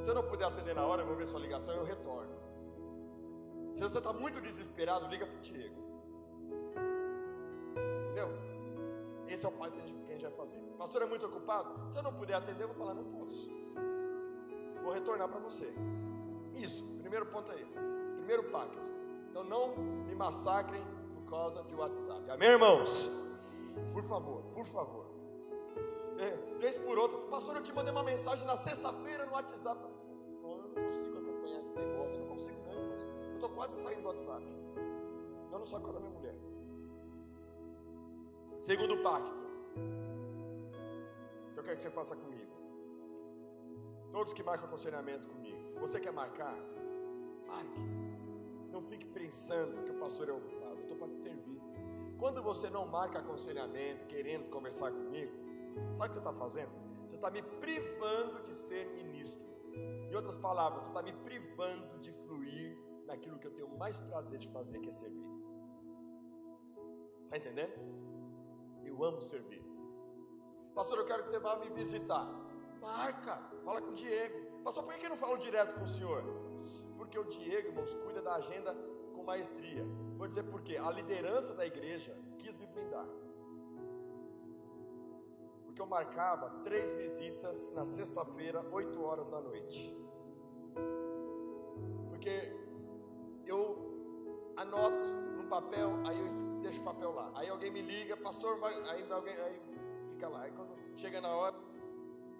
Se 0.00 0.08
eu 0.08 0.16
não 0.16 0.24
puder 0.24 0.46
atender 0.46 0.74
na 0.74 0.84
hora, 0.84 1.02
eu 1.02 1.06
vou 1.06 1.14
ver 1.14 1.28
sua 1.28 1.38
ligação 1.38 1.76
e 1.76 1.78
eu 1.78 1.84
retorno. 1.84 2.34
Se 3.72 3.80
você 3.84 3.98
está 3.98 4.12
muito 4.12 4.40
desesperado, 4.40 5.06
liga 5.06 5.24
para 5.24 5.36
o 5.36 5.40
Diego. 5.40 5.91
Entendeu? 8.04 8.28
Esse 9.28 9.44
é 9.44 9.48
o 9.48 9.52
pacto 9.52 9.76
que 9.76 9.82
a 9.82 9.86
gente 9.86 10.22
vai 10.22 10.32
fazer. 10.32 10.58
Pastor 10.78 11.02
é 11.02 11.06
muito 11.06 11.26
ocupado? 11.26 11.92
Se 11.92 11.98
eu 11.98 12.02
não 12.02 12.12
puder 12.12 12.34
atender, 12.34 12.64
eu 12.64 12.68
vou 12.68 12.76
falar, 12.76 12.94
não 12.94 13.04
posso. 13.04 13.48
Vou 14.82 14.92
retornar 14.92 15.28
para 15.28 15.40
você. 15.40 15.72
Isso, 16.54 16.84
primeiro 17.00 17.26
ponto 17.26 17.50
é 17.52 17.60
esse. 17.60 17.80
Primeiro 18.16 18.44
pacto. 18.44 18.90
Então 19.30 19.44
não 19.44 19.76
me 19.76 20.14
massacrem 20.14 20.82
por 21.14 21.30
causa 21.30 21.62
de 21.64 21.74
WhatsApp. 21.74 22.30
Amém, 22.30 22.48
irmãos? 22.48 23.10
Por 23.92 24.04
favor, 24.04 24.42
por 24.54 24.64
favor. 24.66 25.06
É, 26.18 26.58
vez 26.58 26.76
por 26.76 26.98
outra, 26.98 27.18
pastor, 27.30 27.56
eu 27.56 27.62
te 27.62 27.72
mandei 27.72 27.92
uma 27.92 28.02
mensagem 28.02 28.46
na 28.46 28.56
sexta-feira 28.56 29.24
no 29.26 29.32
WhatsApp. 29.32 29.80
Não, 30.42 30.50
eu 30.50 30.58
não 30.58 30.74
consigo 30.74 31.18
acompanhar 31.18 31.60
esse 31.60 31.72
negócio, 31.74 32.16
eu 32.16 32.20
não 32.20 32.28
consigo 32.28 32.62
não, 32.66 32.72
irmãos. 32.72 33.02
Eu 33.28 33.34
estou 33.34 33.48
quase 33.50 33.82
saindo 33.82 34.02
do 34.02 34.08
WhatsApp. 34.08 34.61
Não 35.52 35.66
sou 35.66 35.78
por 35.78 35.92
causa 35.92 36.00
da 36.00 36.08
minha 36.08 36.18
mulher. 36.18 36.34
Segundo 38.58 38.96
pacto, 39.02 39.36
que 41.52 41.58
eu 41.58 41.62
quero 41.62 41.76
que 41.76 41.82
você 41.82 41.90
faça 41.90 42.16
comigo. 42.16 42.50
Todos 44.10 44.32
que 44.32 44.42
marcam 44.42 44.66
aconselhamento 44.66 45.28
comigo, 45.28 45.78
você 45.78 46.00
quer 46.00 46.12
marcar? 46.12 46.56
Marque. 47.46 47.80
Não 48.70 48.82
fique 48.82 49.06
pensando 49.06 49.82
que 49.84 49.90
o 49.90 49.98
pastor 49.98 50.28
é 50.30 50.32
ocupado. 50.32 50.80
Estou 50.80 50.96
para 50.96 51.08
te 51.08 51.18
servir. 51.18 51.60
Quando 52.18 52.42
você 52.42 52.70
não 52.70 52.86
marca 52.86 53.18
aconselhamento, 53.18 54.06
querendo 54.06 54.48
conversar 54.48 54.90
comigo, 54.90 55.32
sabe 55.96 56.06
o 56.06 56.08
que 56.08 56.14
você 56.14 56.18
está 56.18 56.32
fazendo? 56.32 56.70
Você 57.08 57.16
está 57.16 57.30
me 57.30 57.42
privando 57.42 58.42
de 58.42 58.54
ser 58.54 58.86
ministro. 58.94 59.42
Em 60.10 60.14
outras 60.14 60.36
palavras, 60.36 60.84
você 60.84 60.88
está 60.88 61.02
me 61.02 61.12
privando 61.12 61.98
de 61.98 62.12
fluir 62.12 62.78
naquilo 63.06 63.38
que 63.38 63.46
eu 63.46 63.50
tenho 63.50 63.68
mais 63.76 64.00
prazer 64.00 64.38
de 64.38 64.48
fazer, 64.48 64.78
que 64.78 64.88
é 64.88 64.92
servir. 64.92 65.31
Está 67.32 67.38
entendendo? 67.38 67.72
Eu 68.84 69.02
amo 69.02 69.22
servir. 69.22 69.64
Pastor, 70.74 70.98
eu 70.98 71.06
quero 71.06 71.22
que 71.22 71.30
você 71.30 71.38
vá 71.38 71.56
me 71.56 71.70
visitar. 71.70 72.28
Marca, 72.78 73.40
fala 73.64 73.80
com 73.80 73.92
o 73.92 73.94
Diego. 73.94 74.60
Pastor, 74.62 74.84
por 74.84 74.92
que 74.92 75.06
eu 75.06 75.08
não 75.08 75.16
falo 75.16 75.38
direto 75.38 75.74
com 75.76 75.84
o 75.84 75.88
senhor? 75.88 76.22
Porque 76.98 77.18
o 77.18 77.24
Diego, 77.24 77.68
irmãos, 77.68 77.94
cuida 77.94 78.20
da 78.20 78.34
agenda 78.34 78.76
com 79.14 79.22
maestria. 79.22 79.82
Vou 80.18 80.26
dizer 80.26 80.42
por 80.42 80.60
quê. 80.60 80.76
A 80.76 80.90
liderança 80.90 81.54
da 81.54 81.64
igreja 81.64 82.14
quis 82.38 82.54
me 82.58 82.66
blindar. 82.66 83.08
Porque 85.64 85.80
eu 85.80 85.86
marcava 85.86 86.50
três 86.64 86.94
visitas 86.96 87.70
na 87.70 87.86
sexta-feira, 87.86 88.62
8 88.70 89.02
horas 89.02 89.26
da 89.26 89.40
noite. 89.40 89.96
Porque 92.10 92.54
eu 93.46 93.64
anoto 94.54 95.08
no 95.31 95.31
papel, 95.52 95.90
aí 96.06 96.18
eu 96.18 96.26
deixo 96.62 96.80
o 96.80 96.84
papel 96.84 97.12
lá. 97.12 97.30
Aí 97.34 97.50
alguém 97.50 97.70
me 97.70 97.82
liga, 97.82 98.16
pastor, 98.16 98.58
aí 98.64 99.06
alguém 99.10 99.34
aí 99.34 99.60
fica 100.12 100.26
lá. 100.28 100.40
Aí 100.42 100.52
quando 100.52 100.70
chega 100.96 101.20
na 101.20 101.28
hora 101.28 101.54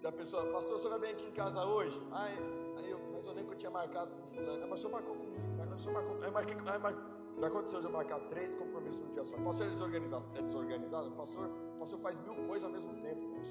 da 0.01 0.11
pessoa, 0.11 0.43
pastor, 0.47 0.73
o 0.73 0.77
senhor 0.79 0.89
vai 0.89 0.99
bem 0.99 1.11
aqui 1.11 1.27
em 1.27 1.31
casa 1.31 1.63
hoje? 1.63 2.01
Aí, 2.11 2.33
aí 2.77 2.89
eu, 2.89 2.99
mas 3.13 3.25
eu 3.27 3.33
lembro 3.33 3.49
que 3.49 3.53
eu 3.53 3.57
tinha 3.59 3.71
marcado 3.71 4.15
com 4.15 4.27
fulano. 4.35 4.67
Mas 4.67 4.79
o 4.79 4.81
senhor 4.81 4.93
marcou 4.93 5.15
comigo. 5.15 5.43
Mas 5.55 5.71
o 5.71 5.77
senhor 5.77 5.93
marcou. 5.93 6.23
Aí 6.23 6.31
marquei, 6.31 6.55
aí 6.55 6.79
marquei, 6.79 7.03
já 7.39 7.47
aconteceu 7.47 7.79
de 7.81 7.85
eu 7.85 7.91
marcar 7.91 8.19
três 8.29 8.55
compromissos 8.55 8.99
num 8.99 9.13
dia 9.13 9.23
só. 9.23 9.37
Pastor 9.37 9.67
é 9.67 9.69
desorganizado? 9.69 10.25
É 10.35 10.41
desorganizado? 10.41 11.11
Pastor, 11.11 11.49
pastor 11.77 11.99
faz 11.99 12.19
mil 12.19 12.35
coisas 12.47 12.63
ao 12.63 12.71
mesmo 12.71 12.95
tempo, 12.95 13.21
irmãos. 13.21 13.47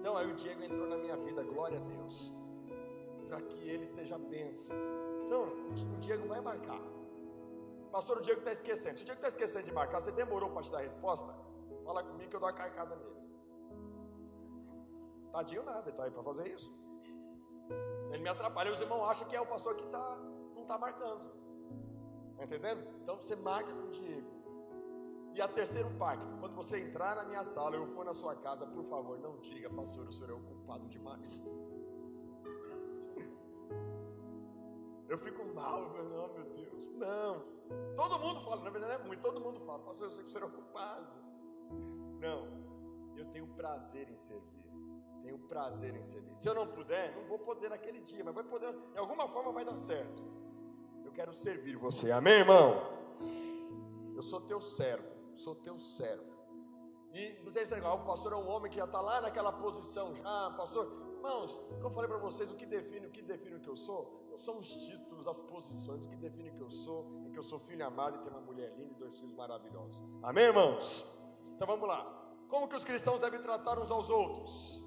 Então 0.00 0.16
aí 0.16 0.28
o 0.28 0.34
Diego 0.34 0.64
entrou 0.64 0.88
na 0.88 0.96
minha 0.96 1.16
vida, 1.16 1.44
glória 1.44 1.78
a 1.78 1.82
Deus. 1.82 2.32
Para 3.28 3.40
que 3.40 3.68
ele 3.68 3.86
seja 3.86 4.18
bênção. 4.18 4.74
Então, 5.26 5.42
o 5.42 5.98
Diego 5.98 6.28
vai 6.28 6.40
marcar. 6.40 6.95
Pastor, 7.96 8.18
o 8.18 8.20
Diego 8.20 8.40
está 8.40 8.52
esquecendo. 8.52 8.98
Se 8.98 9.04
o 9.04 9.06
Diego 9.06 9.18
está 9.20 9.28
esquecendo 9.28 9.64
de 9.64 9.72
marcar, 9.72 10.02
você 10.02 10.12
demorou 10.12 10.50
para 10.50 10.62
te 10.62 10.70
dar 10.70 10.80
a 10.80 10.82
resposta? 10.82 11.34
Fala 11.82 12.02
comigo 12.04 12.28
que 12.28 12.36
eu 12.36 12.40
dou 12.40 12.46
uma 12.46 12.54
carcada 12.54 12.94
nele. 12.94 13.22
Tadinho 15.32 15.62
nada, 15.62 15.88
está 15.88 16.04
aí 16.04 16.10
para 16.10 16.22
fazer 16.22 16.46
isso. 16.46 16.70
Ele 18.10 18.22
me 18.22 18.28
atrapalha, 18.28 18.70
os 18.70 18.82
irmãos 18.82 19.02
acham 19.08 19.26
que 19.26 19.34
é 19.34 19.40
o 19.40 19.46
pastor 19.46 19.76
que 19.76 19.86
tá, 19.86 20.18
não 20.54 20.60
está 20.60 20.76
marcando. 20.76 21.32
Está 22.32 22.44
entendendo? 22.44 22.86
Então 23.02 23.16
você 23.16 23.34
marca 23.34 23.72
com 23.72 23.84
o 23.84 23.88
Diego. 23.88 24.30
E 25.34 25.40
a 25.40 25.48
terceiro 25.48 25.88
pacto, 25.92 26.36
quando 26.38 26.54
você 26.54 26.78
entrar 26.78 27.16
na 27.16 27.24
minha 27.24 27.46
sala, 27.46 27.76
eu 27.76 27.86
for 27.86 28.04
na 28.04 28.12
sua 28.12 28.36
casa, 28.36 28.66
por 28.66 28.84
favor, 28.84 29.18
não 29.18 29.38
diga, 29.38 29.70
pastor, 29.70 30.06
o 30.06 30.12
senhor 30.12 30.32
é 30.32 30.34
ocupado 30.34 30.86
demais. 30.86 31.42
Eu 35.08 35.16
fico 35.16 35.46
mal, 35.54 35.88
não, 35.94 36.28
meu 36.34 36.44
Deus. 36.44 36.90
Não. 36.90 37.55
Todo 37.96 38.18
mundo 38.18 38.40
fala, 38.40 38.62
na 38.62 38.70
verdade 38.70 38.94
é 38.94 39.06
muito, 39.06 39.20
todo 39.20 39.40
mundo 39.40 39.60
fala, 39.60 39.78
pastor, 39.80 40.06
eu 40.06 40.10
sei 40.10 40.22
que 40.22 40.28
o 40.28 40.32
senhor 40.32 40.44
é 40.44 40.46
ocupado. 40.46 41.06
Não. 42.20 42.46
Eu 43.16 43.24
tenho 43.26 43.46
prazer 43.48 44.08
em 44.10 44.16
servir. 44.16 44.56
Tenho 45.22 45.38
prazer 45.38 45.96
em 45.96 46.04
servir. 46.04 46.36
Se 46.36 46.48
eu 46.48 46.54
não 46.54 46.66
puder, 46.66 47.16
não 47.16 47.24
vou 47.24 47.38
poder 47.38 47.70
naquele 47.70 48.00
dia, 48.00 48.22
mas 48.22 48.34
vai 48.34 48.44
poder, 48.44 48.72
de 48.92 48.98
alguma 48.98 49.28
forma 49.28 49.52
vai 49.52 49.64
dar 49.64 49.76
certo. 49.76 50.22
Eu 51.04 51.10
quero 51.10 51.32
servir 51.32 51.76
você. 51.76 52.12
Amém, 52.12 52.40
irmão? 52.40 52.96
Eu 54.14 54.22
sou 54.22 54.40
teu 54.40 54.60
servo, 54.60 55.08
sou 55.36 55.54
teu 55.54 55.78
servo. 55.80 56.36
E 57.12 57.40
não 57.42 57.50
tem 57.50 57.62
esse 57.62 57.74
negócio, 57.74 58.02
o 58.02 58.06
pastor 58.06 58.32
é 58.32 58.36
um 58.36 58.48
homem 58.48 58.70
que 58.70 58.76
já 58.76 58.84
está 58.84 59.00
lá 59.00 59.20
naquela 59.20 59.52
posição 59.52 60.14
já, 60.14 60.50
pastor. 60.50 60.92
Irmãos, 61.16 61.58
como 61.76 61.86
eu 61.86 61.90
falei 61.90 62.08
para 62.10 62.18
vocês, 62.18 62.50
o 62.50 62.54
que 62.54 62.66
define, 62.66 63.06
o 63.06 63.10
que 63.10 63.22
define 63.22 63.56
o 63.56 63.60
que 63.60 63.68
eu 63.68 63.76
sou? 63.76 64.25
Não 64.36 64.44
são 64.44 64.58
os 64.58 64.70
títulos, 64.70 65.26
as 65.26 65.40
posições, 65.40 66.04
que 66.04 66.14
define 66.14 66.50
o 66.50 66.52
que 66.52 66.60
eu 66.60 66.68
sou 66.68 67.22
é 67.24 67.30
que 67.30 67.38
eu 67.38 67.42
sou 67.42 67.58
filho 67.58 67.86
amado 67.86 68.16
e 68.16 68.18
tenho 68.18 68.36
uma 68.36 68.42
mulher 68.42 68.70
linda 68.76 68.92
e 68.92 68.94
dois 68.94 69.18
filhos 69.18 69.34
maravilhosos. 69.34 69.98
Amém, 70.22 70.44
irmãos? 70.44 71.06
Então 71.54 71.66
vamos 71.66 71.88
lá. 71.88 72.04
Como 72.46 72.68
que 72.68 72.76
os 72.76 72.84
cristãos 72.84 73.18
devem 73.18 73.40
tratar 73.40 73.78
uns 73.78 73.90
aos 73.90 74.10
outros? 74.10 74.84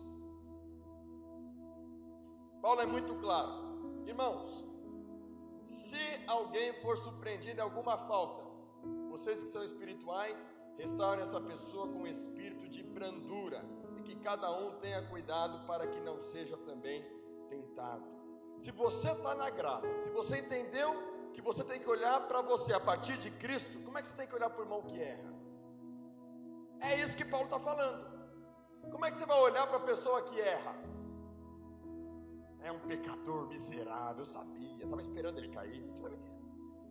Paulo 2.61 2.79
é 2.79 2.85
muito 2.85 3.15
claro. 3.15 4.03
Irmãos, 4.05 4.63
se 5.65 6.23
alguém 6.27 6.71
for 6.83 6.95
surpreendido 6.95 7.59
em 7.59 7.63
alguma 7.63 7.97
falta, 7.97 8.43
vocês 9.09 9.39
que 9.39 9.47
são 9.47 9.63
espirituais, 9.63 10.47
restaurem 10.77 11.23
essa 11.23 11.41
pessoa 11.41 11.87
com 11.87 12.05
espírito 12.05 12.69
de 12.69 12.83
brandura 12.83 13.65
e 13.97 14.03
que 14.03 14.15
cada 14.17 14.51
um 14.59 14.77
tenha 14.77 15.01
cuidado 15.09 15.65
para 15.65 15.87
que 15.87 15.99
não 16.01 16.21
seja 16.21 16.55
também 16.55 17.03
tentado. 17.49 18.18
Se 18.59 18.71
você 18.71 19.11
está 19.11 19.33
na 19.35 19.49
graça, 19.49 19.87
se 20.03 20.09
você 20.09 20.39
entendeu 20.39 20.91
que 21.33 21.41
você 21.41 21.63
tem 21.63 21.79
que 21.79 21.89
olhar 21.89 22.27
para 22.27 22.41
você 22.41 22.73
a 22.73 22.79
partir 22.79 23.17
de 23.17 23.31
Cristo, 23.31 23.79
como 23.85 23.97
é 23.97 24.01
que 24.01 24.09
você 24.09 24.17
tem 24.17 24.27
que 24.27 24.35
olhar 24.35 24.49
para 24.49 24.59
o 24.59 24.63
irmão 24.65 24.81
que 24.81 25.01
erra? 25.01 25.33
É 26.81 26.95
isso 26.97 27.15
que 27.15 27.23
Paulo 27.23 27.45
está 27.45 27.59
falando. 27.59 28.05
Como 28.91 29.05
é 29.05 29.11
que 29.11 29.17
você 29.17 29.25
vai 29.25 29.39
olhar 29.39 29.65
para 29.67 29.77
a 29.77 29.81
pessoa 29.91 30.21
que 30.23 30.39
erra? 30.39 30.75
É 32.61 32.71
um 32.71 32.79
pecador 32.79 33.47
miserável, 33.47 34.19
eu 34.19 34.25
sabia, 34.25 34.83
estava 34.83 35.01
esperando 35.01 35.37
ele 35.37 35.49
cair. 35.49 35.81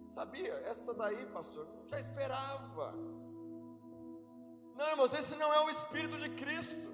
Sabia? 0.08 0.54
Essa 0.64 0.94
daí, 0.94 1.26
pastor, 1.26 1.68
já 1.86 2.00
esperava. 2.00 2.94
Não, 4.74 4.88
irmãos, 4.88 5.12
esse 5.12 5.36
não 5.36 5.52
é 5.52 5.60
o 5.66 5.70
Espírito 5.70 6.16
de 6.16 6.30
Cristo. 6.30 6.88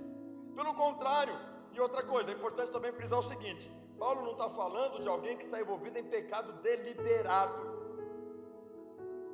Pelo 0.56 0.74
contrário. 0.74 1.34
E 1.72 1.80
outra 1.80 2.02
coisa, 2.02 2.30
é 2.30 2.34
importante 2.34 2.72
também 2.72 2.92
frisar 2.92 3.18
o 3.18 3.28
seguinte: 3.28 3.70
Paulo 3.98 4.22
não 4.22 4.32
está 4.32 4.48
falando 4.50 5.00
de 5.00 5.08
alguém 5.08 5.36
que 5.36 5.44
está 5.44 5.60
envolvido 5.60 5.98
em 5.98 6.04
pecado 6.04 6.52
deliberado. 6.54 7.74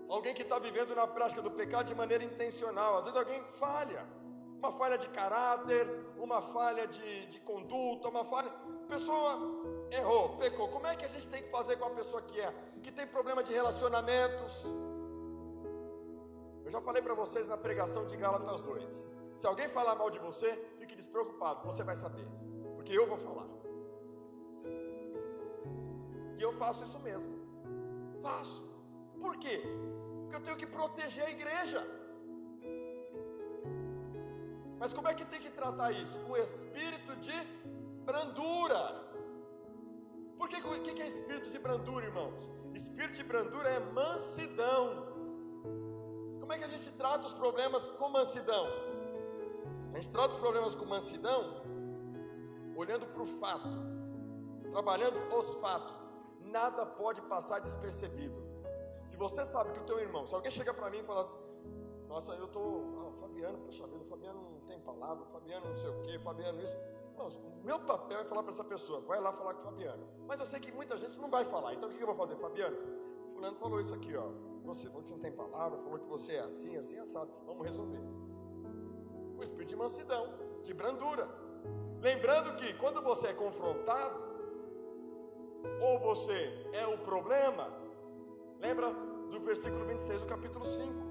Alguém 0.09 0.35
que 0.35 0.43
está 0.43 0.59
vivendo 0.59 0.95
na 0.95 1.07
prática 1.07 1.41
do 1.41 1.51
pecado 1.51 1.87
de 1.87 1.95
maneira 1.95 2.25
intencional. 2.25 2.99
Às 2.99 3.05
vezes 3.05 3.19
alguém 3.19 3.43
falha. 3.45 4.07
Uma 4.59 4.73
falha 4.73 4.99
de 4.99 5.09
caráter, 5.09 5.89
uma 6.19 6.43
falha 6.43 6.87
de, 6.87 7.27
de 7.27 7.41
conduta, 7.41 8.09
uma 8.09 8.25
falha 8.25 8.53
pessoa 8.91 9.39
errou, 9.91 10.37
pecou. 10.37 10.69
Como 10.69 10.87
é 10.87 10.97
que 10.97 11.05
a 11.05 11.09
gente 11.09 11.27
tem 11.29 11.43
que 11.43 11.49
fazer 11.49 11.77
com 11.77 11.87
a 11.87 11.91
pessoa 11.91 12.21
que 12.21 12.39
é, 12.41 12.53
que 12.83 12.91
tem 12.91 13.07
problema 13.07 13.43
de 13.43 13.53
relacionamentos? 13.53 14.67
Eu 16.65 16.71
já 16.71 16.81
falei 16.81 17.01
para 17.01 17.15
vocês 17.15 17.49
na 17.49 17.57
pregação 17.57 18.05
de 18.07 18.17
Gálatas 18.17 18.61
2. 18.61 19.11
Se 19.39 19.47
alguém 19.47 19.69
falar 19.69 19.95
mal 19.95 20.11
de 20.11 20.19
você, 20.19 20.51
fique 20.79 20.95
despreocupado, 20.95 21.65
você 21.65 21.83
vai 21.83 21.97
saber, 21.97 22.27
porque 22.75 22.93
eu 22.93 23.07
vou 23.07 23.17
falar. 23.17 23.60
E 26.41 26.43
eu 26.43 26.53
faço 26.61 26.85
isso 26.85 26.99
mesmo. 27.01 27.33
Faço. 28.23 28.61
Por 29.23 29.37
quê? 29.37 29.57
Porque 30.21 30.37
eu 30.37 30.45
tenho 30.47 30.57
que 30.57 30.67
proteger 30.67 31.25
a 31.27 31.31
igreja. 31.31 31.81
Mas 34.79 34.95
como 34.95 35.09
é 35.09 35.13
que 35.13 35.27
tem 35.33 35.39
que 35.39 35.51
tratar 35.51 35.91
isso? 35.93 36.19
Com 36.21 36.39
espírito 36.39 37.15
de 37.17 37.39
brandura. 38.07 38.83
Por 40.39 40.49
que, 40.49 40.57
o 40.57 40.81
que 40.81 41.03
é 41.03 41.09
espírito 41.09 41.51
de 41.51 41.59
brandura, 41.59 42.07
irmãos? 42.07 42.51
Espírito 42.73 43.17
de 43.17 43.23
brandura 43.23 43.69
é 43.69 43.79
mansidão. 44.01 44.85
Como 46.41 46.51
é 46.55 46.57
que 46.57 46.65
a 46.65 46.69
gente 46.69 46.91
trata 46.93 47.27
os 47.27 47.35
problemas 47.35 47.87
com 47.99 48.09
mansidão? 48.09 48.67
A 49.93 49.99
gente 49.99 50.11
trata 50.11 50.31
os 50.31 50.41
problemas 50.41 50.75
com 50.75 50.87
mansidão, 50.87 51.63
olhando 52.75 53.07
para 53.09 53.23
o 53.23 53.27
fato, 53.27 53.69
trabalhando 54.73 55.19
os 55.37 55.55
fatos. 55.57 56.01
Nada 56.51 56.85
pode 56.85 57.21
passar 57.23 57.61
despercebido. 57.61 58.35
Se 59.07 59.17
você 59.17 59.45
sabe 59.45 59.73
que 59.73 59.81
o 59.81 59.85
teu 59.85 59.99
irmão, 59.99 60.27
se 60.27 60.35
alguém 60.35 60.51
chega 60.51 60.73
para 60.75 60.91
mim 60.91 60.99
e 60.99 61.03
fala 61.03 61.23
assim, 61.23 61.39
nossa, 62.09 62.33
eu 62.33 62.49
tô, 62.49 62.83
ah, 62.99 63.13
Fabiano, 63.21 63.59
poxa 63.59 63.87
vida, 63.87 64.03
o 64.03 64.07
Fabiano 64.07 64.41
não 64.41 64.61
tem 64.67 64.81
palavra, 64.81 65.23
o 65.23 65.27
Fabiano 65.27 65.67
não 65.67 65.77
sei 65.77 65.89
o 65.89 66.03
que, 66.03 66.19
Fabiano 66.19 66.61
isso. 66.61 66.75
Irmãos, 67.13 67.35
o 67.37 67.65
meu 67.65 67.79
papel 67.81 68.19
é 68.19 68.25
falar 68.25 68.43
para 68.43 68.53
essa 68.53 68.65
pessoa, 68.65 69.01
vai 69.01 69.21
lá 69.21 69.33
falar 69.33 69.55
com 69.55 69.61
o 69.61 69.65
Fabiano. 69.65 70.07
Mas 70.27 70.41
eu 70.41 70.47
sei 70.47 70.59
que 70.59 70.73
muita 70.73 70.97
gente 70.97 71.19
não 71.19 71.31
vai 71.31 71.45
falar. 71.45 71.75
Então 71.75 71.89
o 71.89 71.93
que 71.93 72.03
eu 72.03 72.07
vou 72.07 72.17
fazer, 72.17 72.37
Fabiano? 72.37 72.77
Fulano 73.33 73.57
falou 73.57 73.81
isso 73.81 73.95
aqui, 73.95 74.17
ó. 74.17 74.29
Você 74.65 74.89
falou 74.89 75.03
que 75.03 75.09
você 75.09 75.15
não 75.15 75.21
tem 75.21 75.33
palavra, 75.33 75.79
falou 75.79 75.99
que 75.99 76.07
você 76.07 76.35
é 76.35 76.41
assim, 76.41 76.77
assim, 76.77 76.99
assado. 76.99 77.31
Vamos 77.47 77.67
resolver. 77.67 78.01
Com 79.37 79.43
espírito 79.43 79.69
de 79.69 79.77
mansidão, 79.77 80.35
de 80.63 80.75
brandura. 80.75 81.29
Lembrando 82.01 82.57
que 82.57 82.75
quando 82.75 83.03
você 83.03 83.29
é 83.29 83.33
confrontado, 83.33 84.30
ou 85.81 85.99
você 85.99 86.69
é 86.73 86.87
o 86.87 86.99
problema, 86.99 87.69
lembra 88.59 88.93
do 89.31 89.41
versículo 89.41 89.85
26 89.87 90.21
do 90.21 90.27
capítulo 90.27 90.65
5. 90.65 91.11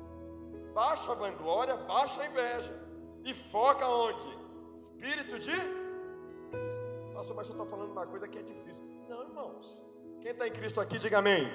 Baixa 0.74 1.12
a 1.12 1.16
vanglória, 1.16 1.76
baixa 1.76 2.22
a 2.22 2.26
inveja. 2.26 2.80
E 3.24 3.34
foca 3.34 3.88
onde? 3.88 4.28
Espírito 4.76 5.40
de. 5.40 5.56
Pastor, 7.14 7.36
mas 7.36 7.48
você 7.48 7.54
está 7.54 7.66
falando 7.66 7.92
uma 7.92 8.08
coisa 8.08 8.28
que 8.28 8.38
é 8.38 8.42
difícil. 8.42 8.84
Não, 9.10 9.22
irmãos. 9.22 9.82
Quem 10.22 10.32
está 10.32 10.48
em 10.48 10.52
Cristo 10.52 10.80
aqui, 10.80 10.98
diga 10.98 11.20
amém. 11.20 11.50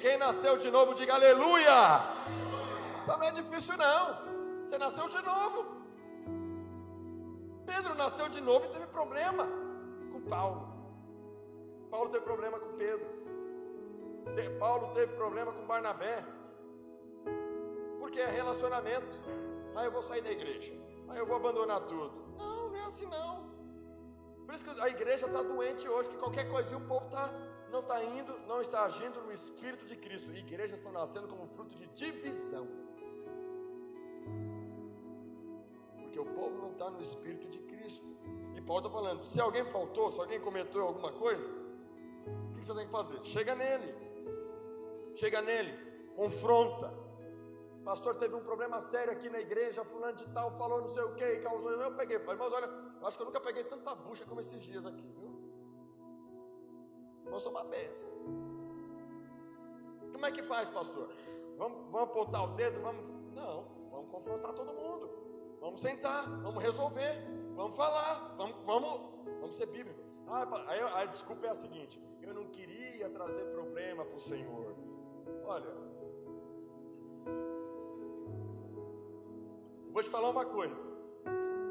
Quem 0.00 0.16
nasceu 0.16 0.58
de 0.58 0.70
novo, 0.70 0.94
diga 0.94 1.14
aleluia. 1.14 2.00
Também 3.06 3.28
é 3.28 3.32
difícil, 3.32 3.76
não. 3.76 4.66
Você 4.66 4.78
nasceu 4.78 5.08
de 5.08 5.22
novo. 5.22 5.82
Pedro 7.66 7.94
nasceu 7.94 8.28
de 8.28 8.40
novo 8.40 8.66
e 8.66 8.68
teve 8.70 8.86
problema 8.86 9.46
com 10.12 10.20
Paulo. 10.22 10.71
Paulo 11.92 12.08
teve 12.08 12.24
problema 12.24 12.58
com 12.58 12.72
Pedro. 12.78 13.06
Paulo 14.58 14.94
teve 14.94 15.12
problema 15.14 15.52
com 15.52 15.66
Barnabé. 15.66 16.24
Porque 17.98 18.18
é 18.18 18.26
relacionamento. 18.26 19.20
Aí 19.76 19.84
eu 19.84 19.92
vou 19.92 20.02
sair 20.02 20.22
da 20.22 20.32
igreja. 20.32 20.72
Aí 21.10 21.18
eu 21.18 21.26
vou 21.26 21.36
abandonar 21.36 21.82
tudo. 21.82 22.14
Não, 22.38 22.70
não 22.70 22.76
é 22.76 22.84
assim 22.86 23.04
não. 23.04 23.52
Por 24.46 24.54
isso 24.54 24.64
que 24.64 24.80
a 24.80 24.88
igreja 24.88 25.26
está 25.26 25.42
doente 25.42 25.86
hoje, 25.86 26.08
que 26.08 26.16
qualquer 26.16 26.48
coisinha 26.50 26.78
o 26.78 26.88
povo 26.88 27.10
tá, 27.10 27.30
não 27.70 27.80
está 27.80 28.02
indo, 28.02 28.38
não 28.48 28.62
está 28.62 28.84
agindo 28.84 29.20
no 29.20 29.30
Espírito 29.30 29.84
de 29.84 29.96
Cristo. 29.96 30.30
E 30.32 30.38
igrejas 30.38 30.78
estão 30.78 30.92
nascendo 30.92 31.28
como 31.28 31.46
fruto 31.46 31.76
de 31.76 31.86
divisão. 31.88 32.66
Porque 36.00 36.18
o 36.18 36.24
povo 36.24 36.56
não 36.56 36.72
está 36.72 36.88
no 36.88 37.00
Espírito 37.00 37.46
de 37.48 37.58
Cristo. 37.58 38.06
E 38.56 38.62
Paulo 38.62 38.86
está 38.86 38.90
falando: 38.98 39.26
se 39.26 39.38
alguém 39.38 39.64
faltou, 39.66 40.10
se 40.10 40.20
alguém 40.20 40.40
cometeu 40.40 40.82
alguma 40.84 41.12
coisa, 41.12 41.61
que 42.62 42.66
você 42.66 42.74
tem 42.74 42.86
que 42.86 42.92
fazer? 42.92 43.22
Chega 43.24 43.54
nele. 43.54 43.94
Chega 45.16 45.42
nele, 45.42 45.72
confronta. 46.14 46.92
Pastor, 47.84 48.14
teve 48.14 48.34
um 48.34 48.42
problema 48.42 48.80
sério 48.80 49.12
aqui 49.12 49.28
na 49.28 49.40
igreja, 49.40 49.84
fulano 49.84 50.16
de 50.16 50.24
tal 50.28 50.56
falou 50.56 50.80
não 50.82 50.88
sei 50.88 51.02
o 51.02 51.14
que, 51.14 51.36
causou. 51.40 51.72
Eu 51.72 51.96
peguei, 51.96 52.16
irmãos, 52.16 52.52
olha, 52.52 52.70
eu 53.00 53.06
acho 53.06 53.16
que 53.16 53.22
eu 53.22 53.26
nunca 53.26 53.40
peguei 53.40 53.64
tanta 53.64 53.92
bucha 53.94 54.24
como 54.24 54.40
esses 54.40 54.62
dias 54.62 54.86
aqui, 54.86 55.12
viu? 55.18 55.32
Irmãos 57.24 57.42
são 57.42 57.50
uma 57.50 57.64
benção. 57.64 58.10
Como 60.12 60.24
é 60.24 60.30
que 60.30 60.42
faz, 60.44 60.70
pastor? 60.70 61.12
Vamos, 61.58 61.78
vamos 61.90 62.02
apontar 62.02 62.44
o 62.44 62.54
dedo? 62.54 62.80
Vamos. 62.80 63.04
Não, 63.34 63.64
vamos 63.90 64.08
confrontar 64.10 64.52
todo 64.52 64.72
mundo. 64.72 65.10
Vamos 65.60 65.80
sentar, 65.80 66.28
vamos 66.42 66.62
resolver, 66.62 67.24
vamos 67.54 67.76
falar, 67.76 68.34
vamos, 68.36 68.56
vamos, 68.64 69.00
vamos 69.40 69.56
ser 69.56 69.66
bíblico. 69.66 70.00
Ah, 70.26 70.42
a, 70.42 71.00
a 71.00 71.04
desculpa 71.06 71.46
é 71.46 71.50
a 71.50 71.54
seguinte: 71.54 72.00
eu 72.22 72.34
não 72.34 72.46
queria 72.46 73.08
trazer 73.10 73.44
problema 73.46 74.04
para 74.04 74.16
o 74.16 74.20
Senhor. 74.20 74.74
Olha, 75.44 75.74
vou 79.90 80.02
te 80.02 80.08
falar 80.08 80.30
uma 80.30 80.44
coisa. 80.44 80.84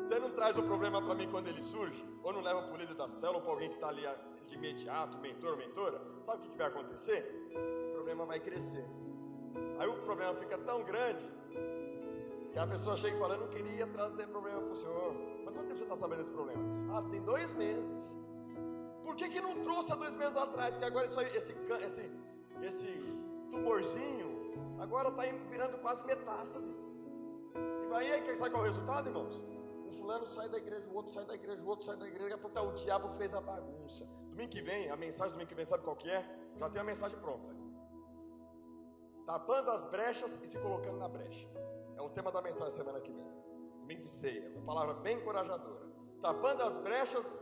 Você 0.04 0.20
não 0.20 0.32
traz 0.32 0.58
o 0.58 0.64
problema 0.64 1.02
para 1.02 1.16
mim 1.16 1.30
quando 1.30 1.48
ele 1.48 1.62
surge? 1.62 2.06
Ou 2.24 2.34
não 2.34 2.42
leva 2.42 2.62
para 2.64 2.74
o 2.74 2.78
líder 2.78 2.96
da 2.96 3.08
célula 3.08 3.38
ou 3.38 3.42
para 3.44 3.52
alguém 3.52 3.70
que 3.70 3.76
está 3.76 3.88
ali 3.88 4.04
de 4.48 4.56
imediato, 4.56 5.18
mentor 5.20 5.56
mentora? 5.58 6.02
Sabe 6.24 6.46
o 6.46 6.52
que 6.52 6.58
vai 6.58 6.68
acontecer? 6.68 7.50
O 7.90 7.94
problema 7.94 8.26
vai 8.26 8.40
crescer. 8.40 8.86
Aí 9.80 9.88
o 9.88 10.02
problema 10.02 10.36
fica 10.36 10.58
tão 10.58 10.84
grande 10.84 11.26
a 12.60 12.68
pessoa 12.68 12.98
chega 12.98 13.16
e 13.16 13.20
fala, 13.20 13.36
eu 13.36 13.42
não 13.42 13.48
queria 13.48 13.88
trazer 13.88 14.28
problema 14.28 14.60
para 14.62 14.72
o 14.72 14.76
senhor. 14.76 15.16
Mas 15.44 15.54
quanto 15.54 15.68
tempo 15.68 15.78
você 15.78 15.84
está 15.84 15.96
sabendo 15.96 16.20
desse 16.20 16.32
problema? 16.32 16.62
Ah, 16.92 17.02
tem 17.10 17.22
dois 17.22 17.54
meses. 17.54 18.18
Por 19.04 19.16
que, 19.16 19.30
que 19.30 19.42
não 19.42 19.62
trouxe 19.64 19.92
há 19.92 19.96
dois 19.96 20.16
meses 20.16 20.38
atrás? 20.38 20.72
Porque 20.72 20.86
agora 20.86 21.06
isso 21.06 21.20
esse, 21.22 21.56
esse, 21.86 22.12
esse 22.62 22.88
tumorzinho, 23.50 24.30
agora 24.80 25.10
está 25.10 25.24
virando 25.50 25.78
quase 25.80 26.06
metástase. 26.06 26.72
E 27.92 27.94
aí, 27.94 28.12
aí 28.12 28.38
sabe 28.38 28.52
qual 28.52 28.64
é 28.64 28.68
o 28.68 28.70
resultado, 28.70 29.10
irmãos? 29.10 29.44
Um 29.86 29.92
fulano 29.92 30.26
sai 30.26 30.48
da 30.48 30.58
igreja, 30.58 30.90
o 30.90 30.96
outro 30.96 31.12
sai 31.12 31.26
da 31.26 31.36
igreja, 31.36 31.62
o 31.64 31.68
outro 31.68 31.86
sai 31.86 31.98
da 31.98 32.08
igreja, 32.08 32.30
daqui 32.30 32.36
a 32.36 32.38
pouco 32.38 32.56
tá, 32.56 32.62
o 32.62 32.72
diabo 32.74 33.10
fez 33.18 33.34
a 33.34 33.42
bagunça. 33.42 34.06
Domingo 34.30 34.50
que 34.50 34.62
vem, 34.62 34.90
a 34.90 34.96
mensagem 34.96 35.32
do 35.32 35.34
domingo 35.34 35.50
que 35.50 35.56
vem, 35.56 35.66
sabe 35.66 35.84
qual 35.84 35.96
que 35.96 36.10
é? 36.10 36.26
Já 36.56 36.70
tem 36.70 36.80
a 36.80 36.84
mensagem 36.84 37.20
pronta. 37.20 37.54
Tapando 39.26 39.72
as 39.72 39.86
brechas 39.86 40.40
e 40.42 40.48
se 40.48 40.58
colocando 40.60 40.98
na 40.98 41.10
brecha. 41.10 41.48
É 41.98 42.02
o 42.02 42.10
tema 42.10 42.32
da 42.32 42.42
mensagem 42.42 42.74
semana 42.74 43.02
que 43.02 43.12
vem. 43.12 43.28
Domingo 43.82 44.02
de 44.02 44.10
ceia, 44.10 44.50
uma 44.56 44.66
palavra 44.66 44.94
bem 44.94 45.18
encorajadora. 45.18 45.86
Tapando 46.22 46.64
as 46.64 46.78
brechas 46.78 47.38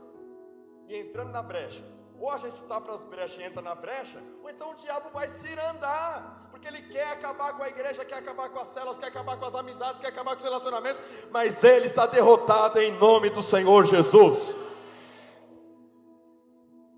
e 0.90 1.00
entrando 1.00 1.30
na 1.30 1.42
brecha. 1.42 1.84
Ou 2.18 2.30
a 2.30 2.38
gente 2.38 2.62
tapa 2.64 2.92
as 2.92 3.02
brechas 3.02 3.38
e 3.38 3.42
entra 3.42 3.62
na 3.62 3.74
brecha, 3.74 4.22
ou 4.42 4.50
então 4.50 4.72
o 4.72 4.74
diabo 4.74 5.08
vai 5.10 5.26
se 5.28 5.52
andar 5.58 6.40
porque 6.60 6.68
ele 6.68 6.82
quer 6.82 7.12
acabar 7.12 7.56
com 7.56 7.62
a 7.62 7.68
igreja, 7.68 8.04
quer 8.04 8.16
acabar 8.16 8.50
com 8.50 8.58
as 8.58 8.68
células, 8.68 8.98
quer 8.98 9.06
acabar 9.06 9.38
com 9.38 9.46
as 9.46 9.54
amizades, 9.54 9.98
quer 9.98 10.08
acabar 10.08 10.32
com 10.32 10.40
os 10.40 10.44
relacionamentos, 10.44 11.00
mas 11.30 11.64
ele 11.64 11.86
está 11.86 12.04
derrotado 12.04 12.78
em 12.80 12.92
nome 12.98 13.30
do 13.30 13.40
Senhor 13.40 13.86
Jesus. 13.86 14.54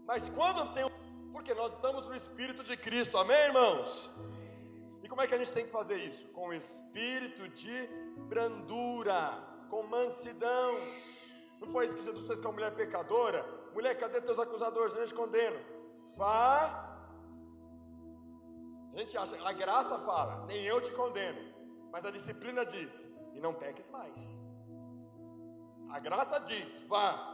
Mas 0.04 0.28
quando 0.30 0.74
tem, 0.74 0.84
porque 1.32 1.54
nós 1.54 1.74
estamos 1.74 2.08
no 2.08 2.14
Espírito 2.16 2.64
de 2.64 2.76
Cristo, 2.76 3.16
amém, 3.18 3.36
irmãos? 3.36 4.10
E 5.00 5.08
como 5.08 5.20
é 5.20 5.28
que 5.28 5.34
a 5.34 5.38
gente 5.38 5.52
tem 5.52 5.64
que 5.64 5.70
fazer 5.70 5.98
isso? 5.98 6.26
Com 6.28 6.52
espírito 6.52 7.48
de 7.48 7.88
brandura, 8.28 9.38
com 9.70 9.84
mansidão. 9.84 10.76
Não 11.60 11.68
foi 11.68 11.84
isso 11.84 11.94
que 11.94 12.04
Jesus 12.04 12.26
fez 12.26 12.40
com 12.40 12.48
a 12.48 12.52
mulher 12.52 12.72
pecadora? 12.72 13.46
Mulher, 13.74 13.96
cadê 13.96 14.20
teus 14.20 14.38
acusadores? 14.38 14.94
Não 14.94 15.04
te 15.06 15.14
condeno. 15.14 15.58
Vá 16.16 16.92
a 18.94 18.98
gente 18.98 19.16
acha, 19.16 19.48
a 19.48 19.52
graça 19.54 19.98
fala, 20.00 20.44
nem 20.44 20.62
eu 20.64 20.78
te 20.80 20.92
condeno, 20.92 21.40
mas 21.90 22.04
a 22.04 22.10
disciplina 22.10 22.64
diz, 22.64 23.10
e 23.32 23.40
não 23.40 23.54
peques 23.54 23.88
mais. 23.88 24.38
A 25.88 25.98
graça 25.98 26.38
diz, 26.40 26.80
vá. 26.86 27.30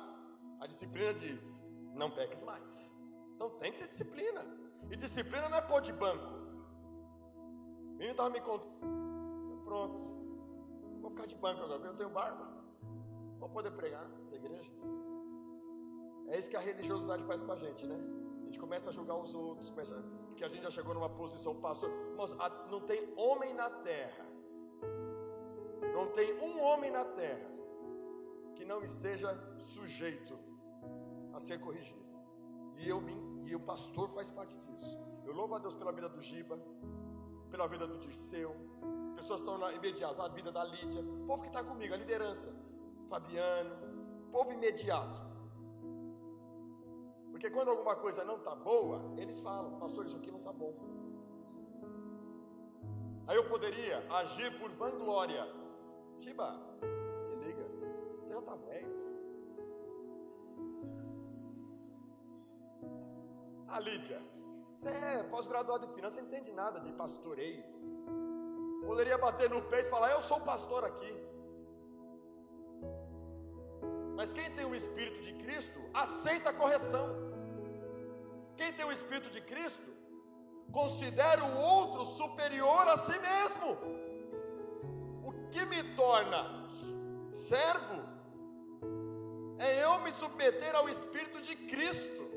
A 0.60 0.66
disciplina 0.66 1.12
diz, 1.14 1.64
não 1.94 2.10
peques 2.12 2.42
mais. 2.42 2.94
Então 3.34 3.50
tem 3.58 3.72
que 3.72 3.78
ter 3.78 3.88
disciplina. 3.88 4.40
E 4.88 4.96
disciplina 4.96 5.48
não 5.48 5.58
é 5.58 5.60
pôr 5.60 5.80
de 5.80 5.92
banco. 5.92 6.38
O 7.86 7.92
menino 7.94 8.12
estava 8.12 8.30
me 8.30 8.40
contando. 8.40 9.62
Pronto. 9.64 10.00
Vou 11.00 11.10
ficar 11.10 11.26
de 11.26 11.34
banco 11.34 11.62
agora, 11.62 11.78
porque 11.78 11.92
eu 11.92 11.96
tenho 11.96 12.10
barba. 12.10 12.48
Vou 13.38 13.48
poder 13.48 13.72
pregar 13.72 14.08
na 14.08 14.36
igreja. 14.36 14.70
É 16.30 16.38
isso 16.38 16.50
que 16.50 16.56
a 16.56 16.60
religiosidade 16.60 17.22
faz 17.24 17.42
com 17.42 17.52
a 17.52 17.56
gente, 17.56 17.86
né? 17.86 17.98
A 18.40 18.44
gente 18.44 18.58
começa 18.58 18.90
a 18.90 18.92
julgar 18.92 19.16
os 19.16 19.34
outros, 19.34 19.70
começa 19.70 19.94
porque 20.28 20.44
a 20.44 20.48
gente 20.48 20.62
já 20.62 20.70
chegou 20.70 20.94
numa 20.94 21.08
posição, 21.08 21.54
pastor. 21.56 21.90
Irmãos, 21.90 22.36
não 22.70 22.80
tem 22.80 23.12
homem 23.16 23.52
na 23.54 23.68
terra, 23.68 24.24
não 25.92 26.06
tem 26.12 26.32
um 26.40 26.62
homem 26.62 26.90
na 26.92 27.04
terra 27.04 27.50
que 28.54 28.64
não 28.64 28.82
esteja 28.82 29.36
sujeito 29.58 30.38
a 31.32 31.40
ser 31.40 31.58
corrigido. 31.58 32.06
E 32.76 32.88
eu 32.88 33.02
e 33.44 33.54
o 33.56 33.60
pastor 33.60 34.08
faz 34.10 34.30
parte 34.30 34.56
disso. 34.56 34.96
Eu 35.24 35.32
louvo 35.32 35.54
a 35.56 35.58
Deus 35.58 35.74
pela 35.74 35.90
vida 35.90 36.08
do 36.08 36.20
Giba, 36.20 36.58
pela 37.50 37.66
vida 37.66 37.86
do 37.86 37.98
Dirceu. 37.98 38.54
Pessoas 39.16 39.40
estão 39.40 39.56
imediatas, 39.72 40.20
a 40.20 40.28
vida 40.28 40.52
da 40.52 40.62
Lídia, 40.62 41.00
o 41.00 41.26
povo 41.26 41.42
que 41.42 41.48
está 41.48 41.64
comigo, 41.64 41.92
a 41.94 41.96
liderança, 41.96 42.54
Fabiano, 43.08 43.74
povo 44.30 44.52
imediato. 44.52 45.27
Porque 47.38 47.50
quando 47.50 47.68
alguma 47.68 47.94
coisa 47.94 48.24
não 48.24 48.34
está 48.34 48.52
boa, 48.52 49.00
eles 49.16 49.38
falam, 49.38 49.78
pastor, 49.78 50.04
isso 50.06 50.16
aqui 50.16 50.28
não 50.28 50.40
está 50.40 50.52
bom. 50.52 50.74
Aí 53.28 53.36
eu 53.36 53.48
poderia 53.48 54.04
agir 54.10 54.58
por 54.58 54.72
vanglória. 54.72 55.46
Chiba, 56.18 56.60
se 57.20 57.36
liga, 57.36 57.64
você 58.18 58.32
já 58.32 58.40
está 58.40 58.56
velho. 58.56 58.92
A 63.68 63.78
Lídia, 63.78 64.20
você 64.74 64.88
é 64.88 65.22
pós-graduado 65.22 65.86
em 65.86 65.94
finanças, 65.94 66.20
não 66.20 66.28
entende 66.28 66.50
nada 66.50 66.80
de 66.80 66.90
pastoreio. 66.90 67.62
Poderia 68.84 69.16
bater 69.16 69.48
no 69.48 69.62
peito 69.62 69.86
e 69.86 69.90
falar, 69.90 70.10
eu 70.10 70.22
sou 70.22 70.40
pastor 70.40 70.84
aqui. 70.84 71.14
Mas 74.16 74.32
quem 74.32 74.50
tem 74.56 74.64
o 74.64 74.74
Espírito 74.74 75.22
de 75.22 75.34
Cristo 75.34 75.78
aceita 75.94 76.50
a 76.50 76.52
correção. 76.52 77.27
Quem 78.58 78.72
tem 78.72 78.84
o 78.84 78.90
Espírito 78.92 79.30
de 79.30 79.40
Cristo 79.40 79.90
considera 80.72 81.44
o 81.44 81.58
outro 81.58 82.04
superior 82.04 82.88
a 82.88 82.98
si 82.98 83.16
mesmo. 83.20 83.68
O 85.24 85.32
que 85.48 85.64
me 85.64 85.82
torna 85.94 86.40
servo 87.36 88.02
é 89.58 89.84
eu 89.84 90.00
me 90.00 90.10
submeter 90.10 90.74
ao 90.74 90.88
Espírito 90.88 91.40
de 91.40 91.54
Cristo 91.54 92.28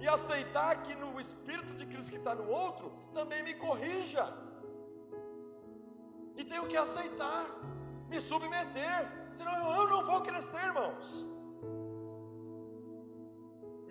e 0.00 0.08
aceitar 0.08 0.82
que 0.82 0.96
no 0.96 1.20
Espírito 1.20 1.72
de 1.74 1.86
Cristo 1.86 2.10
que 2.10 2.18
está 2.18 2.34
no 2.34 2.48
outro 2.50 2.92
também 3.14 3.40
me 3.44 3.54
corrija. 3.54 4.26
E 6.36 6.44
tenho 6.44 6.66
que 6.66 6.76
aceitar, 6.76 7.46
me 8.08 8.20
submeter, 8.20 9.08
senão 9.32 9.54
eu 9.76 9.88
não 9.88 10.04
vou 10.04 10.20
crescer, 10.20 10.64
irmãos. 10.64 11.37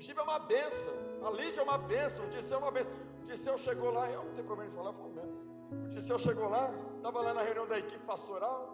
O 0.08 0.10
Giba 0.10 0.22
é 0.22 0.24
uma 0.24 0.39
bênção. 0.39 0.93
A 1.22 1.30
Lídia 1.32 1.60
é 1.60 1.64
uma 1.64 1.78
bênção, 1.78 2.26
o 2.26 2.30
Disseu 2.30 2.60
é 2.60 2.62
uma 2.62 2.72
bênção. 2.72 2.93
O 3.20 3.24
Disseu 3.24 3.58
chegou 3.58 3.91
lá, 3.91 4.10
eu 4.10 4.24
não 4.24 4.34
tenho 4.36 4.47
problema 4.47 4.70
de 4.72 4.78
falar, 4.78 4.93
falo 4.93 5.10
mesmo. 5.10 5.34
O 5.84 5.88
Disseu 5.89 6.18
chegou 6.18 6.47
lá, 6.47 6.74
estava 6.95 7.22
lá 7.22 7.34
na 7.34 7.41
reunião 7.41 7.68
da 7.68 7.78
equipe 7.78 8.05
pastoral. 8.05 8.74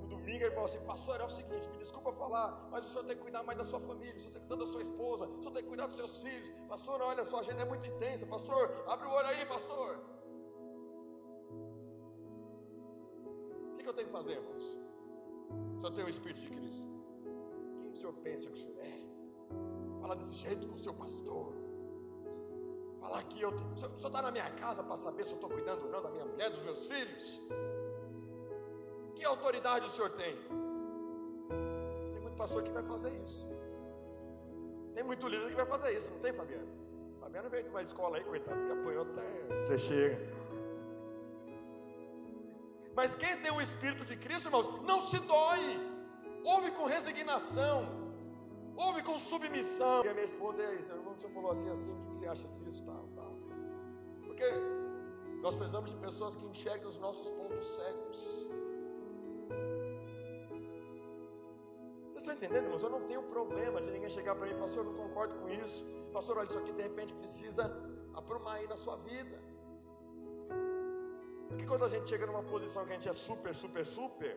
No 0.00 0.08
domingo 0.08 0.42
ele 0.42 0.50
falou 0.50 0.64
assim: 0.64 0.80
Pastor, 0.80 1.20
é 1.20 1.24
o 1.24 1.28
seguinte, 1.28 1.68
me 1.68 1.76
desculpa 1.76 2.12
falar, 2.14 2.68
mas 2.68 2.84
o 2.84 2.88
senhor 2.88 3.04
tem 3.04 3.16
que 3.16 3.22
cuidar 3.22 3.44
mais 3.44 3.56
da 3.56 3.64
sua 3.64 3.78
família, 3.78 4.16
o 4.16 4.20
senhor 4.20 4.32
tem 4.32 4.42
que 4.42 4.48
cuidar 4.48 4.64
da 4.64 4.72
sua 4.72 4.82
esposa, 4.82 5.24
o 5.28 5.38
senhor 5.38 5.52
tem 5.52 5.62
que 5.62 5.68
cuidar 5.68 5.86
dos 5.86 5.96
seus 5.96 6.18
filhos. 6.18 6.52
Pastor, 6.68 7.00
olha, 7.00 7.24
sua 7.24 7.38
agenda 7.38 7.62
é 7.62 7.64
muito 7.64 7.86
intensa. 7.88 8.26
Pastor, 8.26 8.84
abre 8.88 9.06
o 9.06 9.10
olho 9.12 9.28
aí, 9.28 9.46
pastor. 9.46 10.00
O 13.70 13.76
que, 13.76 13.84
que 13.84 13.88
eu 13.88 13.94
tenho 13.94 14.08
que 14.08 14.12
fazer, 14.12 14.32
irmãos? 14.32 14.64
Se 15.78 15.86
eu 15.86 15.90
tenho 15.92 16.08
o 16.08 16.10
Espírito 16.10 16.40
de 16.40 16.50
Cristo, 16.50 16.82
quem 17.82 17.92
o 17.92 17.96
senhor 17.96 18.14
pensa 18.14 18.50
que 18.50 18.58
o 18.58 18.60
senhor 18.60 18.80
é? 18.80 19.05
Falar 20.00 20.14
desse 20.14 20.36
jeito 20.36 20.66
com 20.68 20.74
o 20.74 20.78
seu 20.78 20.94
pastor. 20.94 21.52
Falar 23.00 23.22
que 23.24 23.40
eu. 23.40 23.50
O 23.50 23.78
senhor 23.78 23.92
está 23.96 24.22
na 24.22 24.30
minha 24.30 24.50
casa 24.50 24.82
para 24.82 24.96
saber 24.96 25.24
se 25.24 25.30
eu 25.30 25.36
estou 25.36 25.50
cuidando 25.50 25.84
ou 25.84 25.90
não 25.90 26.02
da 26.02 26.10
minha 26.10 26.24
mulher, 26.24 26.50
dos 26.50 26.62
meus 26.62 26.86
filhos? 26.86 27.40
Que 29.14 29.24
autoridade 29.24 29.86
o 29.86 29.90
senhor 29.90 30.10
tem? 30.10 30.36
Tem 32.12 32.20
muito 32.20 32.36
pastor 32.36 32.62
que 32.62 32.70
vai 32.70 32.82
fazer 32.82 33.10
isso. 33.22 33.46
Tem 34.94 35.02
muito 35.04 35.28
líder 35.28 35.48
que 35.48 35.56
vai 35.56 35.66
fazer 35.66 35.92
isso, 35.92 36.10
não 36.10 36.18
tem, 36.20 36.32
Fabiano? 36.32 36.68
Fabiano 37.20 37.50
veio 37.50 37.64
de 37.64 37.68
uma 37.70 37.82
escola 37.82 38.16
aí, 38.16 38.24
coitado, 38.24 38.64
que 38.64 38.72
apanhou 38.72 39.02
até. 39.02 39.64
Você 39.64 39.78
chega. 39.78 40.36
Mas 42.94 43.14
quem 43.14 43.36
tem 43.38 43.50
o 43.52 43.60
Espírito 43.60 44.04
de 44.04 44.16
Cristo, 44.16 44.46
irmãos, 44.46 44.82
não 44.84 45.02
se 45.02 45.18
dói. 45.18 45.60
Ouve 46.44 46.70
com 46.70 46.86
resignação 46.86 47.95
ouve 48.76 49.02
com 49.02 49.18
submissão. 49.18 50.04
E 50.04 50.08
a 50.08 50.14
minha 50.14 50.24
esposa 50.24 50.62
é 50.62 50.74
isso, 50.74 50.92
irmão, 50.92 51.14
você 51.14 51.28
falou 51.28 51.50
assim, 51.50 51.70
assim, 51.70 51.92
o 51.92 51.96
que 51.96 52.06
você 52.06 52.26
acha 52.26 52.46
disso, 52.48 52.82
tal, 52.84 53.08
tal. 53.14 53.34
Porque 54.24 54.44
nós 55.40 55.54
precisamos 55.54 55.90
de 55.90 55.96
pessoas 55.96 56.36
que 56.36 56.44
enxerguem 56.44 56.86
os 56.86 56.98
nossos 56.98 57.30
pontos 57.30 57.66
cegos. 57.66 58.46
Vocês 62.08 62.16
estão 62.16 62.34
entendendo, 62.34 62.64
irmãos? 62.64 62.82
Eu 62.82 62.90
não 62.90 63.02
tenho 63.02 63.22
problema 63.22 63.80
de 63.80 63.90
ninguém 63.90 64.08
chegar 64.08 64.34
para 64.34 64.46
mim, 64.46 64.58
pastor, 64.58 64.84
eu 64.84 64.92
não 64.92 64.98
concordo 65.02 65.34
com 65.36 65.48
isso. 65.48 65.84
Pastor, 66.12 66.38
olha, 66.38 66.48
isso 66.48 66.58
aqui 66.58 66.72
de 66.72 66.82
repente 66.82 67.14
precisa 67.14 67.64
aprumar 68.14 68.56
aí 68.56 68.66
na 68.66 68.76
sua 68.76 68.96
vida. 68.96 69.40
Porque 71.48 71.64
quando 71.64 71.84
a 71.84 71.88
gente 71.88 72.08
chega 72.08 72.26
numa 72.26 72.42
posição 72.42 72.84
que 72.84 72.92
a 72.92 72.94
gente 72.94 73.08
é 73.08 73.12
super, 73.12 73.54
super, 73.54 73.84
super, 73.84 74.36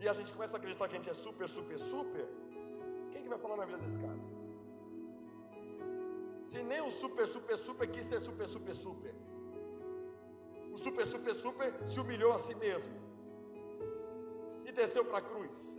e 0.00 0.08
a 0.08 0.14
gente 0.14 0.32
começa 0.32 0.56
a 0.56 0.58
acreditar 0.58 0.88
que 0.88 0.94
a 0.96 0.98
gente 0.98 1.10
é 1.10 1.14
super, 1.14 1.48
super, 1.48 1.78
super, 1.78 2.28
quem 3.16 3.24
que 3.24 3.30
vai 3.30 3.38
falar 3.38 3.56
na 3.56 3.64
vida 3.64 3.78
desse 3.78 3.98
cara? 3.98 4.18
Se 6.44 6.62
nem 6.62 6.80
o 6.82 6.90
super, 6.90 7.26
super, 7.26 7.56
super 7.56 7.90
quis 7.90 8.04
ser 8.04 8.20
super, 8.20 8.46
super, 8.46 8.74
super. 8.74 9.14
O 10.72 10.76
super, 10.76 11.06
super, 11.06 11.34
super 11.34 11.74
se 11.86 11.98
humilhou 11.98 12.32
a 12.32 12.38
si 12.38 12.54
mesmo. 12.54 12.94
E 14.66 14.72
desceu 14.72 15.04
para 15.04 15.18
a 15.18 15.22
cruz. 15.22 15.78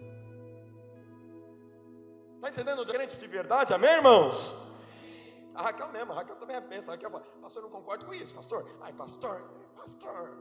Está 2.35 2.49
entendendo 2.49 2.81
o 2.81 2.85
crente 2.85 3.17
de 3.17 3.27
verdade? 3.27 3.73
Amém, 3.73 3.91
irmãos? 3.91 4.55
A 5.53 5.61
Raquel 5.63 5.91
mesmo, 5.91 6.11
a 6.11 6.15
Raquel 6.15 6.35
também 6.37 6.55
é 6.55 6.61
pensa. 6.61 6.91
A 6.91 6.93
Raquel 6.95 7.11
fala, 7.11 7.23
pastor, 7.41 7.63
eu 7.63 7.69
não 7.69 7.75
concordo 7.75 8.05
com 8.05 8.13
isso, 8.13 8.33
pastor. 8.33 8.65
Ai, 8.81 8.93
pastor, 8.93 9.43
pastor. 9.75 10.37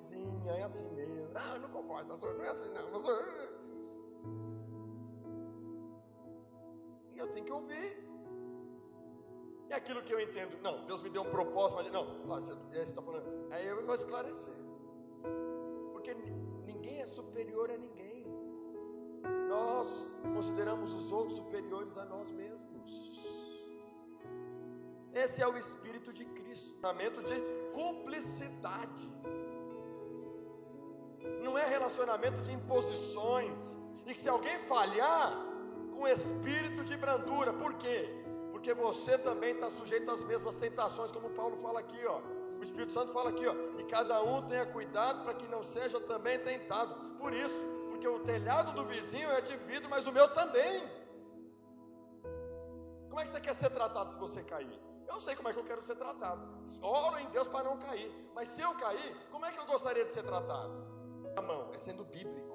Irmãozinha, 0.00 0.52
é 0.52 0.62
assim 0.62 0.88
mesmo. 0.94 1.28
Ah, 1.34 1.58
não 1.58 1.68
concordo, 1.68 2.08
pastor, 2.08 2.34
não 2.34 2.44
é 2.44 2.48
assim 2.48 2.72
não, 2.72 2.90
pastor. 2.90 3.50
E 7.14 7.18
eu 7.18 7.28
tenho 7.28 7.46
que 7.46 7.52
ouvir. 7.52 8.10
E 9.68 9.72
aquilo 9.72 10.02
que 10.02 10.12
eu 10.12 10.20
entendo, 10.20 10.60
não, 10.62 10.84
Deus 10.86 11.02
me 11.02 11.10
deu 11.10 11.22
um 11.22 11.30
propósito, 11.30 11.76
mas 11.76 11.92
não, 11.92 12.26
você 12.26 12.52
está 12.80 13.00
falando, 13.00 13.52
aí 13.52 13.66
eu 13.66 13.84
vou 13.84 13.94
esclarecer. 13.94 14.54
Porque 15.92 16.14
ninguém 16.66 17.00
é 17.00 17.06
superior 17.06 17.70
a 17.70 17.76
ninguém. 17.76 18.26
Nós 19.48 20.14
consideramos 20.34 20.92
os 20.92 21.12
outros 21.12 21.36
superiores 21.36 21.96
a 21.98 22.04
nós 22.04 22.30
mesmos. 22.32 23.19
Esse 25.14 25.42
é 25.42 25.48
o 25.48 25.56
espírito 25.56 26.12
de 26.12 26.24
Cristo, 26.24 26.76
relacionamento 26.80 27.22
de 27.22 27.40
cumplicidade. 27.72 29.08
Não 31.42 31.58
é 31.58 31.66
relacionamento 31.66 32.40
de 32.42 32.52
imposições. 32.52 33.76
E 34.06 34.12
que 34.12 34.18
se 34.18 34.28
alguém 34.28 34.58
falhar, 34.58 35.36
com 35.94 36.06
espírito 36.06 36.84
de 36.84 36.96
brandura. 36.96 37.52
Por 37.52 37.74
quê? 37.74 38.20
porque 38.60 38.74
você 38.74 39.16
também 39.16 39.52
está 39.52 39.70
sujeito 39.70 40.10
às 40.10 40.22
mesmas 40.22 40.54
tentações, 40.54 41.10
como 41.10 41.30
Paulo 41.30 41.56
fala 41.56 41.80
aqui, 41.80 41.98
ó. 42.04 42.20
O 42.58 42.62
Espírito 42.62 42.92
Santo 42.92 43.10
fala 43.10 43.30
aqui, 43.30 43.46
ó, 43.46 43.54
e 43.80 43.84
cada 43.84 44.22
um 44.22 44.46
tenha 44.46 44.66
cuidado 44.66 45.24
para 45.24 45.32
que 45.32 45.48
não 45.48 45.62
seja 45.62 45.98
também 45.98 46.38
tentado. 46.38 46.94
Por 47.18 47.32
isso, 47.32 47.64
porque 47.88 48.06
o 48.06 48.18
telhado 48.18 48.72
do 48.72 48.84
vizinho 48.84 49.30
é 49.30 49.40
de 49.40 49.56
vidro, 49.56 49.88
mas 49.88 50.06
o 50.06 50.12
meu 50.12 50.28
também. 50.34 50.82
Como 53.08 53.18
é 53.18 53.24
que 53.24 53.30
você 53.30 53.40
quer 53.40 53.54
ser 53.54 53.70
tratado 53.70 54.12
se 54.12 54.18
você 54.18 54.42
cair? 54.42 54.78
Eu 55.10 55.20
sei 55.20 55.36
como 55.36 55.48
é 55.48 55.52
que 55.52 55.58
eu 55.58 55.64
quero 55.64 55.84
ser 55.84 55.96
tratado. 55.96 56.48
Oro 56.80 57.18
em 57.18 57.26
Deus 57.26 57.46
para 57.48 57.64
não 57.64 57.76
cair. 57.78 58.10
Mas 58.34 58.48
se 58.48 58.62
eu 58.62 58.74
cair, 58.74 59.14
como 59.30 59.44
é 59.44 59.52
que 59.52 59.58
eu 59.58 59.66
gostaria 59.66 60.04
de 60.04 60.12
ser 60.12 60.22
tratado? 60.22 60.82
A 61.36 61.42
mão 61.42 61.70
é 61.74 61.76
sendo 61.76 62.04
bíblico 62.04 62.50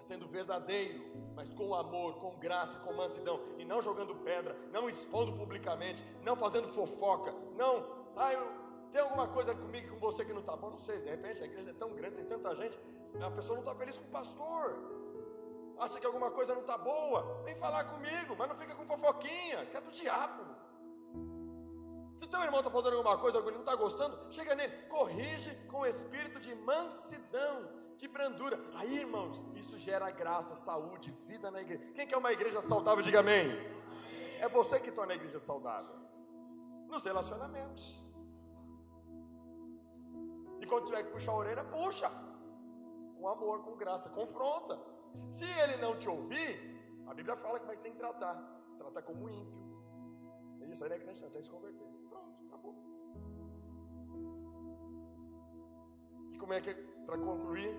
é 0.00 0.02
sendo 0.02 0.26
verdadeiro, 0.26 0.98
mas 1.34 1.52
com 1.52 1.74
amor, 1.74 2.14
com 2.14 2.34
graça, 2.38 2.78
com 2.78 2.92
mansidão, 2.94 3.38
e 3.58 3.64
não 3.66 3.82
jogando 3.82 4.14
pedra, 4.14 4.56
não 4.72 4.88
expondo 4.88 5.34
publicamente, 5.34 6.02
não 6.22 6.34
fazendo 6.34 6.68
fofoca, 6.68 7.34
não, 7.54 7.86
ah, 8.16 8.32
eu, 8.32 8.50
tem 8.90 9.02
alguma 9.02 9.28
coisa 9.28 9.54
comigo 9.54 9.94
com 9.94 10.00
você 10.00 10.24
que 10.24 10.32
não 10.32 10.40
está 10.40 10.56
bom, 10.56 10.70
não 10.70 10.78
sei, 10.78 11.00
de 11.00 11.10
repente 11.10 11.42
a 11.42 11.44
igreja 11.44 11.70
é 11.70 11.74
tão 11.74 11.92
grande, 11.92 12.16
tem 12.16 12.24
tanta 12.24 12.56
gente, 12.56 12.78
a 13.20 13.30
pessoa 13.30 13.56
não 13.56 13.62
está 13.62 13.74
feliz 13.74 13.98
com 13.98 14.04
o 14.04 14.08
pastor, 14.08 14.74
acha 15.78 16.00
que 16.00 16.06
alguma 16.06 16.30
coisa 16.30 16.54
não 16.54 16.62
está 16.62 16.78
boa, 16.78 17.42
vem 17.44 17.54
falar 17.56 17.84
comigo, 17.84 18.34
mas 18.38 18.48
não 18.48 18.56
fica 18.56 18.74
com 18.74 18.86
fofoquinha, 18.86 19.66
que 19.66 19.76
é 19.76 19.80
do 19.80 19.90
diabo. 19.90 20.49
Se 22.20 22.26
teu 22.26 22.42
irmão 22.42 22.60
está 22.60 22.70
fazendo 22.70 22.96
alguma 22.96 23.16
coisa, 23.16 23.38
alguém 23.38 23.54
não 23.54 23.60
está 23.60 23.74
gostando, 23.74 24.14
chega 24.30 24.54
nele, 24.54 24.70
corrige 24.88 25.54
com 25.70 25.86
espírito 25.86 26.38
de 26.38 26.54
mansidão, 26.54 27.66
de 27.96 28.06
brandura. 28.06 28.60
Aí, 28.74 28.98
irmãos, 28.98 29.42
isso 29.54 29.78
gera 29.78 30.10
graça, 30.10 30.54
saúde, 30.54 31.16
vida 31.26 31.50
na 31.50 31.62
igreja. 31.62 31.82
Quem 31.94 32.06
quer 32.06 32.18
uma 32.18 32.30
igreja 32.30 32.60
saudável, 32.60 33.02
diga 33.02 33.20
amém. 33.20 33.46
É 34.38 34.46
você 34.50 34.78
que 34.78 34.92
torna 34.92 35.14
a 35.14 35.16
igreja 35.16 35.40
saudável. 35.40 35.96
Nos 36.88 37.02
relacionamentos. 37.04 38.02
E 40.60 40.66
quando 40.66 40.84
tiver 40.84 41.02
que 41.04 41.12
puxar 41.12 41.32
a 41.32 41.36
orelha, 41.36 41.64
puxa. 41.64 42.10
Com 43.16 43.28
amor, 43.28 43.62
com 43.62 43.78
graça, 43.78 44.10
confronta. 44.10 44.78
Se 45.30 45.46
ele 45.62 45.78
não 45.78 45.96
te 45.96 46.06
ouvir, 46.06 46.52
a 47.06 47.14
Bíblia 47.14 47.34
fala 47.34 47.58
que 47.58 47.78
tem 47.78 47.92
que 47.92 47.98
tratar. 47.98 48.34
Tratar 48.76 49.00
como 49.00 49.26
ímpio. 49.26 49.58
É 50.60 50.66
isso 50.66 50.84
aí 50.84 50.90
não 50.90 50.96
é 50.96 51.00
crente, 51.00 51.22
não, 51.22 51.30
tem 51.30 51.40
se 51.40 51.48
converter. 51.48 51.79
Como 56.40 56.52
é 56.54 56.60
que, 56.60 56.74
para 57.06 57.18
concluir, 57.18 57.72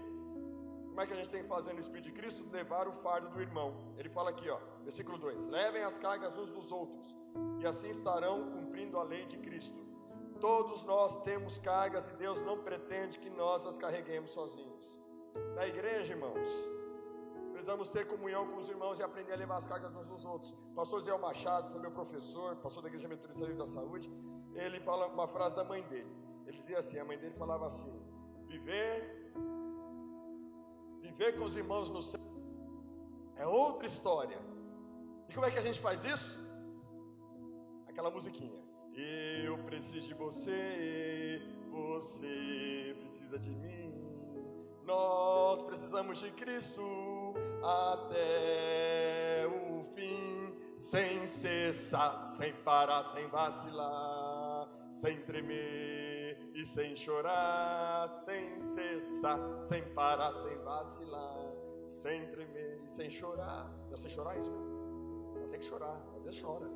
como 0.89 1.01
é 1.01 1.07
que 1.07 1.13
a 1.13 1.15
gente 1.15 1.29
tem 1.29 1.41
que 1.41 1.49
fazer 1.49 1.73
no 1.73 1.79
Espírito 1.79 2.05
de 2.05 2.11
Cristo? 2.11 2.45
Levar 2.51 2.87
o 2.87 2.91
fardo 2.91 3.29
do 3.29 3.41
irmão. 3.41 3.73
Ele 3.97 4.09
fala 4.09 4.29
aqui, 4.29 4.49
ó, 4.49 4.59
versículo 4.83 5.17
2: 5.17 5.47
Levem 5.47 5.83
as 5.83 5.97
cargas 5.97 6.37
uns 6.37 6.51
dos 6.51 6.71
outros, 6.71 7.15
e 7.59 7.65
assim 7.65 7.89
estarão 7.89 8.51
cumprindo 8.51 8.97
a 8.99 9.03
lei 9.03 9.25
de 9.25 9.37
Cristo. 9.37 9.81
Todos 10.39 10.83
nós 10.83 11.17
temos 11.21 11.57
cargas 11.59 12.09
e 12.09 12.15
Deus 12.15 12.41
não 12.41 12.57
pretende 12.57 13.19
que 13.19 13.29
nós 13.29 13.65
as 13.65 13.77
carreguemos 13.77 14.31
sozinhos. 14.31 14.97
Na 15.55 15.67
igreja, 15.67 16.13
irmãos, 16.13 16.47
precisamos 17.51 17.89
ter 17.89 18.07
comunhão 18.07 18.47
com 18.47 18.57
os 18.57 18.67
irmãos 18.67 18.99
e 18.99 19.03
aprender 19.03 19.33
a 19.33 19.35
levar 19.35 19.57
as 19.57 19.67
cargas 19.67 19.95
uns 19.95 20.07
dos 20.07 20.25
outros. 20.25 20.55
pastor 20.75 21.01
Zé 21.01 21.15
Machado 21.17 21.69
foi 21.69 21.79
meu 21.79 21.91
professor, 21.91 22.55
pastor 22.55 22.81
da 22.83 22.89
Igreja 22.89 23.07
Metodista 23.07 23.45
da 23.53 23.67
Saúde. 23.67 24.11
Ele 24.55 24.79
fala 24.79 25.07
uma 25.07 25.27
frase 25.27 25.55
da 25.55 25.63
mãe 25.63 25.83
dele. 25.83 26.11
Ele 26.47 26.57
dizia 26.57 26.79
assim: 26.79 26.97
a 26.97 27.05
mãe 27.05 27.17
dele 27.17 27.35
falava 27.35 27.67
assim: 27.67 27.93
viver 28.51 29.21
Viver 31.01 31.37
com 31.37 31.45
os 31.45 31.55
irmãos 31.55 31.89
no 31.89 32.01
céu 32.01 32.19
é 33.37 33.45
outra 33.45 33.85
história. 33.87 34.39
E 35.29 35.33
como 35.33 35.45
é 35.45 35.51
que 35.51 35.57
a 35.57 35.61
gente 35.61 35.79
faz 35.79 36.05
isso? 36.05 36.39
Aquela 37.87 38.11
musiquinha. 38.11 38.61
Eu 39.43 39.57
preciso 39.59 40.07
de 40.07 40.13
você, 40.13 41.41
você 41.69 42.95
precisa 42.99 43.39
de 43.39 43.49
mim. 43.49 43.89
Nós 44.83 45.61
precisamos 45.63 46.19
de 46.19 46.31
Cristo 46.31 46.83
até 47.63 49.47
o 49.47 49.83
fim, 49.95 50.53
sem 50.77 51.25
cessar, 51.27 52.17
sem 52.17 52.53
parar, 52.53 53.03
sem 53.05 53.27
vacilar, 53.27 54.69
sem 54.89 55.17
tremer 55.21 56.10
e 56.53 56.65
sem 56.65 56.95
chorar, 56.95 58.07
sem 58.09 58.59
cessar, 58.59 59.39
sem 59.63 59.83
parar, 59.93 60.33
sem 60.33 60.57
vacilar, 60.59 61.37
sem 61.85 62.29
tremer 62.29 62.81
e 62.83 62.87
sem 62.87 63.09
chorar. 63.09 63.71
Não 63.89 63.97
sei 63.97 64.09
chorar 64.09 64.37
isso, 64.37 64.51
não 64.51 65.47
tem 65.49 65.59
que 65.59 65.65
chorar, 65.65 66.01
mas 66.13 66.25
é 66.25 66.31
chora. 66.41 66.69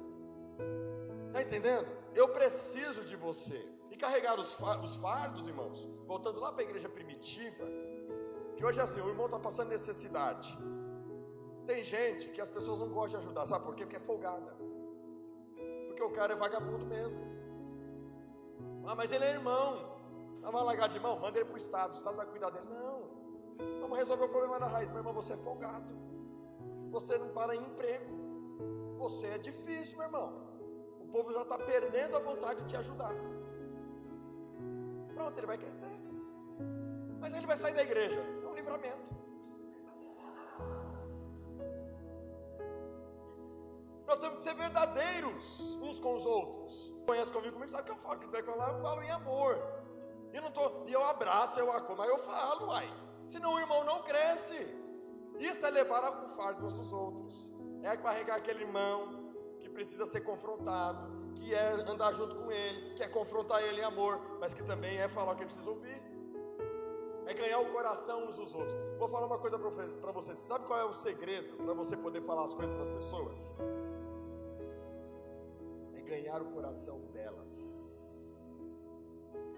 Está 1.27 1.41
entendendo? 1.41 1.87
Eu 2.13 2.29
preciso 2.29 3.03
de 3.03 3.15
você. 3.15 3.67
E 3.91 3.97
carregar 3.97 4.39
os, 4.39 4.57
os 4.83 4.95
fardos, 4.97 5.47
irmãos, 5.47 5.87
voltando 6.05 6.39
lá 6.39 6.51
para 6.51 6.61
a 6.61 6.65
igreja 6.65 6.89
primitiva, 6.89 7.65
que 8.55 8.65
hoje 8.65 8.79
é 8.79 8.83
assim, 8.83 9.01
o 9.01 9.09
irmão 9.09 9.25
está 9.25 9.39
passando 9.39 9.69
necessidade. 9.69 10.57
Tem 11.65 11.83
gente 11.83 12.29
que 12.29 12.39
as 12.39 12.49
pessoas 12.49 12.79
não 12.79 12.89
gostam 12.89 13.19
de 13.19 13.25
ajudar, 13.25 13.45
sabe 13.45 13.65
por 13.65 13.75
quê? 13.75 13.83
Porque 13.83 13.95
é 13.95 13.99
folgada. 13.99 14.55
Porque 15.87 16.03
o 16.03 16.11
cara 16.11 16.33
é 16.33 16.35
vagabundo 16.35 16.85
mesmo. 16.85 17.34
Ah, 18.87 18.95
mas 18.95 19.11
ele 19.11 19.25
é 19.25 19.31
irmão. 19.31 19.95
Ah, 20.43 20.51
vai 20.51 20.63
largar 20.63 20.89
de 20.89 20.99
mão? 20.99 21.19
Manda 21.19 21.37
ele 21.37 21.45
para 21.45 21.55
o 21.55 21.57
Estado. 21.57 21.91
O 21.91 21.93
Estado 21.93 22.15
vai 22.15 22.25
cuidar 22.25 22.49
dele. 22.51 22.67
Não. 22.69 23.09
Vamos 23.81 23.97
resolver 23.97 24.25
o 24.25 24.29
problema 24.29 24.59
na 24.59 24.67
raiz. 24.67 24.89
Meu 24.91 24.99
irmão, 24.99 25.13
você 25.13 25.33
é 25.33 25.37
folgado. 25.37 25.85
Você 26.91 27.17
não 27.17 27.29
para 27.29 27.55
em 27.55 27.61
emprego. 27.61 28.15
Você 28.97 29.27
é 29.27 29.37
difícil, 29.37 29.97
meu 29.97 30.07
irmão. 30.07 30.33
O 30.99 31.07
povo 31.07 31.33
já 31.33 31.41
está 31.41 31.57
perdendo 31.57 32.15
a 32.15 32.19
vontade 32.19 32.61
de 32.61 32.67
te 32.67 32.77
ajudar. 32.77 33.13
Pronto, 35.13 35.37
ele 35.37 35.47
vai 35.47 35.57
crescer. 35.57 35.91
Mas 37.19 37.33
ele 37.33 37.47
vai 37.47 37.57
sair 37.57 37.73
da 37.73 37.83
igreja. 37.83 38.19
É 38.43 38.47
um 38.47 38.53
livramento. 38.53 39.15
Nós 44.07 44.17
temos 44.17 44.35
que 44.35 44.41
ser 44.41 44.55
verdadeiros 44.55 45.77
uns 45.81 45.99
com 45.99 46.15
os 46.15 46.25
outros. 46.25 46.93
Conhece 47.05 47.31
comigo, 47.31 47.53
comigo, 47.53 47.71
sabe 47.71 47.83
que 47.83 47.91
eu 47.91 47.95
falo. 47.95 48.19
Que 48.19 48.27
vai 48.27 48.43
falar, 48.43 48.73
eu 48.73 48.81
falo 48.81 49.01
em 49.03 49.11
amor. 49.11 49.57
E, 50.33 50.41
não 50.41 50.51
tô, 50.51 50.85
e 50.85 50.93
eu 50.93 51.03
abraço, 51.05 51.59
eu 51.59 51.71
acolho, 51.71 51.97
mas 51.97 52.09
eu 52.09 52.19
falo, 52.19 52.67
uai. 52.67 52.87
Senão 53.27 53.53
o 53.53 53.59
irmão 53.59 53.83
não 53.83 54.01
cresce. 54.03 54.67
Isso 55.39 55.65
é 55.65 55.69
levar 55.69 56.03
o 56.23 56.29
fardo 56.29 56.65
uns 56.65 56.73
dos 56.73 56.91
outros. 56.93 57.51
É 57.83 57.95
carregar 57.97 58.35
aquele 58.35 58.63
irmão 58.63 59.33
que 59.59 59.69
precisa 59.69 60.05
ser 60.05 60.21
confrontado, 60.21 61.33
que 61.35 61.53
é 61.53 61.71
andar 61.89 62.11
junto 62.13 62.35
com 62.35 62.51
ele, 62.51 62.95
que 62.95 63.03
é 63.03 63.07
confrontar 63.07 63.61
ele 63.63 63.81
em 63.81 63.83
amor, 63.83 64.19
mas 64.39 64.53
que 64.53 64.63
também 64.63 64.97
é 64.97 65.07
falar 65.07 65.33
o 65.33 65.35
que 65.35 65.43
ele 65.43 65.49
precisa 65.49 65.69
ouvir. 65.69 66.01
É 67.27 67.33
ganhar 67.33 67.59
o 67.59 67.71
coração 67.71 68.27
uns 68.27 68.35
dos 68.35 68.53
outros. 68.53 68.75
Vou 68.99 69.09
falar 69.09 69.25
uma 69.25 69.39
coisa 69.39 69.57
para 69.57 70.11
vocês. 70.11 70.37
Sabe 70.39 70.65
qual 70.65 70.79
é 70.79 70.83
o 70.83 70.93
segredo 70.93 71.57
para 71.57 71.73
você 71.73 71.97
poder 71.97 72.21
falar 72.21 72.45
as 72.45 72.53
coisas 72.53 72.73
para 72.73 72.83
as 72.83 72.89
pessoas? 72.89 73.55
Ganhar 76.05 76.41
o 76.41 76.45
coração 76.45 76.99
delas. 77.13 77.85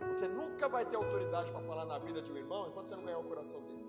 Você 0.07 0.27
nunca 0.27 0.67
vai 0.67 0.85
ter 0.85 0.95
autoridade 0.95 1.51
para 1.51 1.61
falar 1.61 1.85
na 1.85 1.97
vida 1.99 2.21
de 2.21 2.31
um 2.31 2.37
irmão 2.37 2.67
enquanto 2.67 2.87
você 2.87 2.95
não 2.95 3.03
ganhar 3.03 3.19
o 3.19 3.23
coração 3.23 3.61
dele. 3.61 3.87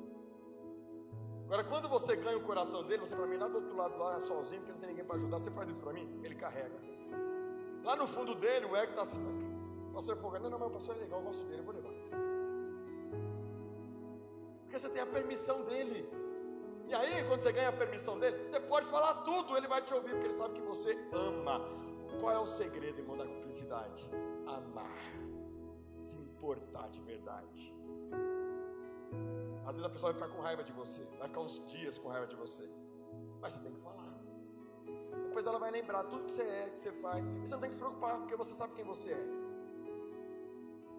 Agora, 1.46 1.64
quando 1.64 1.88
você 1.88 2.14
ganha 2.14 2.36
o 2.36 2.42
coração 2.42 2.82
dele, 2.82 3.00
você 3.00 3.16
para 3.16 3.26
mim 3.26 3.38
lá 3.38 3.48
do 3.48 3.56
outro 3.56 3.74
lado, 3.74 3.96
lá 3.98 4.20
sozinho, 4.22 4.60
porque 4.60 4.72
não 4.72 4.80
tem 4.80 4.90
ninguém 4.90 5.04
para 5.04 5.16
ajudar, 5.16 5.38
você 5.38 5.50
faz 5.50 5.70
isso 5.70 5.80
para 5.80 5.94
mim, 5.94 6.20
ele 6.22 6.34
carrega. 6.34 6.78
Lá 7.82 7.96
no 7.96 8.06
fundo 8.06 8.34
dele, 8.34 8.66
o 8.66 8.76
ego 8.76 8.90
está 8.90 9.02
assim, 9.02 9.20
pastor 9.94 10.16
é 10.16 10.20
folgado, 10.20 10.44
não, 10.44 10.50
não, 10.50 10.58
mas 10.58 10.68
o 10.68 10.72
pastor 10.72 10.96
é 10.96 10.98
legal, 10.98 11.20
eu 11.20 11.24
gosto 11.24 11.44
dele, 11.46 11.60
eu 11.60 11.64
vou 11.64 11.74
levar. 11.74 11.90
Porque 14.62 14.78
você 14.78 14.90
tem 14.90 15.00
a 15.00 15.06
permissão 15.06 15.62
dele. 15.62 16.06
E 16.86 16.94
aí, 16.94 17.24
quando 17.26 17.40
você 17.40 17.50
ganha 17.50 17.70
a 17.70 17.72
permissão 17.72 18.18
dele, 18.18 18.48
você 18.48 18.60
pode 18.60 18.86
falar 18.86 19.14
tudo, 19.22 19.56
ele 19.56 19.66
vai 19.66 19.80
te 19.80 19.94
ouvir, 19.94 20.10
porque 20.10 20.26
ele 20.26 20.34
sabe 20.34 20.54
que 20.54 20.66
você 20.66 20.98
ama. 21.12 21.62
Qual 22.20 22.32
é 22.32 22.38
o 22.38 22.46
segredo, 22.46 22.98
irmão, 22.98 23.16
da 23.16 23.24
cumplicidade? 23.24 24.10
Amar, 24.46 24.98
se 26.00 26.16
importar 26.16 26.88
de 26.88 27.00
verdade. 27.00 27.74
Às 29.64 29.72
vezes 29.72 29.84
a 29.84 29.90
pessoa 29.90 30.12
vai 30.12 30.22
ficar 30.22 30.34
com 30.34 30.42
raiva 30.42 30.64
de 30.64 30.72
você, 30.72 31.04
vai 31.18 31.28
ficar 31.28 31.40
uns 31.40 31.64
dias 31.66 31.98
com 31.98 32.08
raiva 32.08 32.26
de 32.26 32.36
você. 32.36 32.68
Mas 33.40 33.52
você 33.52 33.60
tem 33.60 33.72
que 33.72 33.80
falar. 33.80 34.08
Depois 35.26 35.46
ela 35.46 35.58
vai 35.58 35.70
lembrar 35.70 36.04
tudo 36.04 36.24
que 36.24 36.32
você 36.32 36.42
é, 36.42 36.70
que 36.70 36.80
você 36.80 36.92
faz. 36.92 37.26
E 37.26 37.46
você 37.46 37.52
não 37.52 37.60
tem 37.60 37.68
que 37.68 37.74
se 37.74 37.78
preocupar, 37.78 38.18
porque 38.18 38.34
você 38.34 38.54
sabe 38.54 38.72
quem 38.74 38.84
você 38.84 39.10
é. 39.12 39.48